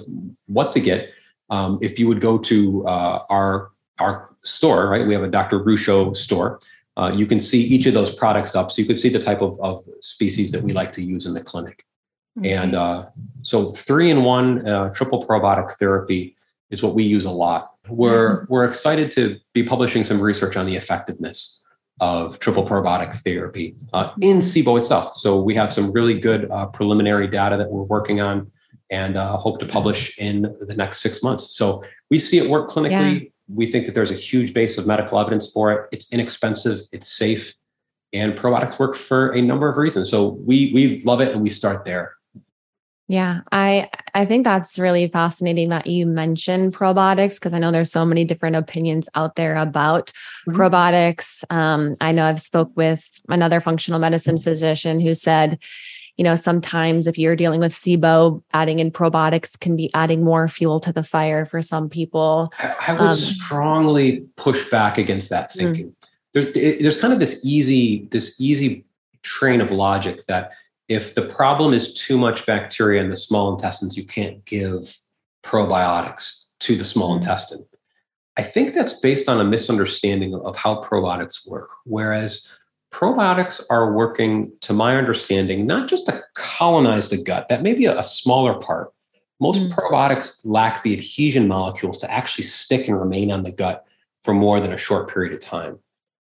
what 0.47 0.71
to 0.73 0.79
get, 0.79 1.11
um, 1.49 1.79
if 1.81 1.99
you 1.99 2.07
would 2.07 2.21
go 2.21 2.37
to 2.37 2.87
uh, 2.87 3.23
our, 3.29 3.71
our 3.99 4.29
store, 4.43 4.89
right, 4.89 5.05
we 5.05 5.13
have 5.13 5.23
a 5.23 5.27
Dr. 5.27 5.59
Ruscio 5.59 6.15
store. 6.15 6.59
Uh, 6.99 7.11
you 7.11 7.25
can 7.25 7.39
see 7.39 7.61
each 7.61 7.85
of 7.85 7.93
those 7.93 8.13
products 8.13 8.55
up. 8.55 8.71
So 8.71 8.81
you 8.81 8.87
can 8.87 8.97
see 8.97 9.09
the 9.09 9.19
type 9.19 9.41
of, 9.41 9.59
of 9.61 9.79
species 10.01 10.51
that 10.51 10.61
we 10.61 10.73
like 10.73 10.91
to 10.93 11.01
use 11.01 11.25
in 11.25 11.33
the 11.33 11.41
clinic. 11.41 11.85
Mm-hmm. 12.37 12.45
And 12.45 12.75
uh, 12.75 13.05
so 13.41 13.71
three 13.71 14.09
in 14.09 14.23
one 14.23 14.67
uh, 14.67 14.89
triple 14.93 15.23
probiotic 15.23 15.71
therapy 15.79 16.35
is 16.69 16.83
what 16.83 16.93
we 16.93 17.03
use 17.03 17.25
a 17.25 17.31
lot 17.31 17.71
we're 17.89 18.45
we're 18.49 18.65
excited 18.65 19.11
to 19.11 19.37
be 19.53 19.63
publishing 19.63 20.03
some 20.03 20.21
research 20.21 20.55
on 20.55 20.65
the 20.65 20.75
effectiveness 20.75 21.63
of 22.01 22.39
triple 22.39 22.65
probiotic 22.65 23.13
therapy 23.13 23.75
uh, 23.93 24.11
in 24.21 24.37
SIBO 24.37 24.77
itself. 24.77 25.17
So 25.17 25.41
we 25.41 25.53
have 25.55 25.73
some 25.73 25.91
really 25.91 26.17
good 26.17 26.49
uh, 26.49 26.67
preliminary 26.67 27.27
data 27.27 27.57
that 27.57 27.69
we're 27.69 27.83
working 27.83 28.21
on 28.21 28.49
and 28.89 29.17
uh, 29.17 29.35
hope 29.37 29.59
to 29.59 29.65
publish 29.65 30.17
in 30.17 30.43
the 30.61 30.75
next 30.75 31.01
six 31.01 31.21
months. 31.21 31.55
So 31.55 31.83
we 32.09 32.17
see 32.19 32.37
it 32.37 32.49
work 32.49 32.69
clinically. 32.69 33.23
Yeah. 33.23 33.29
We 33.53 33.65
think 33.65 33.85
that 33.85 33.95
there's 33.95 34.11
a 34.11 34.15
huge 34.15 34.53
base 34.53 34.77
of 34.77 34.85
medical 34.85 35.19
evidence 35.19 35.51
for 35.51 35.71
it. 35.71 35.89
It's 35.91 36.11
inexpensive, 36.13 36.79
it's 36.91 37.07
safe, 37.07 37.55
and 38.13 38.33
probiotics 38.33 38.79
work 38.79 38.95
for 38.95 39.31
a 39.33 39.41
number 39.41 39.69
of 39.69 39.77
reasons. 39.77 40.09
So 40.09 40.39
we 40.45 40.71
we 40.73 41.01
love 41.03 41.21
it 41.21 41.33
and 41.33 41.41
we 41.41 41.49
start 41.49 41.85
there. 41.85 42.15
Yeah, 43.09 43.41
I 43.51 43.89
I 44.13 44.25
think 44.25 44.43
that's 44.43 44.77
really 44.77 45.07
fascinating 45.07 45.69
that 45.69 45.87
you 45.87 46.05
mentioned 46.05 46.75
probiotics 46.75 47.35
because 47.35 47.53
I 47.53 47.59
know 47.59 47.71
there's 47.71 47.91
so 47.91 48.05
many 48.05 48.23
different 48.23 48.55
opinions 48.55 49.09
out 49.15 49.35
there 49.35 49.55
about 49.55 50.11
mm-hmm. 50.47 50.59
probiotics. 50.59 51.43
Um, 51.49 51.95
I 52.01 52.11
know 52.11 52.25
I've 52.25 52.39
spoke 52.39 52.71
with 52.75 53.03
another 53.27 53.61
functional 53.61 53.99
medicine 53.99 54.37
physician 54.37 54.99
who 54.99 55.15
said, 55.15 55.57
you 56.19 56.25
know, 56.25 56.35
sometimes 56.35 57.07
if 57.07 57.17
you're 57.17 57.37
dealing 57.37 57.61
with 57.61 57.71
SIBO, 57.71 58.43
adding 58.51 58.79
in 58.79 58.91
probiotics 58.91 59.57
can 59.57 59.77
be 59.77 59.89
adding 59.93 60.21
more 60.21 60.49
fuel 60.49 60.81
to 60.81 60.91
the 60.91 61.01
fire 61.01 61.45
for 61.45 61.61
some 61.61 61.87
people. 61.87 62.51
I, 62.59 62.75
I 62.89 62.91
would 62.91 63.01
um, 63.01 63.13
strongly 63.13 64.27
push 64.35 64.69
back 64.69 64.97
against 64.97 65.29
that 65.29 65.49
mm. 65.49 65.53
thinking. 65.53 65.95
Mm-hmm. 66.35 66.51
There, 66.51 66.77
there's 66.81 66.99
kind 66.99 67.13
of 67.13 67.21
this 67.21 67.41
easy 67.45 68.09
this 68.11 68.39
easy 68.39 68.85
train 69.23 69.61
of 69.61 69.71
logic 69.71 70.25
that 70.27 70.51
if 70.89 71.15
the 71.15 71.21
problem 71.21 71.73
is 71.73 71.93
too 71.93 72.17
much 72.17 72.45
bacteria 72.45 73.01
in 73.01 73.07
the 73.07 73.15
small 73.15 73.53
intestines, 73.53 73.95
you 73.95 74.03
can't 74.03 74.43
give 74.43 74.93
probiotics 75.41 76.47
to 76.59 76.75
the 76.75 76.83
small 76.83 77.11
mm-hmm. 77.11 77.21
intestine. 77.21 77.65
I 78.35 78.41
think 78.41 78.73
that's 78.73 78.99
based 78.99 79.29
on 79.29 79.39
a 79.39 79.45
misunderstanding 79.45 80.35
of 80.35 80.57
how 80.57 80.83
probiotics 80.83 81.47
work. 81.47 81.69
Whereas 81.85 82.45
probiotics 82.91 83.63
are 83.69 83.93
working, 83.93 84.51
to 84.61 84.73
my 84.73 84.97
understanding, 84.97 85.65
not 85.65 85.87
just 85.87 86.05
to 86.07 86.21
colonize 86.35 87.09
the 87.09 87.21
gut, 87.21 87.49
that 87.49 87.61
may 87.61 87.73
be 87.73 87.85
a, 87.85 88.03
smaller 88.03 88.55
part. 88.55 88.91
Most 89.39 89.61
mm. 89.61 89.69
probiotics 89.69 90.41
lack 90.43 90.83
the 90.83 90.93
adhesion 90.93 91.47
molecules 91.47 91.97
to 91.99 92.11
actually 92.11 92.43
stick 92.45 92.87
and 92.87 92.99
remain 92.99 93.31
on 93.31 93.43
the 93.43 93.51
gut 93.51 93.85
for 94.21 94.33
more 94.33 94.59
than 94.59 94.73
a 94.73 94.77
short 94.77 95.09
period 95.09 95.33
of 95.33 95.39
time. 95.39 95.79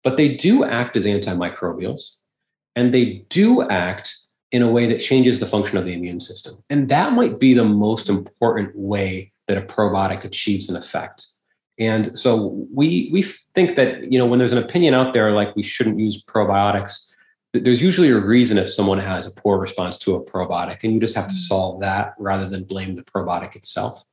But 0.04 0.18
they 0.18 0.36
do 0.36 0.64
act 0.64 0.96
as 0.96 1.06
antimicrobials, 1.06 2.20
and 2.76 2.94
they 2.94 3.26
do 3.30 3.68
act 3.70 4.16
in 4.52 4.62
a 4.62 4.72
way 4.72 4.86
that 4.86 5.00
changes 5.00 5.40
the 5.40 5.46
function 5.46 5.78
of 5.78 5.86
the 5.86 5.94
immune 5.94 6.20
system. 6.20 6.64
And 6.70 6.88
that 6.90 7.14
might 7.14 7.40
be 7.40 7.54
the 7.54 7.66
most 7.66 8.08
important 8.08 8.76
way 8.76 9.34
that 9.48 9.58
a 9.58 9.62
probiotic 9.62 10.24
achieves 10.24 10.70
an 10.70 10.76
effect 10.76 11.26
And 11.80 12.18
so 12.18 12.68
we 12.74 13.10
we 13.12 13.24
think 13.24 13.76
that 13.78 14.12
you 14.12 14.20
know 14.20 14.26
when 14.26 14.40
there's 14.40 14.54
an 14.54 14.60
opinion 14.60 14.94
out 14.94 15.14
there 15.14 15.32
like 15.32 15.56
we 15.56 15.64
shouldn't 15.64 16.00
use 16.00 16.24
probiotics, 16.24 17.14
there's 17.54 17.82
usually 17.82 18.10
a 18.10 18.20
reason 18.20 18.58
if 18.58 18.72
someone 18.72 19.00
has 19.00 19.28
a 19.28 19.32
poor 19.32 19.58
response 19.58 19.98
to 20.00 20.16
a 20.16 20.24
probiotic, 20.24 20.84
and 20.84 20.94
you 20.94 21.00
just 21.00 21.16
have 21.16 21.28
to 21.28 21.34
mm. 21.34 21.48
solve 21.48 21.82
that 21.82 22.14
rather 22.20 22.48
than 22.48 22.64
blame 22.64 22.96
the 22.96 23.04
probiotic 23.04 23.56
itself. 23.56 24.06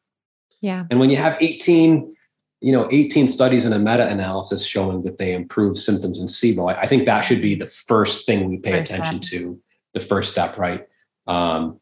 Yeah. 0.60 0.86
And 0.90 1.00
when 1.00 1.10
you 1.10 1.16
have 1.16 1.36
18, 1.40 2.14
you 2.60 2.72
know, 2.72 2.86
18 2.90 3.26
studies 3.26 3.64
and 3.64 3.72
a 3.72 3.78
meta-analysis 3.78 4.64
showing 4.64 5.02
that 5.02 5.16
they 5.16 5.32
improve 5.32 5.78
symptoms 5.78 6.18
in 6.18 6.26
SIBO, 6.26 6.70
I, 6.70 6.82
I 6.82 6.86
think 6.86 7.06
that 7.06 7.22
should 7.22 7.40
be 7.40 7.54
the 7.54 7.66
first 7.66 8.26
thing 8.26 8.48
we 8.48 8.58
pay 8.58 8.78
first 8.78 8.92
attention 8.92 9.22
step. 9.22 9.40
to, 9.40 9.60
the 9.94 10.00
first 10.00 10.30
step, 10.30 10.58
right? 10.58 10.82
Um, 11.26 11.80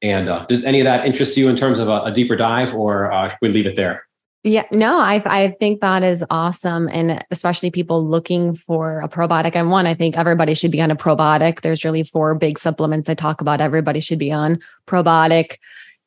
and 0.00 0.28
uh, 0.28 0.44
does 0.46 0.64
any 0.64 0.80
of 0.80 0.84
that 0.84 1.06
interest 1.06 1.36
you 1.36 1.48
in 1.48 1.56
terms 1.56 1.78
of 1.78 1.88
a, 1.88 2.02
a 2.02 2.12
deeper 2.12 2.36
dive, 2.36 2.74
or 2.74 3.10
uh, 3.10 3.34
we 3.40 3.48
leave 3.48 3.66
it 3.66 3.74
there? 3.74 4.06
Yeah, 4.46 4.64
no, 4.70 4.98
I 4.98 5.22
I 5.24 5.48
think 5.58 5.80
that 5.80 6.02
is 6.02 6.22
awesome, 6.28 6.86
and 6.92 7.24
especially 7.30 7.70
people 7.70 8.06
looking 8.06 8.54
for 8.54 9.00
a 9.00 9.08
probiotic. 9.08 9.56
And 9.56 9.70
one, 9.70 9.86
I 9.86 9.94
think 9.94 10.18
everybody 10.18 10.52
should 10.52 10.70
be 10.70 10.82
on 10.82 10.90
a 10.90 10.96
probiotic. 10.96 11.62
There's 11.62 11.82
really 11.82 12.02
four 12.02 12.34
big 12.34 12.58
supplements 12.58 13.08
I 13.08 13.14
talk 13.14 13.40
about. 13.40 13.62
Everybody 13.62 14.00
should 14.00 14.18
be 14.18 14.30
on 14.30 14.58
probiotic, 14.86 15.56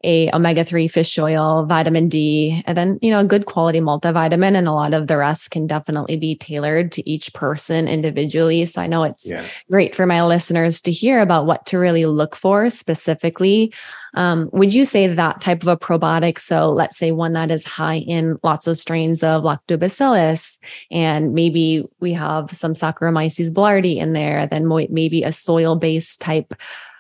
a 0.04 0.32
omega-3 0.32 0.90
fish 0.90 1.18
oil, 1.18 1.66
vitamin 1.66 2.08
D, 2.08 2.64
and 2.66 2.78
then, 2.78 3.00
you 3.02 3.10
know, 3.10 3.20
a 3.20 3.26
good 3.26 3.46
quality 3.46 3.80
multivitamin. 3.80 4.56
And 4.56 4.68
a 4.68 4.74
lot 4.74 4.94
of 4.94 5.08
the 5.08 5.18
rest 5.18 5.52
can 5.52 5.66
definitely 5.68 6.18
be 6.18 6.36
tailored 6.36 6.92
to 6.94 7.10
each 7.10 7.34
person 7.34 7.88
individually. 7.88 8.66
So 8.66 8.82
I 8.82 8.88
know 8.88 9.04
it's 9.04 9.30
yeah. 9.30 9.46
great 9.70 9.96
for 9.96 10.06
my 10.06 10.24
listeners 10.24 10.82
to 10.84 10.92
hear 10.92 11.22
about 11.22 11.46
what 11.46 11.66
to 11.68 11.78
really 11.78 12.06
look 12.06 12.36
for 12.36 12.70
specifically. 12.70 13.74
Um, 14.14 14.50
would 14.52 14.74
you 14.74 14.86
say 14.86 15.08
that 15.08 15.42
type 15.42 15.62
of 15.62 15.68
a 15.68 15.78
probiotic, 15.78 16.40
so 16.40 16.72
let's 16.72 16.98
say 16.98 17.12
one 17.12 17.34
that 17.34 17.52
is 17.52 17.66
high 17.66 18.00
in 18.00 18.38
lots 18.44 18.66
of 18.66 18.78
strains 18.78 19.22
of 19.22 19.44
lactobacillus, 19.44 20.58
and 20.90 21.34
maybe 21.34 21.84
we 22.00 22.14
have 22.14 22.52
some 22.52 22.74
Saccharomyces 22.74 23.52
boulardii 23.52 23.98
in 23.98 24.14
there, 24.14 24.48
then 24.48 24.68
maybe 24.90 25.24
a 25.24 25.32
soil-based 25.32 26.20
type 26.20 26.54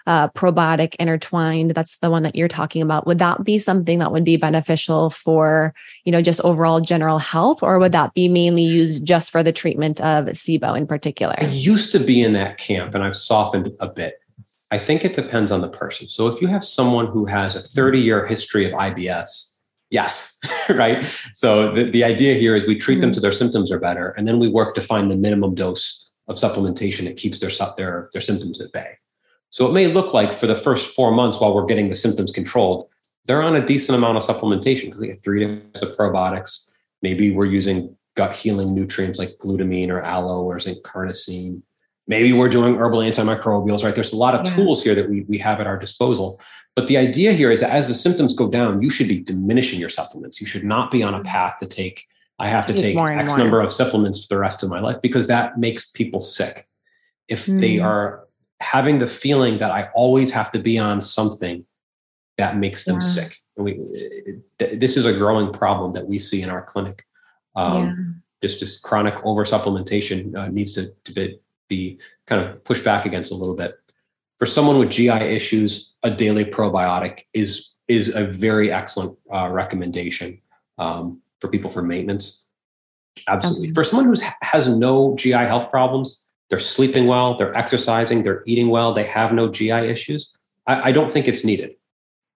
uh, 0.07 0.29
probiotic 0.29 0.95
intertwined. 0.95 1.71
That's 1.71 1.99
the 1.99 2.09
one 2.09 2.23
that 2.23 2.35
you're 2.35 2.47
talking 2.47 2.81
about. 2.81 3.05
Would 3.05 3.19
that 3.19 3.43
be 3.43 3.59
something 3.59 3.99
that 3.99 4.11
would 4.11 4.23
be 4.23 4.37
beneficial 4.37 5.09
for 5.09 5.75
you 6.05 6.11
know 6.11 6.21
just 6.21 6.41
overall 6.41 6.79
general 6.79 7.19
health 7.19 7.61
or 7.61 7.77
would 7.77 7.91
that 7.91 8.13
be 8.13 8.29
mainly 8.29 8.63
used 8.63 9.05
just 9.05 9.31
for 9.31 9.43
the 9.43 9.51
treatment 9.51 9.99
of 10.01 10.25
sibo 10.27 10.75
in 10.75 10.87
particular? 10.87 11.35
I 11.37 11.47
used 11.47 11.91
to 11.91 11.99
be 11.99 12.23
in 12.23 12.33
that 12.33 12.57
camp 12.57 12.95
and 12.95 13.03
i've 13.03 13.15
softened 13.15 13.71
a 13.79 13.87
bit. 13.87 14.19
I 14.71 14.77
think 14.77 15.05
it 15.05 15.13
depends 15.13 15.51
on 15.51 15.61
the 15.61 15.69
person. 15.69 16.07
So 16.07 16.27
if 16.27 16.41
you 16.41 16.47
have 16.47 16.63
someone 16.63 17.07
who 17.07 17.25
has 17.25 17.55
a 17.55 17.61
30 17.61 17.99
year 17.99 18.25
history 18.25 18.65
of 18.65 18.71
ibs 18.71 19.57
yes 19.89 20.39
right? 20.69 21.05
So 21.33 21.73
the, 21.73 21.91
the 21.91 22.03
idea 22.05 22.35
here 22.35 22.55
is 22.55 22.65
we 22.65 22.77
treat 22.77 22.95
mm-hmm. 22.95 23.01
them 23.01 23.11
to 23.11 23.19
their 23.19 23.33
symptoms 23.33 23.71
are 23.71 23.79
better 23.79 24.11
and 24.11 24.25
then 24.25 24.39
we 24.39 24.47
work 24.47 24.73
to 24.75 24.81
find 24.81 25.11
the 25.11 25.17
minimum 25.17 25.53
dose 25.53 26.13
of 26.29 26.37
supplementation 26.37 27.05
that 27.05 27.17
keeps 27.17 27.41
their 27.41 27.51
their, 27.77 28.09
their 28.13 28.21
symptoms 28.21 28.61
at 28.61 28.71
bay 28.71 28.97
so 29.49 29.67
it 29.67 29.73
may 29.73 29.87
look 29.87 30.13
like 30.13 30.33
for 30.33 30.47
the 30.47 30.55
first 30.55 30.95
four 30.95 31.11
months 31.11 31.39
while 31.39 31.53
we're 31.53 31.65
getting 31.65 31.89
the 31.89 31.95
symptoms 31.95 32.31
controlled, 32.31 32.89
they're 33.25 33.41
on 33.41 33.55
a 33.55 33.65
decent 33.65 33.97
amount 33.97 34.17
of 34.17 34.23
supplementation 34.23 34.85
because 34.85 35.01
they 35.01 35.07
get 35.07 35.23
three 35.23 35.45
days 35.45 35.81
of 35.81 35.95
probiotics. 35.95 36.69
Maybe 37.01 37.31
we're 37.31 37.45
using 37.45 37.95
gut 38.15 38.35
healing 38.35 38.73
nutrients 38.73 39.19
like 39.19 39.37
glutamine 39.37 39.89
or 39.89 40.01
aloe 40.01 40.43
or 40.43 40.59
zinc 40.59 40.83
carnosine. 40.83 41.61
Maybe 42.07 42.31
we're 42.33 42.49
doing 42.49 42.75
herbal 42.75 42.99
antimicrobials, 42.99 43.83
right? 43.83 43.93
There's 43.93 44.13
a 44.13 44.17
lot 44.17 44.33
of 44.33 44.45
yeah. 44.45 44.55
tools 44.55 44.83
here 44.83 44.95
that 44.95 45.09
we, 45.09 45.23
we 45.23 45.37
have 45.39 45.59
at 45.59 45.67
our 45.67 45.77
disposal. 45.77 46.39
But 46.75 46.87
the 46.87 46.97
idea 46.97 47.33
here 47.33 47.51
is 47.51 47.61
that 47.61 47.71
as 47.71 47.87
the 47.87 47.93
symptoms 47.93 48.33
go 48.33 48.47
down, 48.47 48.81
you 48.81 48.89
should 48.89 49.07
be 49.07 49.19
diminishing 49.19 49.79
your 49.79 49.89
supplements. 49.89 50.39
You 50.39 50.47
should 50.47 50.63
not 50.63 50.89
be 50.89 51.03
on 51.03 51.13
a 51.13 51.17
mm-hmm. 51.17 51.27
path 51.27 51.57
to 51.59 51.65
take, 51.67 52.07
I 52.39 52.47
have 52.47 52.65
to 52.67 52.73
take 52.73 52.95
X 52.95 53.31
more. 53.31 53.37
number 53.37 53.61
of 53.61 53.71
supplements 53.71 54.23
for 54.23 54.35
the 54.35 54.39
rest 54.39 54.63
of 54.63 54.69
my 54.69 54.79
life 54.79 55.01
because 55.01 55.27
that 55.27 55.57
makes 55.57 55.91
people 55.91 56.21
sick. 56.21 56.65
If 57.27 57.47
mm. 57.47 57.59
they 57.59 57.79
are 57.79 58.26
having 58.61 58.97
the 58.97 59.07
feeling 59.07 59.59
that 59.59 59.71
I 59.71 59.89
always 59.93 60.31
have 60.31 60.51
to 60.51 60.59
be 60.59 60.77
on 60.77 61.01
something 61.01 61.65
that 62.37 62.57
makes 62.57 62.85
them 62.85 62.95
yeah. 62.95 63.07
sick. 63.07 63.37
And 63.55 63.65
we, 63.65 63.79
this 64.59 64.97
is 64.97 65.05
a 65.05 65.13
growing 65.13 65.51
problem 65.51 65.93
that 65.93 66.07
we 66.07 66.19
see 66.19 66.41
in 66.41 66.49
our 66.49 66.61
clinic. 66.61 67.05
Um, 67.55 67.83
yeah. 67.83 68.47
Just, 68.47 68.59
just 68.59 68.83
chronic 68.83 69.15
oversupplementation 69.15 70.35
uh, 70.35 70.47
needs 70.47 70.73
to, 70.73 70.93
to 71.05 71.11
be, 71.11 71.39
be 71.67 71.99
kind 72.27 72.41
of 72.41 72.63
pushed 72.63 72.83
back 72.83 73.05
against 73.05 73.31
a 73.31 73.35
little 73.35 73.55
bit. 73.55 73.75
For 74.37 74.45
someone 74.45 74.77
with 74.77 74.91
GI 74.91 75.09
issues, 75.09 75.95
a 76.03 76.11
daily 76.11 76.45
probiotic 76.45 77.23
is 77.33 77.77
is 77.87 78.13
a 78.13 78.25
very 78.25 78.71
excellent 78.71 79.17
uh, 79.33 79.47
recommendation 79.49 80.41
um, 80.77 81.21
for 81.39 81.47
people 81.47 81.69
for 81.69 81.81
maintenance. 81.81 82.51
Absolutely. 83.27 83.67
Okay. 83.67 83.73
For 83.73 83.83
someone 83.83 84.13
who 84.13 84.21
has 84.41 84.67
no 84.67 85.15
GI 85.15 85.31
health 85.31 85.71
problems, 85.71 86.26
they're 86.49 86.59
sleeping 86.59 87.07
well, 87.07 87.35
they're 87.35 87.55
exercising, 87.55 88.23
they're 88.23 88.43
eating 88.45 88.69
well, 88.69 88.93
they 88.93 89.03
have 89.03 89.33
no 89.33 89.49
GI 89.49 89.71
issues, 89.71 90.33
I, 90.67 90.89
I 90.89 90.91
don't 90.91 91.11
think 91.11 91.27
it's 91.27 91.43
needed. 91.43 91.71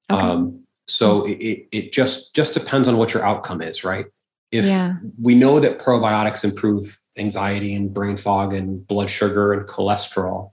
Okay. 0.09 0.25
Um, 0.25 0.63
so 0.87 1.25
it, 1.25 1.67
it 1.71 1.93
just 1.93 2.35
just 2.35 2.53
depends 2.53 2.87
on 2.87 2.97
what 2.97 3.13
your 3.13 3.23
outcome 3.23 3.61
is, 3.61 3.83
right? 3.83 4.07
If 4.51 4.65
yeah. 4.65 4.95
we 5.19 5.35
know 5.35 5.59
that 5.59 5.79
probiotics 5.79 6.43
improve 6.43 6.97
anxiety 7.17 7.73
and 7.75 7.93
brain 7.93 8.17
fog 8.17 8.53
and 8.53 8.85
blood 8.85 9.09
sugar 9.09 9.53
and 9.53 9.67
cholesterol, 9.67 10.51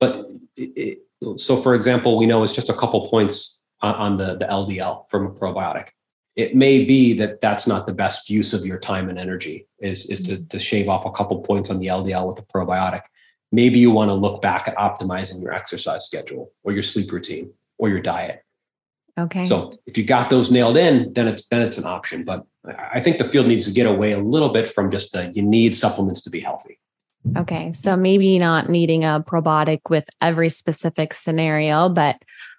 but 0.00 0.26
it, 0.56 1.00
it, 1.20 1.38
so 1.38 1.56
for 1.56 1.74
example, 1.74 2.16
we 2.16 2.26
know 2.26 2.42
it's 2.42 2.54
just 2.54 2.70
a 2.70 2.74
couple 2.74 3.06
points 3.08 3.62
on, 3.82 3.94
on 3.94 4.16
the 4.16 4.36
the 4.36 4.46
LDL 4.46 5.10
from 5.10 5.26
a 5.26 5.30
probiotic 5.30 5.88
it 6.36 6.54
may 6.54 6.84
be 6.84 7.14
that 7.14 7.40
that's 7.40 7.66
not 7.66 7.86
the 7.86 7.94
best 7.94 8.28
use 8.28 8.52
of 8.52 8.64
your 8.64 8.78
time 8.78 9.08
and 9.08 9.18
energy 9.18 9.66
is, 9.80 10.04
is 10.06 10.22
to, 10.24 10.32
mm-hmm. 10.32 10.46
to 10.48 10.58
shave 10.58 10.88
off 10.88 11.06
a 11.06 11.10
couple 11.10 11.40
points 11.40 11.70
on 11.70 11.78
the 11.78 11.86
LDL 11.86 12.28
with 12.28 12.38
a 12.38 12.42
probiotic. 12.42 13.02
Maybe 13.50 13.78
you 13.78 13.90
want 13.90 14.10
to 14.10 14.14
look 14.14 14.42
back 14.42 14.68
at 14.68 14.76
optimizing 14.76 15.42
your 15.42 15.52
exercise 15.52 16.04
schedule 16.04 16.52
or 16.62 16.72
your 16.72 16.82
sleep 16.82 17.10
routine 17.10 17.52
or 17.78 17.88
your 17.88 18.00
diet. 18.00 18.42
Okay. 19.18 19.44
So 19.44 19.72
if 19.86 19.96
you 19.96 20.04
got 20.04 20.28
those 20.28 20.50
nailed 20.50 20.76
in, 20.76 21.12
then 21.14 21.26
it's 21.26 21.48
then 21.48 21.62
it's 21.62 21.78
an 21.78 21.86
option. 21.86 22.22
But 22.22 22.42
I 22.92 23.00
think 23.00 23.16
the 23.16 23.24
field 23.24 23.46
needs 23.46 23.64
to 23.66 23.72
get 23.72 23.86
away 23.86 24.12
a 24.12 24.18
little 24.18 24.50
bit 24.50 24.68
from 24.68 24.90
just 24.90 25.12
the 25.12 25.32
you 25.34 25.42
need 25.42 25.74
supplements 25.74 26.20
to 26.22 26.30
be 26.30 26.40
healthy. 26.40 26.78
Okay. 27.34 27.72
So 27.72 27.96
maybe 27.96 28.38
not 28.38 28.68
needing 28.68 29.04
a 29.04 29.24
probiotic 29.26 29.80
with 29.88 30.06
every 30.20 30.50
specific 30.50 31.14
scenario, 31.14 31.88
but 31.88 32.16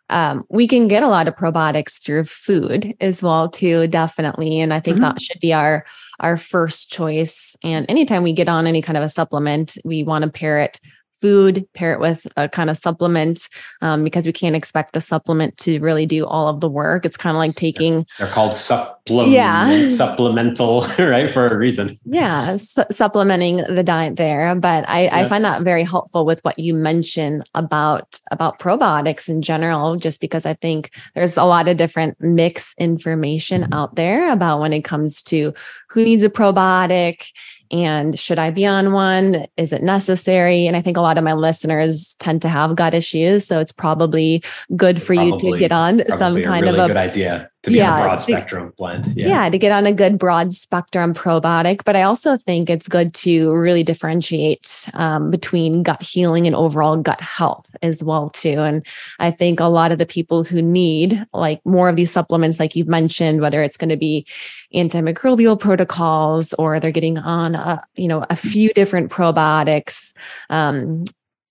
um, 0.09 0.43
we 0.49 0.67
can 0.67 0.87
get 0.87 1.03
a 1.03 1.07
lot 1.07 1.27
of 1.27 1.35
probiotics 1.35 2.01
through 2.01 2.23
food 2.23 2.95
as 3.01 3.21
well 3.21 3.49
too 3.49 3.87
definitely 3.87 4.59
and 4.59 4.73
i 4.73 4.79
think 4.79 4.95
mm-hmm. 4.95 5.03
that 5.03 5.21
should 5.21 5.39
be 5.39 5.53
our 5.53 5.85
our 6.19 6.37
first 6.37 6.91
choice 6.91 7.55
and 7.63 7.85
anytime 7.89 8.23
we 8.23 8.33
get 8.33 8.49
on 8.49 8.67
any 8.67 8.81
kind 8.81 8.97
of 8.97 9.03
a 9.03 9.09
supplement 9.09 9.77
we 9.83 10.03
want 10.03 10.23
to 10.23 10.29
pair 10.29 10.59
it 10.59 10.79
food, 11.21 11.67
pair 11.73 11.93
it 11.93 11.99
with 11.99 12.27
a 12.37 12.47
kind 12.47 12.69
of 12.69 12.77
supplement 12.77 13.49
um, 13.81 14.03
because 14.03 14.25
we 14.25 14.33
can't 14.33 14.55
expect 14.55 14.93
the 14.93 15.01
supplement 15.01 15.57
to 15.57 15.79
really 15.79 16.05
do 16.05 16.25
all 16.25 16.47
of 16.47 16.59
the 16.59 16.69
work. 16.69 17.05
It's 17.05 17.17
kind 17.17 17.35
of 17.35 17.39
like 17.39 17.55
taking. 17.55 18.05
They're 18.19 18.27
called 18.27 18.53
supplement, 18.53 19.31
yeah. 19.31 19.85
supplemental, 19.97 20.81
right? 20.99 21.29
For 21.29 21.47
a 21.47 21.57
reason. 21.57 21.97
Yeah, 22.05 22.55
su- 22.57 22.83
supplementing 22.91 23.57
the 23.57 23.83
diet 23.83 24.15
there. 24.15 24.53
But 24.55 24.87
I, 24.89 25.03
yeah. 25.03 25.17
I 25.17 25.25
find 25.25 25.43
that 25.45 25.61
very 25.61 25.83
helpful 25.83 26.25
with 26.25 26.43
what 26.43 26.59
you 26.59 26.73
mentioned 26.73 27.47
about 27.55 28.19
about 28.31 28.59
probiotics 28.59 29.29
in 29.29 29.41
general, 29.41 29.95
just 29.95 30.21
because 30.21 30.45
I 30.45 30.53
think 30.53 30.91
there's 31.15 31.37
a 31.37 31.43
lot 31.43 31.67
of 31.67 31.77
different 31.77 32.19
mix 32.21 32.75
information 32.77 33.73
out 33.73 33.95
there 33.95 34.31
about 34.31 34.59
when 34.59 34.73
it 34.73 34.83
comes 34.83 35.23
to 35.23 35.53
who 35.89 36.03
needs 36.03 36.23
a 36.23 36.29
probioc 36.29 37.31
and 37.71 38.17
should 38.17 38.39
I 38.39 38.51
be 38.51 38.65
on 38.65 38.93
one? 38.93 39.47
Is 39.57 39.73
it 39.73 39.83
necessary? 39.83 40.67
And 40.67 40.75
I 40.75 40.81
think 40.81 40.97
a 40.97 41.01
lot 41.01 41.17
of 41.17 41.23
my 41.23 41.33
listeners 41.33 42.15
tend 42.19 42.41
to 42.43 42.49
have 42.49 42.75
gut 42.75 42.93
issues. 42.93 43.45
So 43.45 43.59
it's 43.59 43.71
probably 43.71 44.43
good 44.75 45.01
for 45.01 45.13
probably, 45.15 45.49
you 45.49 45.53
to 45.53 45.59
get 45.59 45.71
on 45.71 46.03
some 46.17 46.41
kind 46.41 46.65
really 46.65 46.79
of 46.79 46.85
a 46.85 46.87
good 46.87 46.97
idea 46.97 47.49
to 47.67 47.73
be 47.73 47.77
yeah, 47.77 47.93
on 47.93 47.99
a 47.99 48.03
broad 48.03 48.21
spectrum 48.21 48.73
blend. 48.77 49.07
Yeah. 49.15 49.27
yeah, 49.27 49.49
to 49.49 49.57
get 49.57 49.71
on 49.71 49.85
a 49.85 49.93
good 49.93 50.17
broad 50.17 50.53
spectrum 50.53 51.13
probiotic. 51.13 51.83
But 51.85 51.95
I 51.95 52.03
also 52.03 52.37
think 52.37 52.69
it's 52.69 52.87
good 52.87 53.13
to 53.15 53.51
really 53.53 53.83
differentiate 53.83 54.89
um, 54.93 55.29
between 55.29 55.83
gut 55.83 56.01
healing 56.01 56.47
and 56.47 56.55
overall 56.55 56.97
gut 56.97 57.21
health 57.21 57.75
as 57.81 58.03
well 58.03 58.29
too. 58.29 58.59
And 58.59 58.85
I 59.19 59.31
think 59.31 59.59
a 59.59 59.65
lot 59.65 59.91
of 59.91 59.97
the 59.97 60.05
people 60.05 60.43
who 60.43 60.61
need 60.61 61.25
like 61.33 61.65
more 61.65 61.89
of 61.89 61.95
these 61.95 62.11
supplements, 62.11 62.59
like 62.59 62.75
you've 62.75 62.87
mentioned, 62.87 63.41
whether 63.41 63.61
it's 63.61 63.77
going 63.77 63.89
to 63.89 63.97
be 63.97 64.25
antimicrobial 64.73 65.59
protocols 65.59 66.53
or 66.55 66.79
they're 66.79 66.91
getting 66.91 67.17
on 67.17 67.55
a, 67.55 67.81
you 67.95 68.07
know 68.07 68.25
a 68.29 68.35
few 68.35 68.69
different 68.73 69.11
probiotics 69.11 70.13
um, 70.49 71.05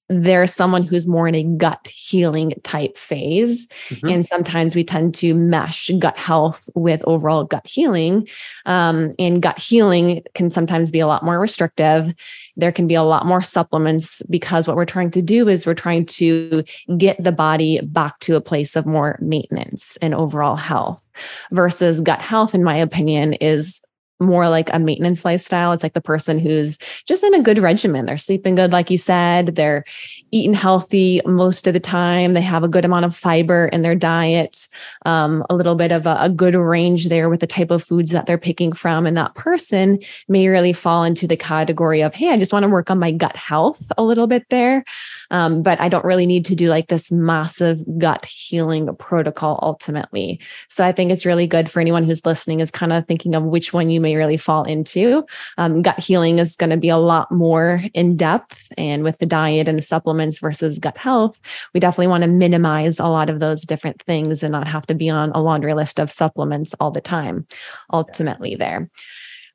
there's 0.09 0.54
someone 0.54 0.82
who's 0.82 1.07
more 1.07 1.26
in 1.26 1.34
a 1.34 1.42
gut 1.42 1.88
healing 1.88 2.52
type 2.62 2.96
phase. 2.96 3.66
Mm-hmm. 3.88 4.09
And 4.09 4.26
sometimes 4.26 4.76
we 4.76 4.84
tend 4.84 5.14
to 5.16 5.34
mesh 5.34 5.90
gut 5.98 6.16
health 6.16 6.68
with 6.74 7.02
overall 7.07 7.44
gut 7.44 7.66
healing. 7.66 8.28
Um, 8.66 9.14
and 9.18 9.42
gut 9.42 9.59
healing 9.59 10.22
can 10.34 10.50
sometimes 10.50 10.90
be 10.90 11.00
a 11.00 11.07
lot 11.07 11.24
more 11.24 11.40
restrictive. 11.40 12.14
There 12.57 12.72
can 12.72 12.86
be 12.86 12.94
a 12.94 13.02
lot 13.02 13.26
more 13.26 13.42
supplements 13.42 14.22
because 14.30 14.68
what 14.68 14.76
we're 14.76 14.84
trying 14.84 15.11
to 15.12 15.22
do 15.22 15.48
is 15.48 15.66
we're 15.66 15.74
trying 15.74 16.07
to 16.07 16.62
get 16.96 17.22
the 17.22 17.32
body 17.32 17.80
back 17.80 18.20
to 18.20 18.36
a 18.36 18.40
place 18.40 18.76
of 18.76 18.86
more 18.86 19.18
maintenance 19.20 19.96
and 19.98 20.14
overall 20.14 20.57
health 20.57 21.02
versus 21.50 22.00
gut 22.00 22.20
health, 22.20 22.54
in 22.54 22.62
my 22.62 22.76
opinion, 22.76 23.34
is 23.34 23.82
more 24.21 24.49
like 24.49 24.71
a 24.73 24.79
maintenance 24.79 25.25
lifestyle. 25.25 25.73
It's 25.73 25.83
like 25.83 25.93
the 25.93 26.01
person 26.01 26.39
who's 26.39 26.79
just 27.07 27.23
in 27.23 27.35
a 27.35 27.43
good 27.43 27.59
regimen. 27.59 28.07
They're 28.07 28.17
sleeping 28.17 28.55
good, 28.55 28.73
like 28.73 28.91
you 28.91 28.99
said. 28.99 29.57
They're 29.57 29.85
eating 30.31 30.55
healthy 30.55 31.21
most 31.27 31.67
of 31.67 31.75
the 31.75 31.81
time. 31.81 32.33
They 32.33 32.41
have 32.41 32.64
a 32.64 32.69
good 32.69 32.85
amount 32.85 33.05
of 33.05 33.14
fiber 33.14 33.67
in 33.67 33.83
their 33.83 33.95
diet, 33.95 34.69
um, 35.05 35.45
a 35.51 35.55
little 35.55 35.75
bit 35.75 35.93
of 35.93 36.07
a, 36.07 36.17
a 36.21 36.31
good 36.31 36.55
range 36.55 37.09
there 37.09 37.29
with 37.29 37.41
the 37.41 37.47
type 37.47 37.71
of 37.71 37.83
foods 37.83 38.11
that 38.12 38.27
they're 38.27 38.39
picking 38.39 38.73
from. 38.73 39.07
And 39.07 39.17
that 39.17 39.35
person 39.35 39.99
may 40.29 40.49
really 40.49 40.73
fall 40.73 41.05
into 41.05 41.27
the 41.27 41.37
category 41.37 42.03
of, 42.03 42.14
hey, 42.14 42.31
I 42.31 42.39
just 42.39 42.53
want 42.53 42.62
to 42.62 42.69
work 42.69 42.91
on 42.91 42.99
my 42.99 43.12
gut 43.12 43.37
health 43.37 43.93
a 43.99 44.03
little 44.03 44.27
bit 44.27 44.47
there. 44.51 44.85
Um, 45.31 45.62
but 45.62 45.81
I 45.81 45.89
don't 45.89 46.05
really 46.05 46.27
need 46.27 46.45
to 46.47 46.55
do 46.55 46.68
like 46.68 46.89
this 46.89 47.11
massive 47.11 47.83
gut 47.99 48.24
healing 48.27 48.95
protocol 48.97 49.59
ultimately. 49.62 50.41
So 50.68 50.85
I 50.85 50.93
think 50.93 51.11
it's 51.11 51.27
really 51.27 51.47
good 51.47 51.70
for 51.70 51.81
anyone 51.81 52.05
who's 52.05 52.24
listening 52.24 52.61
is 52.61 52.70
kind 52.70 52.93
of 52.93 53.07
thinking 53.07 53.35
of 53.35 53.43
which 53.43 53.72
one 53.72 53.91
you 53.91 54.01
may 54.01 54.16
really 54.16 54.37
fall 54.37 54.64
into. 54.64 55.24
Um, 55.59 55.83
gut 55.83 55.99
healing 55.99 56.39
is 56.39 56.57
going 56.57 56.70
to 56.70 56.77
be 56.77 56.89
a 56.89 56.97
lot 56.97 57.31
more 57.33 57.83
in 57.95 58.16
depth. 58.16 58.72
And 58.79 59.03
with 59.03 59.18
the 59.18 59.27
diet 59.27 59.68
and 59.68 59.85
supplements 59.85 60.41
versus 60.41 60.79
gut 60.79 60.99
health, 60.99 61.41
we 61.74 61.81
definitely 61.81 62.09
want 62.09 62.22
to 62.22 62.29
minimize 62.29 62.99
a 62.99 63.07
lot 63.07 63.31
of 63.31 63.41
those 63.41 63.62
different 63.62 64.03
things 64.03 64.43
and 64.43 64.53
not 64.53 64.68
have 64.68 64.87
to 64.87 64.95
be 64.95 65.11
on 65.11 65.31
a 65.33 65.43
laundry 65.43 65.74
list 65.74 65.99
of 65.99 66.11
supplements 66.11 66.74
all 66.81 66.91
the 66.91 67.01
time, 67.01 67.47
ultimately, 67.93 68.55
there. 68.55 68.89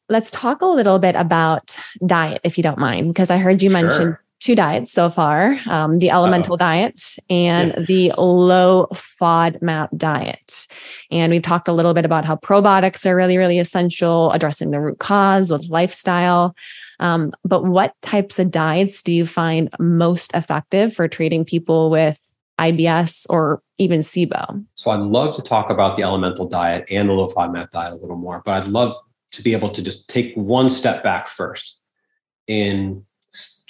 Let's 0.10 0.32
talk 0.32 0.62
a 0.62 0.66
little 0.66 1.00
bit 1.00 1.16
about 1.16 1.78
diet, 2.06 2.42
if 2.44 2.58
you 2.58 2.64
don't 2.64 2.78
mind, 2.78 3.14
because 3.14 3.30
I 3.30 3.38
heard 3.38 3.64
you 3.64 3.70
sure. 3.70 3.82
mention 3.82 4.18
two 4.42 4.56
diets 4.56 4.92
so 4.92 5.10
far 5.10 5.58
um, 5.68 6.00
the 6.00 6.10
elemental 6.10 6.54
Uh-oh. 6.54 6.58
diet 6.58 7.16
and 7.30 7.74
yeah. 7.78 7.84
the 7.84 8.12
low 8.18 8.88
FODMAP 8.92 9.96
diet. 9.96 10.68
And 11.12 11.32
we've 11.32 11.44
talked 11.44 11.68
a 11.68 11.74
little 11.74 11.94
bit 11.94 12.06
about 12.06 12.26
how 12.26 12.36
probiotics 12.36 13.06
are 13.06 13.16
really, 13.16 13.38
really 13.38 13.60
essential, 13.60 14.32
addressing 14.32 14.72
the 14.72 14.82
root 14.82 15.00
cause 15.00 15.52
with 15.52 15.70
lifestyle. 15.70 16.56
Um, 17.00 17.34
but 17.46 17.66
what 17.66 17.94
types 18.02 18.40
of 18.40 18.52
diets 18.52 19.02
do 19.04 19.14
you 19.14 19.26
find 19.26 19.70
most 19.80 20.36
effective 20.36 20.94
for 20.94 21.08
treating 21.08 21.46
people 21.46 21.90
with 21.90 22.20
IBS 22.60 23.28
or 23.30 23.62
even 23.78 24.02
SIBO? 24.02 24.66
So 24.74 24.92
I'd 24.92 25.04
love 25.04 25.36
to 25.36 25.42
talk 25.44 25.70
about 25.70 25.96
the 25.96 26.04
elemental 26.04 26.48
diet 26.48 26.92
and 26.92 27.10
the 27.10 27.14
low 27.14 27.28
FODMAP 27.28 27.70
diet 27.70 27.92
a 27.92 27.96
little 27.96 28.18
more, 28.18 28.42
but 28.44 28.64
I'd 28.64 28.70
love 28.70 28.96
to 29.34 29.44
be 29.44 29.54
able 29.54 29.70
to 29.70 29.84
just 29.84 30.10
take 30.10 30.34
one 30.36 30.70
step 30.70 31.04
back 31.04 31.28
first 31.28 31.82
in 32.48 33.06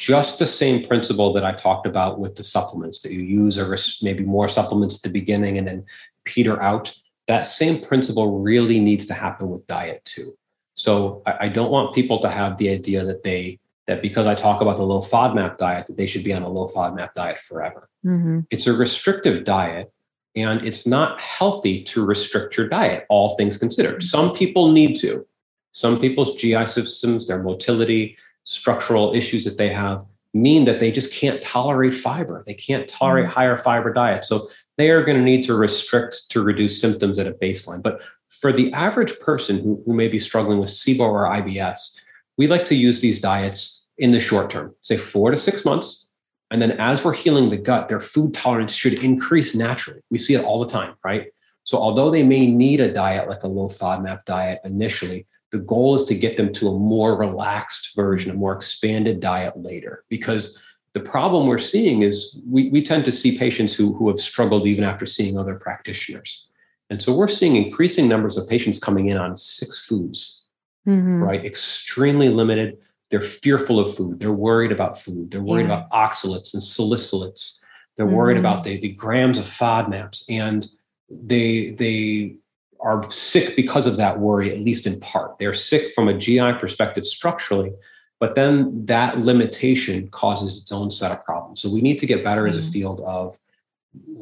just 0.02 0.40
the 0.40 0.48
same 0.48 0.88
principle 0.88 1.32
that 1.32 1.46
I 1.46 1.52
talked 1.52 1.86
about 1.86 2.18
with 2.18 2.36
the 2.36 2.44
supplements 2.44 3.04
that 3.04 3.12
you 3.12 3.22
use, 3.22 3.60
or 3.60 3.78
maybe 4.02 4.24
more 4.24 4.48
supplements 4.48 4.96
at 4.96 5.04
the 5.04 5.10
beginning 5.10 5.60
and 5.60 5.68
then 5.68 5.86
peter 6.26 6.60
out. 6.60 6.92
That 7.28 7.44
same 7.44 7.80
principle 7.80 8.40
really 8.40 8.80
needs 8.80 9.06
to 9.06 9.14
happen 9.14 9.52
with 9.52 9.68
diet 9.68 10.04
too. 10.04 10.34
So 10.74 11.22
I, 11.28 11.38
I 11.42 11.50
don't 11.50 11.70
want 11.70 11.94
people 11.94 12.18
to 12.22 12.30
have 12.30 12.58
the 12.58 12.70
idea 12.70 13.06
that 13.06 13.22
they 13.22 13.60
that 13.86 14.02
because 14.02 14.26
I 14.26 14.34
talk 14.34 14.60
about 14.62 14.78
the 14.78 14.84
low 14.84 15.02
FODMAP 15.02 15.58
diet, 15.58 15.86
that 15.86 15.98
they 15.98 16.08
should 16.08 16.24
be 16.24 16.34
on 16.34 16.42
a 16.42 16.50
low 16.50 16.68
FODMAP 16.68 17.14
diet 17.14 17.38
forever. 17.38 17.88
Mm-hmm. 18.04 18.40
It's 18.50 18.66
a 18.66 18.74
restrictive 18.74 19.44
diet, 19.44 19.94
and 20.36 20.66
it's 20.66 20.88
not 20.88 21.22
healthy 21.22 21.84
to 21.84 22.04
restrict 22.04 22.58
your 22.58 22.68
diet, 22.68 23.06
all 23.08 23.36
things 23.36 23.56
considered. 23.56 23.98
Mm-hmm. 24.00 24.18
Some 24.18 24.34
people 24.34 24.72
need 24.72 24.96
to. 25.02 25.28
Some 25.74 26.00
people's 26.00 26.36
GI 26.38 26.66
systems, 26.66 27.28
their 27.28 27.44
motility, 27.44 28.18
structural 28.44 29.14
issues 29.14 29.46
that 29.46 29.58
they 29.58 29.70
have 29.70 30.04
mean 30.34 30.66
that 30.66 30.80
they 30.80 30.92
just 30.92 31.14
can't 31.14 31.42
tolerate 31.42 31.94
fiber. 31.94 32.44
They 32.46 32.54
can't 32.54 32.88
tolerate 32.88 33.26
mm 33.26 33.32
higher 33.32 33.58
fiber 33.58 33.94
diets. 33.94 34.28
So 34.28 34.48
they 34.78 34.90
are 34.90 35.04
going 35.04 35.18
to 35.18 35.24
need 35.24 35.44
to 35.44 35.54
restrict 35.54 36.30
to 36.30 36.42
reduce 36.42 36.80
symptoms 36.80 37.20
at 37.20 37.28
a 37.28 37.34
baseline. 37.34 37.84
But 37.84 38.02
for 38.30 38.52
the 38.54 38.72
average 38.74 39.20
person 39.20 39.60
who, 39.60 39.82
who 39.86 39.94
may 39.94 40.08
be 40.08 40.20
struggling 40.20 40.60
with 40.60 40.70
SIBO 40.70 41.02
or 41.02 41.26
IBS, 41.26 42.02
we 42.38 42.48
like 42.48 42.66
to 42.66 42.76
use 42.76 43.02
these 43.02 43.20
diets 43.20 43.90
in 43.98 44.12
the 44.12 44.20
short 44.20 44.50
term, 44.50 44.74
say 44.82 44.98
four 44.98 45.32
to 45.32 45.38
six 45.38 45.66
months. 45.66 46.10
And 46.50 46.62
then 46.62 46.72
as 46.72 47.04
we're 47.04 47.14
healing 47.14 47.50
the 47.50 47.58
gut, 47.58 47.90
their 47.90 48.00
food 48.00 48.34
tolerance 48.34 48.74
should 48.74 48.94
increase 48.94 49.54
naturally. 49.56 50.02
We 50.10 50.18
see 50.18 50.34
it 50.34 50.44
all 50.44 50.60
the 50.60 50.72
time, 50.72 50.96
right? 51.04 51.28
So 51.64 51.78
although 51.78 52.10
they 52.10 52.24
may 52.24 52.48
need 52.48 52.80
a 52.80 52.92
diet 52.92 53.30
like 53.30 53.44
a 53.44 53.48
low 53.48 53.70
FODMAP 53.70 54.26
diet 54.26 54.60
initially, 54.66 55.28
the 55.52 55.60
goal 55.60 55.96
is 55.96 56.04
to 56.06 56.16
get 56.16 56.38
them 56.38 56.52
to 56.54 56.70
a 56.70 56.80
more 56.80 57.18
relaxed 57.18 57.96
version, 57.96 58.32
a 58.32 58.36
more 58.36 58.54
expanded 58.54 59.20
diet 59.20 59.58
later. 59.58 60.04
Because 60.10 60.64
the 60.94 61.00
problem 61.00 61.48
we're 61.48 61.58
seeing 61.58 62.02
is 62.02 62.42
we, 62.48 62.70
we 62.70 62.82
tend 62.82 63.06
to 63.06 63.12
see 63.12 63.38
patients 63.38 63.74
who, 63.74 63.94
who 63.94 64.08
have 64.10 64.20
struggled 64.20 64.66
even 64.66 64.84
after 64.84 65.06
seeing 65.06 65.38
other 65.38 65.56
practitioners. 65.56 66.50
And 66.90 67.02
so 67.02 67.16
we're 67.16 67.28
seeing 67.28 67.56
increasing 67.56 68.08
numbers 68.08 68.38
of 68.38 68.50
patients 68.50 68.80
coming 68.80 69.08
in 69.08 69.18
on 69.18 69.36
six 69.38 69.86
foods, 69.86 70.46
mm-hmm. 70.88 71.24
right? 71.24 71.46
Extremely 71.46 72.30
limited. 72.30 72.78
They're 73.10 73.22
fearful 73.22 73.80
of 73.80 73.94
food. 73.94 74.20
They're 74.20 74.32
worried 74.32 74.72
about 74.72 74.98
food. 74.98 75.32
They're 75.32 75.42
worried 75.42 75.68
yeah. 75.68 75.86
about 75.86 75.92
oxalates 75.92 76.54
and 76.54 76.62
salicylates. 76.62 77.62
They're 77.96 78.06
mm-hmm. 78.06 78.16
worried 78.16 78.38
about 78.38 78.64
the, 78.64 78.78
the 78.78 78.94
grams 78.94 79.38
of 79.38 79.46
FODMAPs. 79.46 80.24
And 80.30 80.68
they 81.10 81.72
they 81.72 82.36
are 82.82 83.10
sick 83.12 83.56
because 83.56 83.86
of 83.88 83.98
that 83.98 84.20
worry, 84.20 84.52
at 84.52 84.60
least 84.60 84.86
in 84.88 85.00
part. 85.00 85.38
They're 85.38 85.54
sick 85.54 85.92
from 85.94 86.08
a 86.08 86.14
GI 86.14 86.54
perspective 86.54 87.06
structurally, 87.06 87.72
but 88.20 88.36
then 88.36 88.86
that 88.86 89.20
limitation 89.20 90.10
causes 90.10 90.62
its 90.62 90.72
own 90.72 90.92
set 90.92 91.12
of 91.12 91.24
problems. 91.24 91.62
So 91.62 91.72
we 91.72 91.82
need 91.82 91.98
to 92.00 92.06
get 92.06 92.24
better 92.24 92.42
mm-hmm. 92.42 92.50
as 92.50 92.58
a 92.58 92.62
mm-hmm. 92.62 92.72
field 92.72 93.02
of 93.02 93.38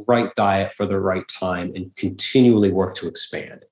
right 0.08 0.34
diet 0.36 0.74
for 0.74 0.86
the 0.86 1.00
right 1.00 1.28
time 1.28 1.72
and 1.76 1.96
continually 1.96 2.72
work 2.72 2.96
to 2.96 3.08
expand 3.08 3.64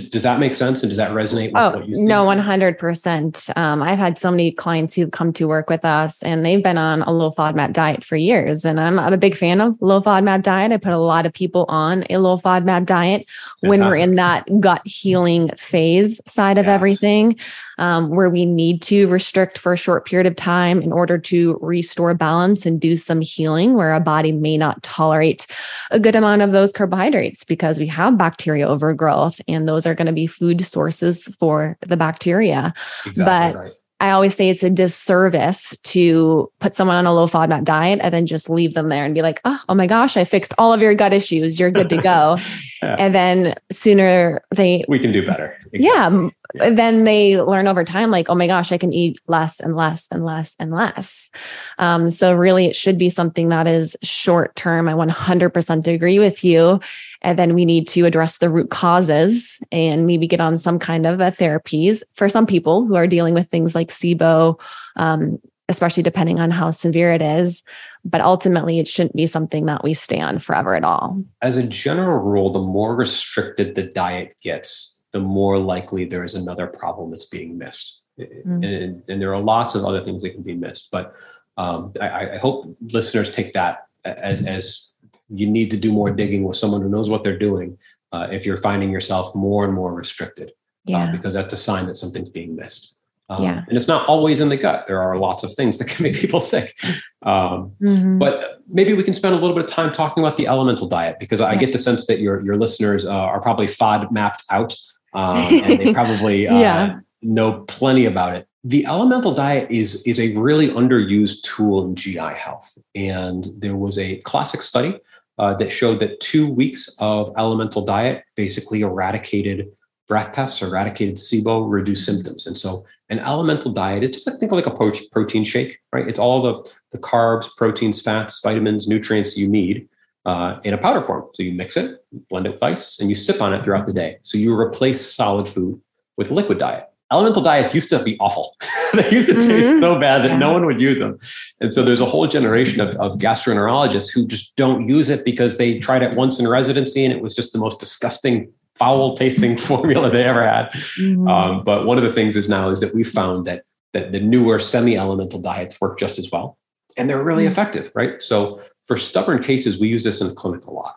does 0.00 0.22
that 0.22 0.40
make 0.40 0.54
sense? 0.54 0.82
And 0.82 0.90
does 0.90 0.96
that 0.96 1.10
resonate 1.10 1.52
with 1.52 1.62
oh, 1.62 1.70
what 1.70 1.88
you 1.88 2.04
No, 2.04 2.24
100%. 2.24 3.56
Um, 3.56 3.82
I've 3.82 3.98
had 3.98 4.18
so 4.18 4.30
many 4.30 4.52
clients 4.52 4.94
who 4.94 5.06
come 5.08 5.32
to 5.34 5.46
work 5.46 5.68
with 5.68 5.84
us 5.84 6.22
and 6.22 6.44
they've 6.44 6.62
been 6.62 6.78
on 6.78 7.02
a 7.02 7.10
low 7.10 7.30
FODMAP 7.30 7.72
diet 7.72 8.04
for 8.04 8.16
years. 8.16 8.64
And 8.64 8.80
I'm, 8.80 8.98
I'm 8.98 9.12
a 9.12 9.18
big 9.18 9.36
fan 9.36 9.60
of 9.60 9.76
low 9.80 10.00
FODMAP 10.00 10.42
diet. 10.42 10.72
I 10.72 10.76
put 10.76 10.92
a 10.92 10.98
lot 10.98 11.26
of 11.26 11.32
people 11.32 11.66
on 11.68 12.04
a 12.10 12.18
low 12.18 12.38
FODMAP 12.38 12.86
diet 12.86 13.26
Fantastic. 13.26 13.68
when 13.68 13.80
we're 13.80 13.96
in 13.96 14.14
that 14.16 14.48
gut 14.60 14.82
healing 14.86 15.50
phase 15.56 16.20
side 16.26 16.58
of 16.58 16.66
yes. 16.66 16.74
everything 16.74 17.38
um, 17.80 18.10
where 18.10 18.30
we 18.30 18.46
need 18.46 18.82
to 18.82 19.08
restrict 19.08 19.58
for 19.58 19.72
a 19.72 19.76
short 19.76 20.06
period 20.06 20.26
of 20.26 20.36
time 20.36 20.80
in 20.82 20.92
order 20.92 21.18
to 21.18 21.58
restore 21.60 22.14
balance 22.14 22.64
and 22.64 22.80
do 22.80 22.94
some 22.96 23.20
healing 23.20 23.74
where 23.74 23.94
a 23.94 24.00
body 24.00 24.32
may 24.32 24.56
not 24.56 24.82
tolerate 24.82 25.46
a 25.90 25.98
good 25.98 26.14
amount 26.14 26.42
of 26.42 26.52
those 26.52 26.72
carbohydrates 26.72 27.42
because 27.42 27.78
we 27.78 27.86
have 27.86 28.18
bacteria 28.18 28.68
overgrowth 28.68 29.40
and 29.48 29.66
those 29.66 29.86
are 29.86 29.94
going 29.94 30.06
to 30.06 30.12
be 30.12 30.26
food 30.26 30.64
sources 30.64 31.26
for 31.40 31.76
the 31.80 31.96
bacteria. 31.96 32.72
Exactly 33.06 33.24
but 33.24 33.54
right. 33.54 33.72
I 34.00 34.10
always 34.12 34.34
say 34.34 34.48
it's 34.48 34.62
a 34.62 34.70
disservice 34.70 35.76
to 35.78 36.50
put 36.58 36.74
someone 36.74 36.96
on 36.96 37.04
a 37.04 37.12
low 37.12 37.26
FODMAP 37.26 37.64
diet 37.64 38.00
and 38.02 38.14
then 38.14 38.24
just 38.24 38.48
leave 38.48 38.72
them 38.72 38.88
there 38.88 39.04
and 39.04 39.14
be 39.14 39.20
like, 39.20 39.40
oh, 39.44 39.60
oh 39.68 39.74
my 39.74 39.86
gosh, 39.86 40.16
I 40.16 40.24
fixed 40.24 40.54
all 40.56 40.72
of 40.72 40.80
your 40.80 40.94
gut 40.94 41.12
issues. 41.12 41.60
You're 41.60 41.70
good 41.70 41.90
to 41.90 41.98
go. 41.98 42.38
yeah. 42.82 42.96
And 42.98 43.14
then 43.14 43.54
sooner 43.70 44.42
they 44.50 44.84
we 44.88 44.98
can 44.98 45.12
do 45.12 45.24
better. 45.24 45.54
Exactly. 45.72 45.80
Yeah. 45.80 46.28
yeah. 46.54 46.70
Then 46.70 47.04
they 47.04 47.40
learn 47.40 47.66
over 47.66 47.84
time, 47.84 48.10
like, 48.10 48.28
oh 48.28 48.34
my 48.34 48.46
gosh, 48.46 48.72
I 48.72 48.78
can 48.78 48.92
eat 48.92 49.20
less 49.26 49.60
and 49.60 49.76
less 49.76 50.08
and 50.10 50.24
less 50.24 50.56
and 50.58 50.72
less. 50.72 51.30
Um, 51.78 52.10
so 52.10 52.34
really 52.34 52.66
it 52.66 52.76
should 52.76 52.98
be 52.98 53.08
something 53.08 53.48
that 53.50 53.66
is 53.66 53.96
short 54.02 54.56
term. 54.56 54.88
I 54.88 54.92
100% 54.92 55.86
agree 55.92 56.18
with 56.18 56.44
you. 56.44 56.80
And 57.22 57.38
then 57.38 57.54
we 57.54 57.64
need 57.64 57.86
to 57.88 58.06
address 58.06 58.38
the 58.38 58.48
root 58.48 58.70
causes 58.70 59.58
and 59.70 60.06
maybe 60.06 60.26
get 60.26 60.40
on 60.40 60.56
some 60.56 60.78
kind 60.78 61.06
of 61.06 61.20
a 61.20 61.30
therapies 61.30 62.02
for 62.14 62.28
some 62.28 62.46
people 62.46 62.86
who 62.86 62.94
are 62.94 63.06
dealing 63.06 63.34
with 63.34 63.48
things 63.48 63.74
like 63.74 63.88
SIBO, 63.88 64.58
um, 64.96 65.36
especially 65.68 66.02
depending 66.02 66.40
on 66.40 66.50
how 66.50 66.70
severe 66.70 67.12
it 67.12 67.22
is. 67.22 67.62
But 68.04 68.22
ultimately, 68.22 68.78
it 68.78 68.88
shouldn't 68.88 69.14
be 69.14 69.26
something 69.26 69.66
that 69.66 69.84
we 69.84 69.92
stay 69.92 70.20
on 70.20 70.38
forever 70.38 70.74
at 70.74 70.84
all. 70.84 71.22
As 71.42 71.58
a 71.58 71.62
general 71.62 72.18
rule, 72.18 72.50
the 72.50 72.60
more 72.60 72.96
restricted 72.96 73.74
the 73.74 73.82
diet 73.82 74.36
gets, 74.42 74.99
the 75.12 75.20
more 75.20 75.58
likely 75.58 76.04
there 76.04 76.24
is 76.24 76.34
another 76.34 76.66
problem 76.66 77.10
that's 77.10 77.26
being 77.26 77.58
missed. 77.58 78.02
Mm-hmm. 78.18 78.64
And, 78.64 79.02
and, 79.08 79.22
there 79.22 79.32
are 79.32 79.40
lots 79.40 79.74
of 79.74 79.84
other 79.84 80.04
things 80.04 80.20
that 80.22 80.30
can 80.30 80.42
be 80.42 80.54
missed. 80.54 80.90
But 80.90 81.14
um, 81.56 81.92
I, 82.00 82.34
I, 82.34 82.38
hope 82.38 82.76
listeners 82.82 83.30
take 83.30 83.54
that 83.54 83.86
as, 84.04 84.46
as 84.46 84.92
you 85.28 85.46
need 85.46 85.70
to 85.70 85.76
do 85.76 85.92
more 85.92 86.10
digging 86.10 86.44
with 86.44 86.56
someone 86.56 86.82
who 86.82 86.88
knows 86.88 87.08
what 87.08 87.24
they're 87.24 87.38
doing 87.38 87.78
uh, 88.12 88.28
if 88.30 88.44
you're 88.44 88.56
finding 88.56 88.90
yourself 88.90 89.34
more 89.34 89.64
and 89.64 89.74
more 89.74 89.92
restricted 89.92 90.48
uh, 90.48 90.52
yeah. 90.86 91.04
uh, 91.04 91.12
because 91.12 91.34
that's 91.34 91.52
a 91.52 91.56
sign 91.56 91.86
that 91.86 91.94
something's 91.94 92.30
being 92.30 92.56
missed 92.56 92.96
um, 93.28 93.44
yeah. 93.44 93.64
and 93.68 93.76
it's 93.76 93.86
not 93.86 94.06
always 94.08 94.40
in 94.40 94.48
the 94.48 94.56
gut 94.56 94.86
there 94.86 95.00
are 95.00 95.16
lots 95.16 95.42
of 95.42 95.52
things 95.54 95.78
that 95.78 95.86
can 95.88 96.02
make 96.02 96.14
people 96.14 96.40
sick 96.40 96.74
um, 97.22 97.72
mm-hmm. 97.82 98.18
but 98.18 98.60
maybe 98.68 98.92
we 98.92 99.02
can 99.02 99.14
spend 99.14 99.34
a 99.34 99.38
little 99.38 99.54
bit 99.54 99.64
of 99.64 99.70
time 99.70 99.92
talking 99.92 100.24
about 100.24 100.36
the 100.36 100.46
elemental 100.46 100.88
diet 100.88 101.16
because 101.20 101.40
i 101.40 101.54
get 101.54 101.72
the 101.72 101.78
sense 101.78 102.06
that 102.06 102.20
your, 102.20 102.44
your 102.44 102.56
listeners 102.56 103.04
uh, 103.04 103.12
are 103.12 103.40
probably 103.40 103.66
fod 103.66 104.10
mapped 104.10 104.42
out 104.50 104.74
um, 105.12 105.36
and 105.64 105.80
they 105.80 105.92
probably 105.92 106.46
uh, 106.46 106.58
yeah. 106.58 107.00
know 107.22 107.64
plenty 107.68 108.06
about 108.06 108.36
it 108.36 108.46
the 108.64 108.84
elemental 108.86 109.32
diet 109.32 109.70
is 109.70 110.02
is 110.06 110.20
a 110.20 110.36
really 110.36 110.68
underused 110.68 111.42
tool 111.42 111.84
in 111.84 111.94
GI 111.96 112.18
health, 112.18 112.76
and 112.94 113.48
there 113.58 113.76
was 113.76 113.96
a 113.96 114.16
classic 114.18 114.60
study 114.60 115.00
uh, 115.38 115.54
that 115.54 115.72
showed 115.72 116.00
that 116.00 116.20
two 116.20 116.52
weeks 116.52 116.94
of 116.98 117.32
elemental 117.38 117.84
diet 117.84 118.24
basically 118.36 118.82
eradicated 118.82 119.70
breath 120.06 120.32
tests 120.32 120.60
eradicated 120.60 121.14
SIBO, 121.14 121.70
reduced 121.70 122.04
symptoms. 122.04 122.46
And 122.46 122.58
so 122.58 122.84
an 123.08 123.20
elemental 123.20 123.70
diet 123.70 124.02
is 124.02 124.10
just 124.10 124.26
like, 124.26 124.38
think 124.38 124.50
of 124.50 124.56
like 124.56 124.66
a 124.66 125.08
protein 125.12 125.44
shake, 125.44 125.78
right? 125.92 126.06
It's 126.08 126.18
all 126.18 126.42
the, 126.42 126.70
the 126.90 126.98
carbs, 126.98 127.46
proteins, 127.56 128.02
fats, 128.02 128.40
vitamins, 128.42 128.88
nutrients 128.88 129.36
you 129.36 129.46
need 129.46 129.88
uh, 130.26 130.60
in 130.64 130.74
a 130.74 130.78
powder 130.78 131.02
form. 131.02 131.28
So 131.34 131.42
you 131.42 131.52
mix 131.52 131.76
it, 131.76 132.04
blend 132.28 132.46
it 132.46 132.52
with 132.52 132.62
ice, 132.62 132.98
and 132.98 133.08
you 133.08 133.14
sip 133.14 133.40
on 133.40 133.54
it 133.54 133.64
throughout 133.64 133.86
the 133.86 133.92
day. 133.92 134.18
So 134.22 134.38
you 134.38 134.58
replace 134.58 135.00
solid 135.00 135.48
food 135.48 135.80
with 136.16 136.30
liquid 136.30 136.58
diet. 136.58 136.86
Elemental 137.12 137.42
diets 137.42 137.74
used 137.74 137.90
to 137.90 138.00
be 138.02 138.16
awful. 138.20 138.54
they 138.92 139.10
used 139.10 139.28
to 139.28 139.34
mm-hmm. 139.34 139.48
taste 139.48 139.80
so 139.80 139.98
bad 139.98 140.22
that 140.22 140.30
yeah. 140.30 140.36
no 140.36 140.52
one 140.52 140.64
would 140.66 140.80
use 140.80 140.98
them. 141.00 141.18
And 141.60 141.74
so 141.74 141.82
there's 141.82 142.00
a 142.00 142.06
whole 142.06 142.26
generation 142.28 142.80
of, 142.80 142.94
of 142.96 143.14
gastroenterologists 143.14 144.12
who 144.14 144.26
just 144.26 144.56
don't 144.56 144.88
use 144.88 145.08
it 145.08 145.24
because 145.24 145.58
they 145.58 145.78
tried 145.80 146.02
it 146.02 146.14
once 146.14 146.38
in 146.38 146.46
residency 146.46 147.04
and 147.04 147.12
it 147.12 147.20
was 147.20 147.34
just 147.34 147.52
the 147.52 147.58
most 147.58 147.80
disgusting 147.80 148.52
foul 148.74 149.14
tasting 149.14 149.56
formula 149.68 150.10
they 150.10 150.24
ever 150.24 150.44
had. 150.44 150.70
Mm-hmm. 150.70 151.26
Um, 151.28 151.64
but 151.64 151.84
one 151.84 151.98
of 151.98 152.04
the 152.04 152.12
things 152.12 152.36
is 152.36 152.48
now 152.48 152.70
is 152.70 152.80
that 152.80 152.94
we 152.94 153.04
found 153.04 153.44
that 153.46 153.64
that 153.92 154.12
the 154.12 154.20
newer 154.20 154.60
semi-elemental 154.60 155.40
diets 155.42 155.80
work 155.80 155.98
just 155.98 156.18
as 156.20 156.30
well, 156.30 156.56
and 156.96 157.10
they're 157.10 157.22
really 157.22 157.42
mm-hmm. 157.42 157.52
effective, 157.52 157.90
right? 157.96 158.22
So 158.22 158.60
for 158.82 158.96
stubborn 158.96 159.42
cases, 159.42 159.80
we 159.80 159.88
use 159.88 160.04
this 160.04 160.20
in 160.20 160.28
the 160.28 160.34
clinic 160.34 160.64
a 160.66 160.70
lot. 160.70 160.96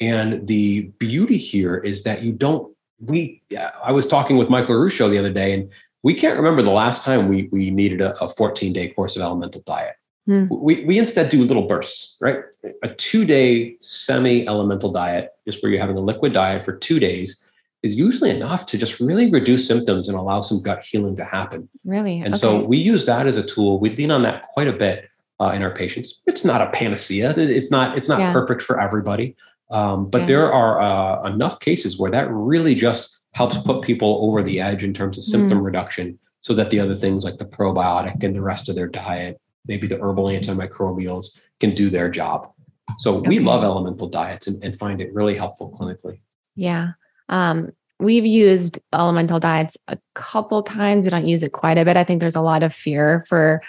And 0.00 0.46
the 0.46 0.92
beauty 0.98 1.36
here 1.36 1.76
is 1.76 2.02
that 2.02 2.22
you 2.22 2.32
don't. 2.32 2.74
We 3.00 3.42
I 3.84 3.92
was 3.92 4.06
talking 4.06 4.36
with 4.36 4.48
Michael 4.48 4.76
Ruscio 4.76 5.10
the 5.10 5.18
other 5.18 5.32
day, 5.32 5.52
and 5.52 5.70
we 6.02 6.14
can't 6.14 6.36
remember 6.36 6.62
the 6.62 6.70
last 6.70 7.02
time 7.02 7.28
we 7.28 7.48
we 7.52 7.70
needed 7.70 8.00
a, 8.00 8.16
a 8.22 8.28
14 8.28 8.72
day 8.72 8.88
course 8.88 9.16
of 9.16 9.22
elemental 9.22 9.62
diet. 9.64 9.94
Hmm. 10.26 10.46
We, 10.50 10.84
we 10.84 10.98
instead 10.98 11.30
do 11.30 11.42
little 11.44 11.66
bursts, 11.66 12.16
right? 12.20 12.44
A 12.82 12.88
two 12.88 13.24
day 13.24 13.76
semi 13.80 14.46
elemental 14.46 14.92
diet, 14.92 15.30
just 15.44 15.62
where 15.62 15.70
you're 15.70 15.80
having 15.80 15.96
a 15.96 16.00
liquid 16.00 16.32
diet 16.32 16.62
for 16.62 16.76
two 16.76 17.00
days, 17.00 17.44
is 17.82 17.96
usually 17.96 18.30
enough 18.30 18.66
to 18.66 18.78
just 18.78 19.00
really 19.00 19.30
reduce 19.30 19.66
symptoms 19.66 20.08
and 20.08 20.16
allow 20.16 20.40
some 20.40 20.62
gut 20.62 20.84
healing 20.84 21.16
to 21.16 21.24
happen. 21.24 21.68
Really? 21.84 22.18
And 22.20 22.34
okay. 22.34 22.38
so 22.38 22.62
we 22.64 22.76
use 22.76 23.04
that 23.06 23.26
as 23.26 23.36
a 23.36 23.46
tool. 23.46 23.80
We 23.80 23.90
lean 23.90 24.10
on 24.10 24.22
that 24.22 24.42
quite 24.42 24.68
a 24.68 24.72
bit 24.72 25.08
uh, 25.42 25.50
in 25.50 25.62
our 25.62 25.74
patients. 25.74 26.20
It's 26.26 26.44
not 26.44 26.62
a 26.62 26.70
panacea. 26.70 27.34
It's 27.36 27.70
not. 27.70 27.96
It's 27.98 28.08
not 28.08 28.20
yeah. 28.20 28.32
perfect 28.32 28.62
for 28.62 28.80
everybody. 28.80 29.36
Um, 29.70 30.08
but 30.10 30.22
yeah. 30.22 30.26
there 30.26 30.52
are 30.52 30.80
uh, 30.80 31.32
enough 31.32 31.58
cases 31.60 31.98
where 31.98 32.10
that 32.10 32.30
really 32.30 32.74
just 32.74 33.22
helps 33.32 33.56
put 33.58 33.82
people 33.82 34.18
over 34.22 34.42
the 34.42 34.60
edge 34.60 34.84
in 34.84 34.92
terms 34.92 35.16
of 35.16 35.24
symptom 35.24 35.60
mm. 35.60 35.64
reduction, 35.64 36.18
so 36.42 36.54
that 36.54 36.70
the 36.70 36.78
other 36.78 36.94
things 36.94 37.24
like 37.24 37.38
the 37.38 37.46
probiotic 37.46 38.22
and 38.22 38.34
the 38.34 38.42
rest 38.42 38.68
of 38.68 38.74
their 38.74 38.88
diet 38.88 39.40
maybe 39.66 39.86
the 39.86 40.00
herbal 40.00 40.24
antimicrobials 40.24 41.40
can 41.60 41.74
do 41.74 41.88
their 41.90 42.08
job. 42.08 42.50
So 42.98 43.18
okay. 43.18 43.28
we 43.28 43.38
love 43.38 43.64
elemental 43.64 44.08
diets 44.08 44.46
and, 44.46 44.62
and, 44.62 44.76
find 44.76 45.00
it 45.00 45.12
really 45.14 45.34
helpful 45.34 45.70
clinically. 45.70 46.20
Yeah. 46.56 46.92
Um, 47.28 47.70
we've 48.00 48.26
used 48.26 48.80
elemental 48.92 49.38
diets 49.38 49.76
a 49.88 49.98
couple 50.14 50.62
times. 50.62 51.04
We 51.04 51.10
don't 51.10 51.28
use 51.28 51.42
it 51.42 51.52
quite 51.52 51.78
a 51.78 51.84
bit. 51.84 51.96
I 51.96 52.04
think 52.04 52.20
there's 52.20 52.36
a 52.36 52.42
lot 52.42 52.62
of 52.62 52.74
fear 52.74 53.24
for 53.28 53.62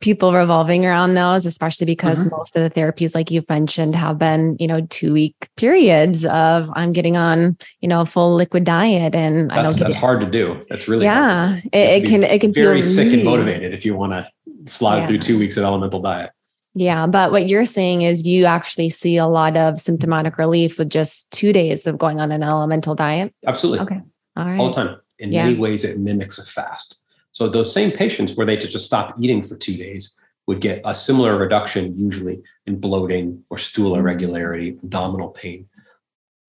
people 0.00 0.32
revolving 0.32 0.86
around 0.86 1.14
those, 1.14 1.44
especially 1.44 1.84
because 1.84 2.18
mm-hmm. 2.18 2.34
most 2.36 2.56
of 2.56 2.62
the 2.62 2.70
therapies, 2.70 3.14
like 3.14 3.30
you've 3.30 3.48
mentioned, 3.48 3.94
have 3.94 4.18
been, 4.18 4.56
you 4.58 4.66
know, 4.66 4.80
two 4.88 5.12
week 5.12 5.34
periods 5.56 6.24
of 6.24 6.70
I'm 6.74 6.92
getting 6.92 7.16
on, 7.16 7.58
you 7.80 7.88
know, 7.88 8.00
a 8.00 8.06
full 8.06 8.34
liquid 8.34 8.64
diet. 8.64 9.14
And 9.14 9.50
that's, 9.50 9.58
I 9.58 9.62
don't 9.62 9.78
that's 9.78 9.94
hard 9.94 10.20
to 10.20 10.26
do. 10.26 10.64
That's 10.70 10.88
really, 10.88 11.04
yeah, 11.04 11.60
it, 11.72 12.04
it 12.04 12.08
can, 12.08 12.24
it 12.24 12.40
can 12.40 12.52
very 12.52 12.82
sick 12.82 13.12
and 13.12 13.24
motivated 13.24 13.74
if 13.74 13.84
you 13.84 13.94
want 13.94 14.12
to 14.12 14.26
slide 14.64 14.98
yeah. 14.98 15.06
through 15.06 15.18
two 15.18 15.38
weeks 15.38 15.56
of 15.56 15.64
elemental 15.64 16.00
diet. 16.00 16.30
Yeah. 16.72 17.06
But 17.06 17.32
what 17.32 17.48
you're 17.48 17.64
saying 17.64 18.02
is 18.02 18.24
you 18.24 18.46
actually 18.46 18.90
see 18.90 19.16
a 19.16 19.26
lot 19.26 19.56
of 19.56 19.78
symptomatic 19.78 20.38
relief 20.38 20.78
with 20.78 20.88
just 20.88 21.30
two 21.30 21.52
days 21.52 21.86
of 21.86 21.98
going 21.98 22.20
on 22.20 22.30
an 22.30 22.42
elemental 22.42 22.94
diet. 22.94 23.34
Absolutely. 23.46 23.80
Okay. 23.80 24.00
All 24.36 24.46
right. 24.46 24.60
All 24.60 24.68
the 24.68 24.74
time. 24.74 25.00
In 25.18 25.32
yeah. 25.32 25.44
many 25.44 25.58
ways, 25.58 25.84
it 25.84 25.98
mimics 25.98 26.38
a 26.38 26.44
fast. 26.44 26.99
So 27.40 27.48
those 27.48 27.72
same 27.72 27.90
patients, 27.90 28.36
were 28.36 28.44
they 28.44 28.58
to 28.58 28.68
just 28.68 28.84
stop 28.84 29.14
eating 29.18 29.42
for 29.42 29.56
two 29.56 29.74
days, 29.74 30.14
would 30.46 30.60
get 30.60 30.82
a 30.84 30.94
similar 30.94 31.38
reduction 31.38 31.96
usually 31.96 32.42
in 32.66 32.78
bloating 32.78 33.42
or 33.48 33.56
stool 33.56 33.92
mm-hmm. 33.92 34.00
irregularity, 34.00 34.78
abdominal 34.82 35.30
pain. 35.30 35.66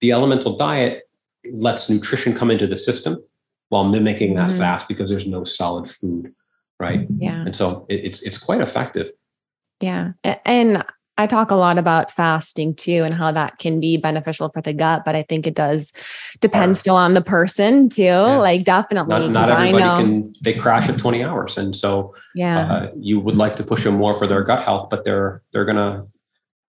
The 0.01 0.11
elemental 0.11 0.57
diet 0.57 1.03
lets 1.53 1.89
nutrition 1.89 2.35
come 2.35 2.51
into 2.51 2.67
the 2.67 2.77
system 2.77 3.23
while 3.69 3.85
mimicking 3.85 4.35
that 4.35 4.49
mm-hmm. 4.49 4.57
fast 4.57 4.89
because 4.89 5.09
there's 5.09 5.27
no 5.27 5.45
solid 5.45 5.89
food 5.89 6.33
right? 6.81 7.07
Yeah. 7.19 7.43
And 7.45 7.55
so 7.55 7.85
it, 7.89 8.05
it's 8.05 8.21
it's 8.23 8.37
quite 8.37 8.59
effective. 8.59 9.11
Yeah. 9.79 10.13
And 10.45 10.83
I 11.17 11.27
talk 11.27 11.51
a 11.51 11.55
lot 11.55 11.77
about 11.77 12.09
fasting 12.09 12.73
too 12.73 13.03
and 13.03 13.13
how 13.13 13.31
that 13.31 13.59
can 13.59 13.79
be 13.79 13.97
beneficial 13.97 14.49
for 14.49 14.61
the 14.61 14.73
gut, 14.73 15.03
but 15.05 15.15
I 15.15 15.23
think 15.23 15.45
it 15.45 15.53
does 15.53 15.91
depend 16.39 16.77
still 16.77 16.95
on 16.95 17.13
the 17.13 17.21
person 17.21 17.89
too. 17.89 18.03
Yeah. 18.03 18.37
Like 18.37 18.63
definitely. 18.63 19.27
Not, 19.27 19.47
not 19.47 19.49
everybody 19.49 19.83
can 20.03 20.33
they 20.41 20.53
crash 20.53 20.89
at 20.89 20.97
20 20.97 21.23
hours. 21.23 21.57
And 21.57 21.75
so 21.75 22.15
yeah, 22.33 22.71
uh, 22.71 22.91
you 22.97 23.19
would 23.19 23.35
like 23.35 23.55
to 23.57 23.63
push 23.63 23.83
them 23.83 23.95
more 23.95 24.15
for 24.15 24.25
their 24.25 24.43
gut 24.43 24.63
health, 24.63 24.89
but 24.89 25.03
they're 25.03 25.43
they're 25.51 25.65
gonna, 25.65 26.07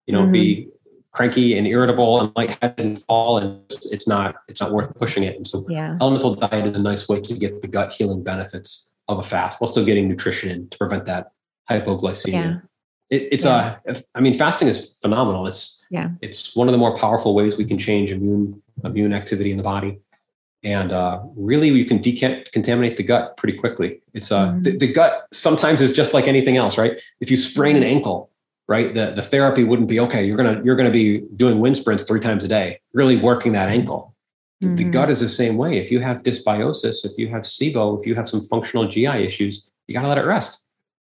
you 0.07 0.13
know, 0.13 0.23
mm-hmm. 0.23 0.33
be 0.33 0.69
cranky 1.13 1.57
and 1.57 1.67
irritable 1.67 2.21
and 2.21 2.33
lightheaded 2.35 2.85
and 2.85 2.99
fall 3.03 3.39
and 3.39 3.61
it's 3.91 4.09
not 4.09 4.37
it's 4.49 4.61
not 4.61 4.73
worth 4.73 4.95
pushing 4.97 5.23
it. 5.23 5.37
And 5.37 5.47
so 5.47 5.65
yeah. 5.69 5.97
elemental 6.01 6.35
diet 6.35 6.67
is 6.67 6.77
a 6.77 6.83
nice 6.83 7.09
way 7.09 7.21
to 7.21 7.35
get 7.35 7.63
the 7.63 7.69
gut 7.69 7.93
healing 7.93 8.23
benefits 8.23 8.95
of 9.09 9.19
a 9.19 9.23
fast 9.23 9.61
while 9.61 9.69
still 9.69 9.85
getting 9.85 10.09
nutrition 10.09 10.51
in 10.51 10.69
to 10.71 10.79
prevent 10.79 11.05
that 11.07 11.33
hypoglycemia. 11.71 12.33
Yeah. 12.33 12.59
It, 13.13 13.29
it's 13.31 13.45
yeah. 13.45 13.77
a, 13.87 13.97
I 14.15 14.21
mean, 14.21 14.35
fasting 14.35 14.69
is 14.69 14.99
phenomenal. 15.01 15.47
It's, 15.47 15.87
yeah, 15.91 16.11
it's 16.21 16.57
one 16.57 16.67
of 16.69 16.73
the 16.73 16.79
more 16.79 16.97
powerful 16.97 17.35
ways 17.35 17.57
we 17.57 17.65
can 17.65 17.79
change 17.79 18.11
immune, 18.11 18.61
immune 18.85 19.13
activity 19.13 19.51
in 19.51 19.57
the 19.57 19.63
body. 19.63 20.01
And 20.65 20.93
uh, 20.93 21.21
really, 21.37 21.69
you 21.69 21.85
can 21.85 21.99
decontaminate 21.99 22.97
the 22.97 23.03
gut 23.03 23.37
pretty 23.37 23.59
quickly. 23.59 24.01
It's 24.15 24.33
uh, 24.33 24.49
mm-hmm. 24.49 24.63
the, 24.63 24.79
the 24.79 24.93
gut 24.93 25.29
sometimes 25.33 25.81
is 25.81 25.93
just 25.93 26.15
like 26.15 26.27
anything 26.27 26.57
else, 26.57 26.79
right? 26.79 27.01
If 27.21 27.31
you 27.31 27.37
sprain 27.37 27.77
an 27.77 27.83
ankle, 27.83 28.31
right, 28.69 28.95
the, 28.95 29.11
the 29.11 29.23
therapy 29.23 29.65
wouldn't 29.65 29.89
be 29.89 30.01
okay. 30.01 30.25
You're 30.25 30.37
gonna 30.37 30.61
you're 30.65 30.77
gonna 30.77 30.91
be 30.91 31.23
doing 31.37 31.61
wind 31.61 31.77
sprints 31.77 32.05
three 32.05 32.21
times 32.21 32.45
a 32.45 32.49
day, 32.49 32.81
really 32.93 33.17
working 33.17 33.53
that 33.53 33.69
ankle 33.69 34.13
Mm-hmm. 34.63 34.77
The 34.77 34.85
gut 34.85 35.11
is 35.11 35.21
the 35.21 35.29
same 35.29 35.57
way. 35.57 35.77
If 35.77 35.91
you 35.91 36.01
have 36.01 36.23
dysbiosis, 36.23 37.05
if 37.05 37.19
you 37.19 37.29
have 37.29 37.43
SIBO, 37.43 37.99
if 37.99 38.07
you 38.07 38.15
have 38.15 38.29
some 38.29 38.41
functional 38.41 38.87
GI 38.87 39.07
issues, 39.07 39.71
you 39.87 39.95
got 39.95 40.03
to 40.03 40.09
let 40.09 40.19
it 40.19 40.25
rest, 40.25 40.65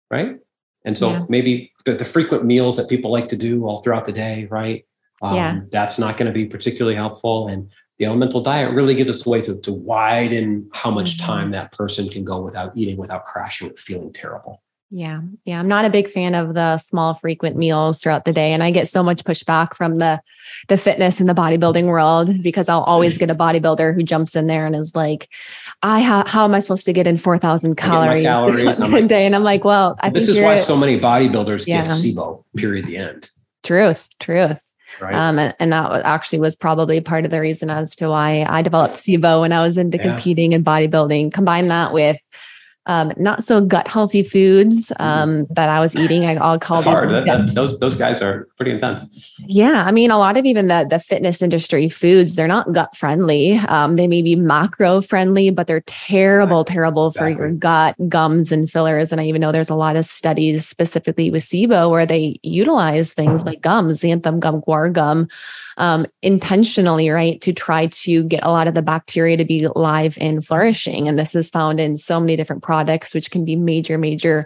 right? 0.10 0.39
And 0.86 0.97
so 0.97 1.11
yeah. 1.11 1.25
maybe 1.29 1.71
the, 1.86 1.93
the, 1.93 2.05
frequent 2.05 2.45
meals 2.45 2.77
that 2.77 2.89
people 2.89 3.11
like 3.11 3.29
to 3.29 3.38
do 3.38 3.65
all 3.65 3.81
throughout 3.81 4.05
the 4.05 4.11
day, 4.11 4.47
right? 4.49 4.86
Um, 5.21 5.36
yeah. 5.36 5.59
That's 5.71 5.97
not 5.97 6.17
going 6.17 6.27
to 6.27 6.34
be 6.34 6.45
particularly 6.45 6.95
helpful. 6.95 7.47
And 7.47 7.71
the 7.97 8.05
elemental 8.05 8.41
diet 8.41 8.73
really 8.73 8.95
gives 8.95 9.09
us 9.09 9.25
a 9.25 9.29
way 9.29 9.41
to, 9.41 9.59
to 9.61 9.73
widen 9.73 10.69
how 10.73 10.91
much 10.91 11.17
mm-hmm. 11.17 11.25
time 11.25 11.51
that 11.51 11.71
person 11.71 12.09
can 12.09 12.23
go 12.23 12.41
without 12.41 12.73
eating, 12.75 12.97
without 12.97 13.25
crashing, 13.25 13.73
feeling 13.75 14.11
terrible. 14.11 14.61
Yeah. 14.95 15.21
Yeah. 15.45 15.59
I'm 15.59 15.67
not 15.67 15.86
a 15.86 15.89
big 15.89 16.07
fan 16.07 16.36
of 16.36 16.53
the 16.53 16.77
small 16.77 17.15
frequent 17.15 17.55
meals 17.55 17.97
throughout 17.97 18.25
the 18.25 18.31
day. 18.31 18.53
And 18.53 18.61
I 18.61 18.69
get 18.69 18.88
so 18.88 19.01
much 19.01 19.23
pushback 19.23 19.73
from 19.73 19.97
the 19.97 20.21
the 20.67 20.77
fitness 20.77 21.19
and 21.19 21.27
the 21.27 21.34
bodybuilding 21.34 21.86
world 21.86 22.43
because 22.43 22.69
I'll 22.69 22.84
always 22.84 23.17
get 23.19 23.31
a 23.31 23.36
bodybuilder 23.36 23.95
who 23.95 24.03
jumps 24.03 24.36
in 24.36 24.45
there 24.45 24.67
and 24.67 24.75
is 24.75 24.95
like, 24.95 25.29
I 25.84 25.99
ha- 25.99 26.23
how 26.25 26.45
am 26.45 26.55
I 26.55 26.59
supposed 26.59 26.86
to 26.86 26.93
get 26.93 27.07
in 27.07 27.17
4,000 27.17 27.75
calories, 27.75 28.23
calories 28.23 28.79
a 28.79 28.88
like, 28.88 29.07
day? 29.07 29.25
And 29.25 29.36
I'm 29.36 29.43
like, 29.43 29.65
well, 29.65 29.97
I 29.99 30.09
this 30.09 30.29
is 30.29 30.39
why 30.39 30.57
so 30.57 30.77
many 30.77 30.97
bodybuilders 30.97 31.67
yeah. 31.67 31.84
get 31.84 31.89
SIBO, 31.89 32.43
period, 32.55 32.86
the 32.86 32.97
end. 32.97 33.29
Truth, 33.63 34.17
truth. 34.17 34.75
Right. 35.01 35.13
Um, 35.13 35.39
and, 35.39 35.53
and, 35.59 35.73
that 35.73 36.05
actually 36.05 36.39
was 36.39 36.55
probably 36.55 37.01
part 37.01 37.25
of 37.25 37.31
the 37.31 37.41
reason 37.41 37.69
as 37.69 37.95
to 37.97 38.09
why 38.09 38.45
I 38.47 38.61
developed 38.61 38.95
SIBO 38.95 39.41
when 39.41 39.51
I 39.51 39.65
was 39.65 39.77
into 39.77 39.97
yeah. 39.97 40.03
competing 40.03 40.53
and 40.53 40.63
bodybuilding. 40.63 41.34
Combine 41.34 41.67
that 41.67 41.91
with 41.91 42.17
um, 42.86 43.13
not 43.17 43.43
so 43.43 43.61
gut 43.61 43.88
healthy 43.88 44.23
foods 44.23 44.89
mm-hmm. 44.89 45.03
um, 45.03 45.45
that 45.51 45.69
I 45.69 45.79
was 45.79 45.95
eating. 45.95 46.25
I, 46.25 46.34
will 46.34 46.59
call 46.59 46.81
hard. 46.81 47.09
That, 47.09 47.25
that, 47.25 47.47
those 47.55 47.79
those 47.79 47.95
guys 47.95 48.21
are 48.21 48.47
pretty 48.57 48.71
intense. 48.71 49.36
Yeah, 49.39 49.84
I 49.86 49.91
mean, 49.91 50.11
a 50.11 50.17
lot 50.17 50.38
of 50.38 50.45
even 50.45 50.67
the 50.67 50.86
the 50.89 50.99
fitness 50.99 51.41
industry 51.41 51.88
foods 51.88 52.36
they're 52.36 52.47
not 52.47 52.71
gut 52.73 52.95
friendly. 52.95 53.53
Um, 53.57 53.95
they 53.95 54.07
may 54.07 54.21
be 54.21 54.36
macro 54.36 55.01
friendly, 55.01 55.49
but 55.49 55.67
they're 55.67 55.84
terrible, 55.86 56.61
exactly. 56.61 56.73
terrible 56.73 57.07
exactly. 57.07 57.36
for 57.36 57.41
your 57.41 57.51
gut, 57.51 57.95
gums, 58.09 58.51
and 58.51 58.69
fillers. 58.69 59.11
And 59.11 59.21
I 59.21 59.25
even 59.25 59.41
know 59.41 59.51
there's 59.51 59.69
a 59.69 59.75
lot 59.75 59.95
of 59.95 60.05
studies 60.05 60.67
specifically 60.67 61.31
with 61.31 61.43
SIBO 61.43 61.89
where 61.89 62.05
they 62.05 62.39
utilize 62.43 63.13
things 63.13 63.45
like 63.45 63.61
gums, 63.61 64.01
xanthan 64.01 64.39
gum, 64.39 64.61
guar 64.61 64.91
gum, 64.91 65.27
um, 65.77 66.05
intentionally, 66.21 67.09
right, 67.09 67.39
to 67.41 67.53
try 67.53 67.88
to 67.88 68.23
get 68.23 68.41
a 68.43 68.51
lot 68.51 68.67
of 68.67 68.75
the 68.75 68.81
bacteria 68.81 69.38
to 69.38 69.45
be 69.45 69.67
live 69.75 70.17
and 70.19 70.45
flourishing. 70.45 71.07
And 71.07 71.17
this 71.17 71.36
is 71.36 71.49
found 71.49 71.79
in 71.79 71.97
so 71.97 72.19
many 72.19 72.36
different 72.36 72.63
products, 72.63 72.72
which 73.13 73.32
can 73.32 73.45
be 73.45 73.55
major, 73.55 73.97
major 73.97 74.45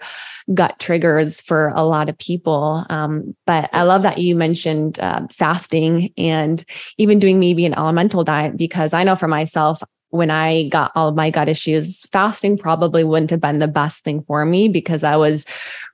gut 0.53 0.79
triggers 0.79 1.41
for 1.41 1.71
a 1.75 1.83
lot 1.83 2.09
of 2.09 2.17
people. 2.17 2.85
Um, 2.89 3.35
but 3.45 3.69
I 3.73 3.83
love 3.83 4.03
that 4.03 4.17
you 4.17 4.35
mentioned 4.35 4.99
uh, 4.99 5.27
fasting 5.31 6.11
and 6.17 6.63
even 6.97 7.19
doing 7.19 7.39
maybe 7.39 7.65
an 7.65 7.77
elemental 7.77 8.23
diet 8.23 8.57
because 8.57 8.93
I 8.93 9.03
know 9.03 9.15
for 9.15 9.27
myself, 9.27 9.81
when 10.09 10.31
I 10.31 10.69
got 10.69 10.91
all 10.95 11.09
of 11.09 11.15
my 11.15 11.29
gut 11.29 11.49
issues, 11.49 12.05
fasting 12.11 12.57
probably 12.57 13.03
wouldn't 13.03 13.31
have 13.31 13.41
been 13.41 13.59
the 13.59 13.67
best 13.67 14.03
thing 14.03 14.23
for 14.23 14.45
me 14.45 14.69
because 14.69 15.03
I 15.03 15.17
was 15.17 15.45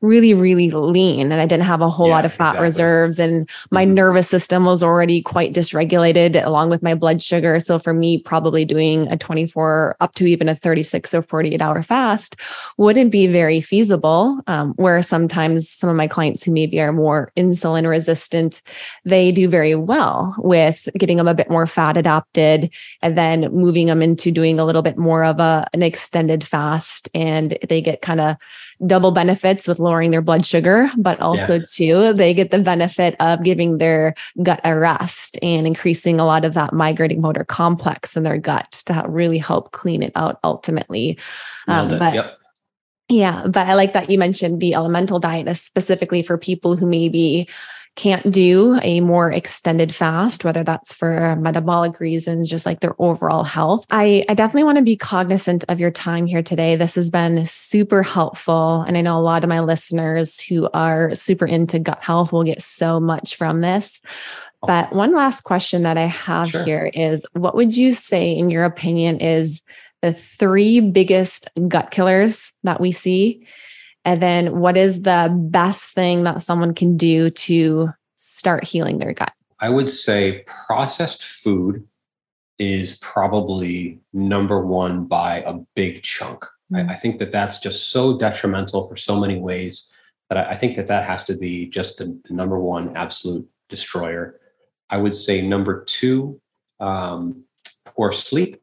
really, 0.02 0.34
really 0.34 0.70
lean 0.70 1.32
and 1.32 1.42
I 1.42 1.46
didn't 1.46 1.66
have 1.66 1.82
a 1.82 1.90
whole 1.90 2.08
yeah, 2.08 2.16
lot 2.16 2.26
of 2.26 2.34
fat 2.34 2.50
exactly. 2.50 2.64
reserves. 2.66 3.20
And 3.20 3.50
my 3.72 3.86
mm-hmm. 3.86 3.96
nervous 3.96 4.30
system 4.30 4.66
was 4.66 4.84
already 4.84 5.22
quite 5.22 5.54
dysregulated 5.54 6.46
along 6.46 6.70
with 6.70 6.84
my 6.84 6.94
blood 6.94 7.22
sugar. 7.22 7.60
So 7.60 7.80
for 7.80 7.94
me, 7.94 8.20
probably 8.20 8.66
doing 8.66 9.08
a 9.08 9.18
24 9.18 9.98
up 10.00 10.14
to 10.16 10.28
even 10.28 10.48
a 10.48 10.56
36 10.56 11.14
or 11.14 11.22
48 11.22 11.62
hour 11.62 11.82
fast 11.82 12.36
wouldn't 12.78 13.12
be 13.12 13.28
very 13.28 13.62
feasible. 13.62 14.40
Um, 14.48 14.74
where 14.74 15.02
sometimes 15.02 15.70
some 15.70 15.90
of 15.90 15.96
my 15.96 16.08
clients 16.08 16.44
who 16.44 16.52
maybe 16.52 16.80
are 16.80 16.92
more 16.92 17.32
insulin 17.36 17.88
resistant, 17.90 18.62
they 19.06 19.32
do 19.32 19.48
very 19.48 19.76
well 19.76 20.36
with 20.38 20.88
getting 20.98 21.18
them 21.18 21.28
a 21.28 21.34
bit 21.34 21.50
more 21.50 21.66
fat 21.66 21.98
adapted 21.98 22.70
and 23.02 23.18
then 23.18 23.52
moving 23.54 23.88
them 23.88 24.03
into 24.04 24.32
doing 24.32 24.60
a 24.60 24.66
little 24.66 24.82
bit 24.82 24.98
more 24.98 25.24
of 25.24 25.40
a, 25.40 25.68
an 25.74 25.82
extended 25.82 26.44
fast 26.44 27.10
and 27.16 27.58
they 27.68 27.82
get 27.82 28.02
kind 28.02 28.22
of 28.22 28.38
double 28.86 29.12
benefits 29.12 29.68
with 29.68 29.80
lowering 29.80 30.12
their 30.12 30.22
blood 30.22 30.46
sugar, 30.46 30.90
but 30.98 31.20
also 31.22 31.56
yeah. 31.56 31.66
too, 31.68 32.14
they 32.14 32.34
get 32.34 32.52
the 32.52 32.60
benefit 32.60 33.16
of 33.20 33.44
giving 33.44 33.78
their 33.78 34.14
gut 34.44 34.60
a 34.64 34.78
rest 34.78 35.40
and 35.42 35.66
increasing 35.66 36.20
a 36.20 36.26
lot 36.26 36.46
of 36.46 36.54
that 36.54 36.74
migrating 36.74 37.22
motor 37.22 37.46
complex 37.46 38.16
in 38.16 38.24
their 38.24 38.38
gut 38.38 38.72
to 38.86 39.04
really 39.08 39.38
help 39.38 39.72
clean 39.72 40.04
it 40.04 40.12
out 40.16 40.40
ultimately. 40.44 41.18
Um, 41.68 41.88
but 41.88 42.14
yep. 42.14 42.40
Yeah, 43.10 43.46
but 43.46 43.68
I 43.68 43.76
like 43.76 43.94
that 43.94 44.10
you 44.10 44.18
mentioned 44.18 44.60
the 44.60 44.74
elemental 44.74 45.20
diet 45.20 45.48
is 45.48 45.62
specifically 45.62 46.22
for 46.22 46.38
people 46.38 46.78
who 46.78 46.88
maybe 46.88 47.48
can't 47.96 48.32
do 48.32 48.80
a 48.82 49.02
more 49.02 49.32
extended 49.32 49.94
fast, 49.94 50.44
whether 50.44 50.64
that's 50.64 50.94
for 50.94 51.36
metabolic 51.36 52.00
reasons, 52.00 52.50
just 52.50 52.66
like 52.66 52.80
their 52.80 52.96
overall 53.00 53.44
health. 53.44 53.86
I, 53.92 54.24
I 54.28 54.34
definitely 54.34 54.64
want 54.64 54.78
to 54.78 54.84
be 54.84 54.98
cognizant 54.98 55.64
of 55.70 55.80
your 55.80 55.92
time 55.92 56.26
here 56.26 56.42
today. 56.42 56.76
This 56.76 56.96
has 56.96 57.12
been 57.12 57.46
super 57.46 58.02
helpful. 58.02 58.82
And 58.82 58.98
I 58.98 59.02
know 59.02 59.20
a 59.20 59.22
lot 59.22 59.44
of 59.44 59.50
my 59.50 59.60
listeners 59.60 60.42
who 60.42 60.70
are 60.74 61.14
super 61.14 61.46
into 61.46 61.78
gut 61.78 62.02
health 62.02 62.34
will 62.34 62.44
get 62.44 62.62
so 62.62 63.00
much 63.00 63.36
from 63.36 63.62
this. 63.62 64.02
But 64.66 64.94
one 64.94 65.14
last 65.14 65.42
question 65.42 65.84
that 65.84 65.98
I 65.98 66.06
have 66.06 66.50
sure. 66.50 66.64
here 66.64 66.90
is 66.94 67.28
what 67.34 67.54
would 67.54 67.76
you 67.76 67.92
say, 67.92 68.32
in 68.32 68.50
your 68.50 68.64
opinion, 68.64 69.20
is 69.20 69.62
the 70.02 70.14
three 70.14 70.80
biggest 70.80 71.50
gut 71.68 71.92
killers 71.92 72.54
that 72.64 72.80
we 72.80 72.92
see? 72.92 73.46
And 74.06 74.22
then 74.22 74.60
what 74.60 74.78
is 74.78 75.04
the 75.04 75.34
best 75.50 75.94
thing 75.94 76.24
that 76.24 76.42
someone 76.42 76.74
can 76.74 76.98
do 76.98 77.30
to 77.30 77.90
start 78.16 78.66
healing 78.66 79.00
their 79.00 79.14
gut? 79.14 79.34
I 79.60 79.70
would 79.70 79.90
say 79.90 80.44
processed 80.68 81.24
food 81.24 81.88
is 82.60 82.98
probably 83.00 84.00
number 84.12 84.66
one 84.66 85.06
by 85.06 85.38
a 85.42 85.54
big 85.76 86.04
chunk. 86.04 86.44
Mm-hmm. 86.72 86.90
I, 86.90 86.94
I, 86.94 86.96
think 86.96 87.20
that 87.20 87.32
that's 87.32 87.60
just 87.60 87.90
so 87.90 88.18
detrimental 88.18 88.88
for 88.88 88.96
so 88.96 89.20
many 89.20 89.40
ways 89.40 89.94
that 90.30 90.38
I, 90.38 90.52
I 90.52 90.56
think 90.56 90.76
that 90.76 90.88
that 90.88 91.06
has 91.06 91.24
to 91.26 91.36
be 91.36 91.66
just 91.66 91.98
the, 91.98 92.18
the, 92.26 92.34
number 92.34 92.60
one 92.60 92.96
absolute 92.96 93.48
destroyer. 93.70 94.40
I 94.90 94.98
would 94.98 95.16
say 95.16 95.42
number 95.42 95.84
two, 95.84 96.40
um, 96.80 97.44
poor 97.86 98.12
sleep 98.12 98.62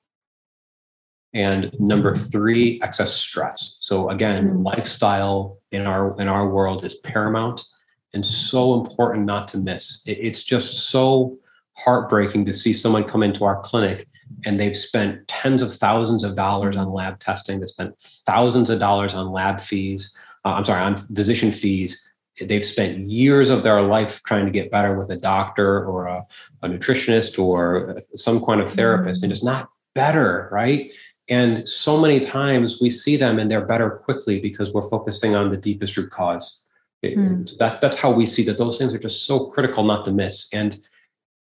and 1.33 1.71
number 1.79 2.15
three 2.15 2.81
excess 2.83 3.13
stress. 3.13 3.79
So 3.81 4.11
again 4.11 4.49
mm-hmm. 4.49 4.63
lifestyle 4.63 5.59
in 5.71 5.87
our 5.87 6.19
in 6.21 6.29
our 6.29 6.49
world 6.49 6.85
is 6.85 6.97
paramount 6.97 7.65
and 8.13 8.27
so 8.27 8.81
important 8.81 9.25
not 9.25 9.49
to 9.49 9.59
miss. 9.59 10.03
It, 10.07 10.19
it's 10.21 10.43
just 10.43 10.89
so 10.89 11.39
heartbreaking 11.75 12.45
to 12.45 12.53
see 12.53 12.73
someone 12.73 13.05
come 13.05 13.23
into 13.23 13.45
our 13.45 13.61
clinic 13.61 14.07
and 14.45 14.59
they've 14.59 14.77
spent 14.77 15.27
tens 15.29 15.63
of 15.63 15.75
thousands 15.75 16.25
of 16.25 16.37
dollars 16.37 16.77
on 16.77 16.93
lab 16.93 17.19
testing 17.19 17.59
they 17.59 17.67
spent 17.67 17.99
thousands 17.99 18.71
of 18.71 18.79
dollars 18.79 19.15
on 19.15 19.33
lab 19.33 19.61
fees 19.61 20.17
uh, 20.45 20.51
i'm 20.51 20.65
sorry 20.65 20.83
on 20.83 20.97
physician 20.97 21.51
fees. 21.51 22.07
They've 22.41 22.65
spent 22.65 23.01
years 23.01 23.51
of 23.51 23.63
their 23.63 23.83
life 23.83 24.23
trying 24.23 24.47
to 24.47 24.51
get 24.51 24.71
better 24.71 24.99
with 24.99 25.11
a 25.11 25.17
doctor 25.17 25.85
or 25.85 26.07
a, 26.07 26.27
a 26.63 26.69
nutritionist 26.69 27.39
or 27.39 27.99
some 28.15 28.43
kind 28.43 28.63
of 28.63 28.73
therapist 28.73 29.23
and 29.23 29.31
it's 29.31 29.45
not 29.45 29.69
better 29.95 30.49
right 30.51 30.91
and 31.31 31.69
so 31.69 31.99
many 31.99 32.19
times 32.19 32.81
we 32.81 32.91
see 32.91 33.17
them 33.17 33.39
and 33.39 33.51
they're 33.51 33.65
better 33.65 33.91
quickly 33.91 34.41
because 34.41 34.73
we're 34.73 34.89
focusing 34.89 35.37
on 35.37 35.51
the 35.51 35.57
deepest 35.57 35.97
root 35.97 36.11
cause. 36.11 36.67
Mm. 37.05 37.57
That, 37.59 37.81
that's 37.81 37.97
how 37.97 38.11
we 38.11 38.27
see 38.27 38.43
that 38.45 38.59
those 38.59 38.77
things 38.77 38.93
are 38.93 38.99
just 38.99 39.25
so 39.25 39.47
critical 39.47 39.85
not 39.85 40.05
to 40.05 40.13
miss. 40.13 40.53
And 40.53 40.77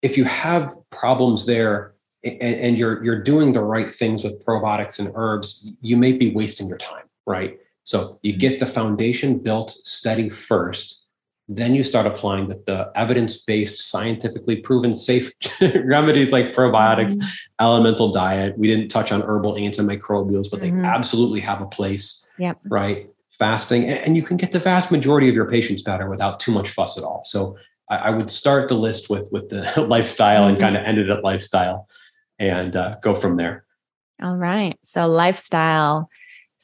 if 0.03 0.19
you 0.19 0.25
have 0.25 0.77
problems 0.91 1.47
there 1.47 1.95
and, 2.23 2.43
and 2.43 2.79
you're 2.79 3.03
you're 3.03 3.23
doing 3.23 3.53
the 3.53 3.63
right 3.63 3.89
things 3.89 4.25
with 4.25 4.45
probiotics 4.45 4.99
and 4.99 5.13
herbs, 5.15 5.73
you 5.81 5.97
may 5.97 6.13
be 6.13 6.35
wasting 6.35 6.69
your 6.69 6.79
time, 6.79 7.05
right? 7.27 7.59
So 7.85 8.19
you 8.23 8.37
get 8.37 8.59
the 8.59 8.67
foundation 8.67 9.39
built 9.39 9.71
steady 9.71 10.29
first 10.29 11.06
then 11.49 11.75
you 11.75 11.85
start 11.85 12.07
applying 12.07 12.49
the, 12.49 12.61
the 12.67 12.91
evidence-based 12.97 13.79
scientifically 13.79 14.57
proven 14.57 14.93
safe 14.93 15.33
remedies 15.85 16.33
like 16.33 16.53
probiotics 16.53 17.13
mm-hmm. 17.13 17.27
elemental 17.61 18.11
diet 18.11 18.57
we 18.59 18.67
didn't 18.67 18.89
touch 18.89 19.13
on 19.13 19.23
herbal 19.23 19.55
antimicrobials 19.55 20.51
but 20.51 20.61
mm-hmm. 20.61 20.83
they 20.83 20.89
absolutely 20.89 21.41
have 21.41 21.61
a 21.61 21.67
place 21.67 22.29
yep. 22.39 22.59
right 22.65 23.11
fasting 23.31 23.85
and 23.85 24.17
you 24.17 24.23
can 24.23 24.37
get 24.37 24.53
the 24.53 24.59
vast 24.59 24.91
majority 24.91 25.29
of 25.29 25.35
your 25.35 25.49
patients 25.49 25.83
better 25.83 26.09
without 26.09 26.41
too 26.41 26.51
much 26.51 26.71
fuss 26.71 26.99
at 26.99 27.05
all 27.05 27.23
so 27.25 27.57
i, 27.91 27.97
I 27.97 28.11
would 28.11 28.31
start 28.31 28.69
the 28.69 28.75
list 28.75 29.09
with 29.09 29.31
with 29.31 29.49
the 29.51 29.81
lifestyle 29.89 30.43
mm-hmm. 30.43 30.55
and 30.55 30.61
kind 30.61 30.77
of 30.77 30.85
end 30.85 30.99
it 30.99 31.11
at 31.11 31.23
lifestyle 31.23 31.89
and 32.39 32.75
uh, 32.75 32.97
go 33.03 33.15
from 33.15 33.37
there 33.37 33.65
all 34.23 34.37
right 34.37 34.79
so 34.83 35.07
lifestyle 35.07 36.09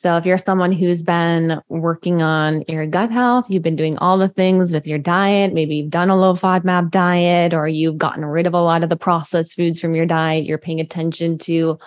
so, 0.03 0.16
if 0.16 0.26
you're 0.26 0.36
someone 0.36 0.72
who's 0.72 1.00
been 1.00 1.62
working 1.68 2.22
on 2.22 2.64
your 2.66 2.86
gut 2.86 3.12
health, 3.12 3.48
you've 3.48 3.62
been 3.62 3.76
doing 3.76 3.96
all 3.98 4.18
the 4.18 4.28
things 4.28 4.72
with 4.72 4.84
your 4.84 4.98
diet, 4.98 5.55
maybe 5.55 5.76
you've 5.76 5.90
done 5.90 6.11
a 6.11 6.16
low 6.16 6.34
FODMAP 6.34 6.90
diet, 6.90 7.55
or 7.55 7.68
you've 7.68 7.98
gotten 7.98 8.24
rid 8.24 8.48
of 8.48 8.53
a 8.53 8.61
lot 8.61 8.82
of 8.82 8.88
the 8.88 8.96
processed 8.96 9.55
foods 9.55 9.80
from 9.80 9.94
your 9.94 10.05
diet, 10.05 10.44
you're 10.44 10.59
paying 10.59 10.80
attention 10.80 11.38
to 11.38 11.78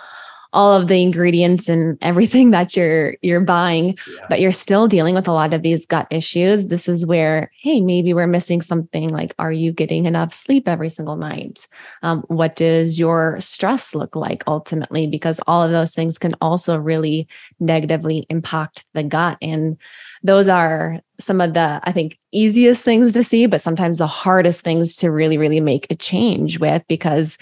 all 0.52 0.74
of 0.74 0.88
the 0.88 1.02
ingredients 1.02 1.68
and 1.68 1.98
everything 2.02 2.50
that 2.56 2.76
you're 2.76 3.16
you're 3.22 3.40
buying 3.40 3.96
yeah. 4.08 4.26
but 4.28 4.40
you're 4.40 4.52
still 4.52 4.88
dealing 4.88 5.14
with 5.14 5.28
a 5.28 5.32
lot 5.32 5.52
of 5.52 5.62
these 5.62 5.86
gut 5.86 6.06
issues. 6.10 6.66
This 6.66 6.88
is 6.88 7.06
where 7.06 7.50
hey 7.60 7.80
maybe 7.80 8.14
we're 8.14 8.26
missing 8.26 8.60
something 8.60 9.10
like 9.10 9.34
are 9.38 9.52
you 9.52 9.72
getting 9.72 10.06
enough 10.06 10.32
sleep 10.32 10.68
every 10.68 10.88
single 10.88 11.16
night? 11.16 11.66
Um, 12.02 12.22
what 12.28 12.56
does 12.56 12.98
your 12.98 13.38
stress 13.40 13.94
look 13.94 14.16
like 14.16 14.44
ultimately? 14.46 15.06
Because 15.06 15.40
all 15.46 15.62
of 15.62 15.70
those 15.70 15.94
things 15.94 16.18
can 16.18 16.34
also 16.40 16.78
really 16.78 17.28
negatively 17.60 18.26
impact 18.30 18.84
the 18.94 19.02
gut 19.02 19.38
and 19.42 19.76
those 20.22 20.48
are 20.48 21.00
some 21.18 21.40
of 21.40 21.54
the 21.54 21.80
i 21.84 21.92
think 21.92 22.18
easiest 22.32 22.84
things 22.84 23.12
to 23.12 23.22
see 23.22 23.46
but 23.46 23.60
sometimes 23.60 23.98
the 23.98 24.06
hardest 24.06 24.62
things 24.62 24.96
to 24.96 25.10
really 25.10 25.38
really 25.38 25.60
make 25.60 25.86
a 25.90 25.94
change 25.94 26.58
with 26.58 26.82
because 26.88 27.38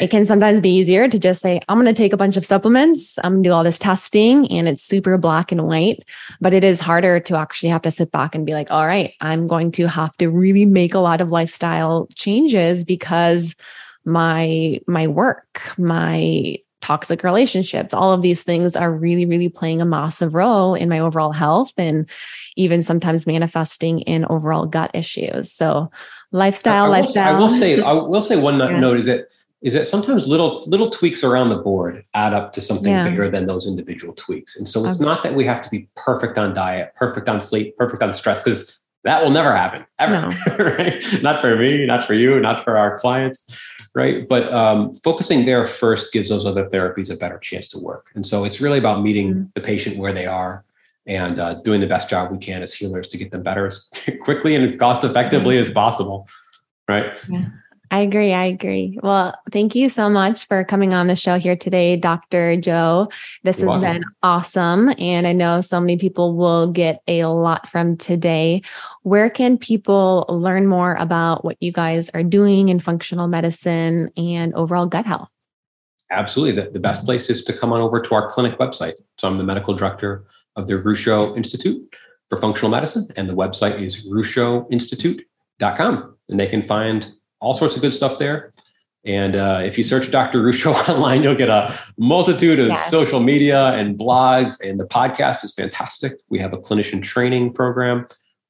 it 0.00 0.10
can 0.10 0.24
sometimes 0.24 0.60
be 0.60 0.70
easier 0.70 1.08
to 1.08 1.18
just 1.18 1.42
say, 1.42 1.60
I'm 1.68 1.76
going 1.76 1.86
to 1.86 1.92
take 1.92 2.12
a 2.12 2.16
bunch 2.16 2.36
of 2.36 2.46
supplements, 2.46 3.18
I'm 3.22 3.34
going 3.34 3.42
to 3.42 3.48
do 3.50 3.52
all 3.52 3.64
this 3.64 3.78
testing, 3.78 4.50
and 4.50 4.66
it's 4.68 4.82
super 4.82 5.18
black 5.18 5.52
and 5.52 5.66
white. 5.66 6.04
But 6.40 6.54
it 6.54 6.64
is 6.64 6.80
harder 6.80 7.20
to 7.20 7.36
actually 7.36 7.68
have 7.68 7.82
to 7.82 7.90
sit 7.90 8.10
back 8.10 8.34
and 8.34 8.46
be 8.46 8.54
like, 8.54 8.70
all 8.70 8.86
right, 8.86 9.12
I'm 9.20 9.46
going 9.46 9.72
to 9.72 9.86
have 9.86 10.16
to 10.16 10.30
really 10.30 10.64
make 10.64 10.94
a 10.94 11.00
lot 11.00 11.20
of 11.20 11.32
lifestyle 11.32 12.08
changes 12.14 12.84
because 12.84 13.54
my 14.04 14.80
my 14.86 15.06
work, 15.06 15.60
my 15.76 16.56
toxic 16.80 17.22
relationships 17.22 17.92
all 17.92 18.12
of 18.12 18.22
these 18.22 18.42
things 18.42 18.74
are 18.74 18.90
really 18.90 19.26
really 19.26 19.50
playing 19.50 19.82
a 19.82 19.84
massive 19.84 20.34
role 20.34 20.74
in 20.74 20.88
my 20.88 20.98
overall 20.98 21.32
health 21.32 21.72
and 21.76 22.08
even 22.56 22.82
sometimes 22.82 23.26
manifesting 23.26 24.00
in 24.00 24.24
overall 24.30 24.64
gut 24.64 24.90
issues 24.94 25.52
so 25.52 25.90
lifestyle 26.32 26.84
I, 26.84 26.86
I 26.86 27.00
lifestyle 27.00 27.34
will, 27.34 27.44
I 27.44 27.46
will 27.46 27.50
say 27.50 27.82
i 27.82 27.92
will 27.92 28.22
say 28.22 28.36
one 28.40 28.58
yeah. 28.60 28.80
note 28.80 28.96
is 28.96 29.06
that 29.06 29.26
is 29.62 29.74
that 29.74 29.86
sometimes 29.86 30.26
little 30.26 30.62
little 30.66 30.88
tweaks 30.88 31.22
around 31.22 31.50
the 31.50 31.58
board 31.58 32.04
add 32.14 32.32
up 32.32 32.52
to 32.52 32.60
something 32.60 32.92
yeah. 32.92 33.04
bigger 33.04 33.30
than 33.30 33.46
those 33.46 33.66
individual 33.66 34.14
tweaks. 34.14 34.56
And 34.56 34.66
so 34.66 34.84
it's 34.86 34.96
okay. 34.96 35.04
not 35.04 35.22
that 35.22 35.34
we 35.34 35.44
have 35.44 35.60
to 35.62 35.70
be 35.70 35.88
perfect 35.96 36.38
on 36.38 36.54
diet, 36.54 36.94
perfect 36.94 37.28
on 37.28 37.40
sleep, 37.40 37.76
perfect 37.76 38.02
on 38.02 38.14
stress, 38.14 38.42
because 38.42 38.78
that 39.04 39.22
will 39.22 39.30
never 39.30 39.54
happen 39.54 39.86
ever. 39.98 40.28
No. 40.28 40.56
right? 40.58 41.04
Not 41.22 41.40
for 41.40 41.56
me, 41.56 41.84
not 41.86 42.06
for 42.06 42.14
you, 42.14 42.40
not 42.40 42.64
for 42.64 42.76
our 42.76 42.98
clients, 42.98 43.58
right? 43.94 44.28
But 44.28 44.52
um, 44.52 44.94
focusing 44.94 45.44
there 45.44 45.64
first 45.66 46.12
gives 46.12 46.28
those 46.28 46.46
other 46.46 46.68
therapies 46.68 47.12
a 47.12 47.16
better 47.16 47.38
chance 47.38 47.68
to 47.68 47.78
work. 47.78 48.10
And 48.14 48.24
so 48.24 48.44
it's 48.44 48.60
really 48.60 48.78
about 48.78 49.02
meeting 49.02 49.30
mm-hmm. 49.30 49.44
the 49.54 49.60
patient 49.60 49.96
where 49.96 50.12
they 50.12 50.26
are 50.26 50.64
and 51.06 51.38
uh, 51.38 51.54
doing 51.62 51.80
the 51.80 51.86
best 51.86 52.08
job 52.08 52.30
we 52.30 52.38
can 52.38 52.62
as 52.62 52.74
healers 52.74 53.08
to 53.08 53.18
get 53.18 53.30
them 53.30 53.42
better 53.42 53.66
as 53.66 53.90
quickly 54.22 54.54
and 54.54 54.64
as 54.64 54.76
cost 54.76 55.04
effectively 55.04 55.56
mm-hmm. 55.56 55.68
as 55.68 55.72
possible. 55.72 56.28
Right. 56.88 57.18
Yeah. 57.28 57.42
I 57.92 58.00
agree. 58.00 58.32
I 58.32 58.44
agree. 58.44 58.98
Well, 59.02 59.34
thank 59.50 59.74
you 59.74 59.88
so 59.88 60.08
much 60.08 60.46
for 60.46 60.62
coming 60.62 60.94
on 60.94 61.08
the 61.08 61.16
show 61.16 61.38
here 61.38 61.56
today, 61.56 61.96
Dr. 61.96 62.56
Joe. 62.56 63.08
This 63.42 63.58
You're 63.58 63.72
has 63.72 63.80
welcome. 63.80 64.02
been 64.02 64.04
awesome. 64.22 64.94
And 64.98 65.26
I 65.26 65.32
know 65.32 65.60
so 65.60 65.80
many 65.80 65.96
people 65.96 66.36
will 66.36 66.68
get 66.68 67.02
a 67.08 67.24
lot 67.24 67.68
from 67.68 67.96
today. 67.96 68.62
Where 69.02 69.28
can 69.28 69.58
people 69.58 70.24
learn 70.28 70.68
more 70.68 70.94
about 70.94 71.44
what 71.44 71.56
you 71.60 71.72
guys 71.72 72.10
are 72.10 72.22
doing 72.22 72.68
in 72.68 72.78
functional 72.78 73.26
medicine 73.26 74.10
and 74.16 74.54
overall 74.54 74.86
gut 74.86 75.06
health? 75.06 75.30
absolutely, 76.10 76.60
the, 76.60 76.70
the 76.70 76.80
best 76.80 77.04
place 77.04 77.30
is 77.30 77.44
to 77.44 77.52
come 77.52 77.72
on 77.72 77.80
over 77.80 78.00
to 78.00 78.14
our 78.14 78.28
clinic 78.28 78.58
website. 78.58 78.94
So 79.18 79.28
I'm 79.28 79.36
the 79.36 79.44
medical 79.44 79.74
director 79.74 80.24
of 80.56 80.66
the 80.66 80.74
Ruscio 80.74 81.36
Institute 81.36 81.80
for 82.28 82.36
Functional 82.36 82.70
Medicine, 82.70 83.06
and 83.16 83.28
the 83.28 83.34
website 83.34 83.80
is 83.80 84.08
ruscioinstitute.com. 84.08 86.16
And 86.28 86.40
they 86.40 86.46
can 86.46 86.62
find 86.62 87.12
all 87.40 87.54
sorts 87.54 87.74
of 87.76 87.82
good 87.82 87.92
stuff 87.92 88.18
there. 88.18 88.52
And 89.04 89.34
uh, 89.34 89.62
if 89.64 89.78
you 89.78 89.84
search 89.84 90.10
Dr. 90.10 90.42
Ruscio 90.42 90.74
online, 90.88 91.22
you'll 91.22 91.34
get 91.34 91.48
a 91.48 91.74
multitude 91.96 92.60
of 92.60 92.68
yeah. 92.68 92.86
social 92.86 93.20
media 93.20 93.72
and 93.72 93.98
blogs. 93.98 94.60
And 94.62 94.78
the 94.78 94.86
podcast 94.86 95.42
is 95.42 95.54
fantastic. 95.54 96.12
We 96.28 96.38
have 96.38 96.52
a 96.52 96.58
clinician 96.58 97.02
training 97.02 97.54
program. 97.54 98.06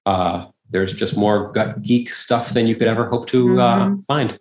Uh, 0.07 0.47
there's 0.69 0.93
just 0.93 1.17
more 1.17 1.53
gut 1.53 1.83
geek 1.83 2.11
stuff 2.11 2.51
than 2.51 2.67
you 2.67 2.75
could 2.75 2.89
ever 2.89 3.09
hope 3.09 3.29
to 3.29 3.61
uh, 3.61 3.79
mm-hmm. 3.79 4.01
uh, 4.01 4.03
find. 4.03 4.39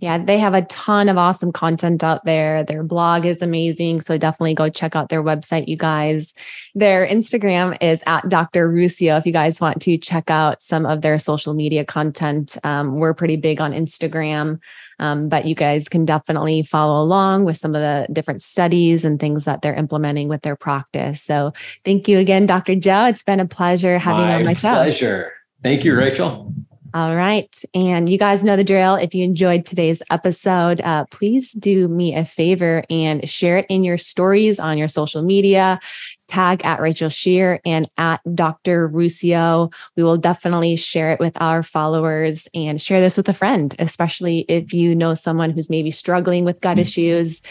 Yeah, 0.00 0.18
they 0.18 0.38
have 0.38 0.54
a 0.54 0.62
ton 0.62 1.08
of 1.08 1.16
awesome 1.16 1.52
content 1.52 2.02
out 2.02 2.24
there. 2.24 2.64
Their 2.64 2.82
blog 2.82 3.24
is 3.24 3.40
amazing. 3.42 4.00
So 4.00 4.18
definitely 4.18 4.54
go 4.54 4.68
check 4.68 4.96
out 4.96 5.08
their 5.08 5.22
website, 5.22 5.68
you 5.68 5.76
guys. 5.76 6.34
Their 6.74 7.06
Instagram 7.06 7.76
is 7.80 8.02
at 8.06 8.28
Dr. 8.28 8.68
Ruscio. 8.68 9.18
If 9.18 9.26
you 9.26 9.32
guys 9.32 9.60
want 9.60 9.80
to 9.82 9.98
check 9.98 10.30
out 10.30 10.60
some 10.60 10.86
of 10.86 11.02
their 11.02 11.18
social 11.18 11.54
media 11.54 11.84
content, 11.84 12.56
um, 12.64 12.98
we're 12.98 13.14
pretty 13.14 13.36
big 13.36 13.60
on 13.60 13.72
Instagram. 13.72 14.58
Um, 14.98 15.28
but 15.28 15.46
you 15.46 15.54
guys 15.54 15.88
can 15.88 16.04
definitely 16.04 16.62
follow 16.62 17.02
along 17.02 17.44
with 17.44 17.56
some 17.56 17.74
of 17.74 17.80
the 17.80 18.06
different 18.12 18.42
studies 18.42 19.04
and 19.04 19.18
things 19.18 19.44
that 19.44 19.62
they're 19.62 19.74
implementing 19.74 20.28
with 20.28 20.42
their 20.42 20.56
practice. 20.56 21.22
So 21.22 21.52
thank 21.84 22.08
you 22.08 22.18
again, 22.18 22.46
Dr. 22.46 22.76
Joe. 22.76 23.06
It's 23.06 23.22
been 23.22 23.40
a 23.40 23.46
pleasure 23.46 23.98
having 23.98 24.22
my 24.22 24.30
you 24.30 24.38
on 24.40 24.44
my 24.44 24.54
show. 24.54 24.74
Pleasure. 24.74 25.32
Thank 25.62 25.84
you, 25.84 25.96
Rachel. 25.96 26.54
All 26.94 27.16
right. 27.16 27.62
And 27.72 28.06
you 28.08 28.18
guys 28.18 28.42
know 28.42 28.56
the 28.56 28.64
drill. 28.64 28.96
If 28.96 29.14
you 29.14 29.24
enjoyed 29.24 29.64
today's 29.64 30.02
episode, 30.10 30.82
uh, 30.82 31.06
please 31.10 31.52
do 31.52 31.88
me 31.88 32.14
a 32.14 32.24
favor 32.24 32.84
and 32.90 33.26
share 33.26 33.58
it 33.58 33.66
in 33.70 33.82
your 33.82 33.96
stories 33.96 34.60
on 34.60 34.76
your 34.76 34.88
social 34.88 35.22
media. 35.22 35.80
Tag 36.28 36.62
at 36.64 36.80
Rachel 36.80 37.08
Shear 37.08 37.60
and 37.64 37.90
at 37.96 38.20
Dr. 38.34 38.88
Ruscio. 38.90 39.72
We 39.96 40.02
will 40.02 40.18
definitely 40.18 40.76
share 40.76 41.12
it 41.12 41.20
with 41.20 41.40
our 41.40 41.62
followers 41.62 42.46
and 42.54 42.80
share 42.80 43.00
this 43.00 43.16
with 43.16 43.28
a 43.28 43.34
friend, 43.34 43.74
especially 43.78 44.40
if 44.48 44.74
you 44.74 44.94
know 44.94 45.14
someone 45.14 45.50
who's 45.50 45.70
maybe 45.70 45.90
struggling 45.90 46.44
with 46.44 46.60
gut 46.60 46.78
issues 46.78 47.42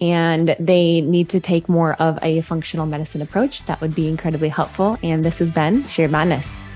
and 0.00 0.56
they 0.58 1.00
need 1.00 1.28
to 1.28 1.38
take 1.38 1.68
more 1.68 1.94
of 1.94 2.18
a 2.22 2.40
functional 2.40 2.86
medicine 2.86 3.22
approach. 3.22 3.64
That 3.64 3.80
would 3.80 3.94
be 3.94 4.08
incredibly 4.08 4.48
helpful. 4.48 4.98
And 5.02 5.24
this 5.24 5.38
has 5.38 5.52
been 5.52 5.86
Shear 5.86 6.08
Madness. 6.08 6.71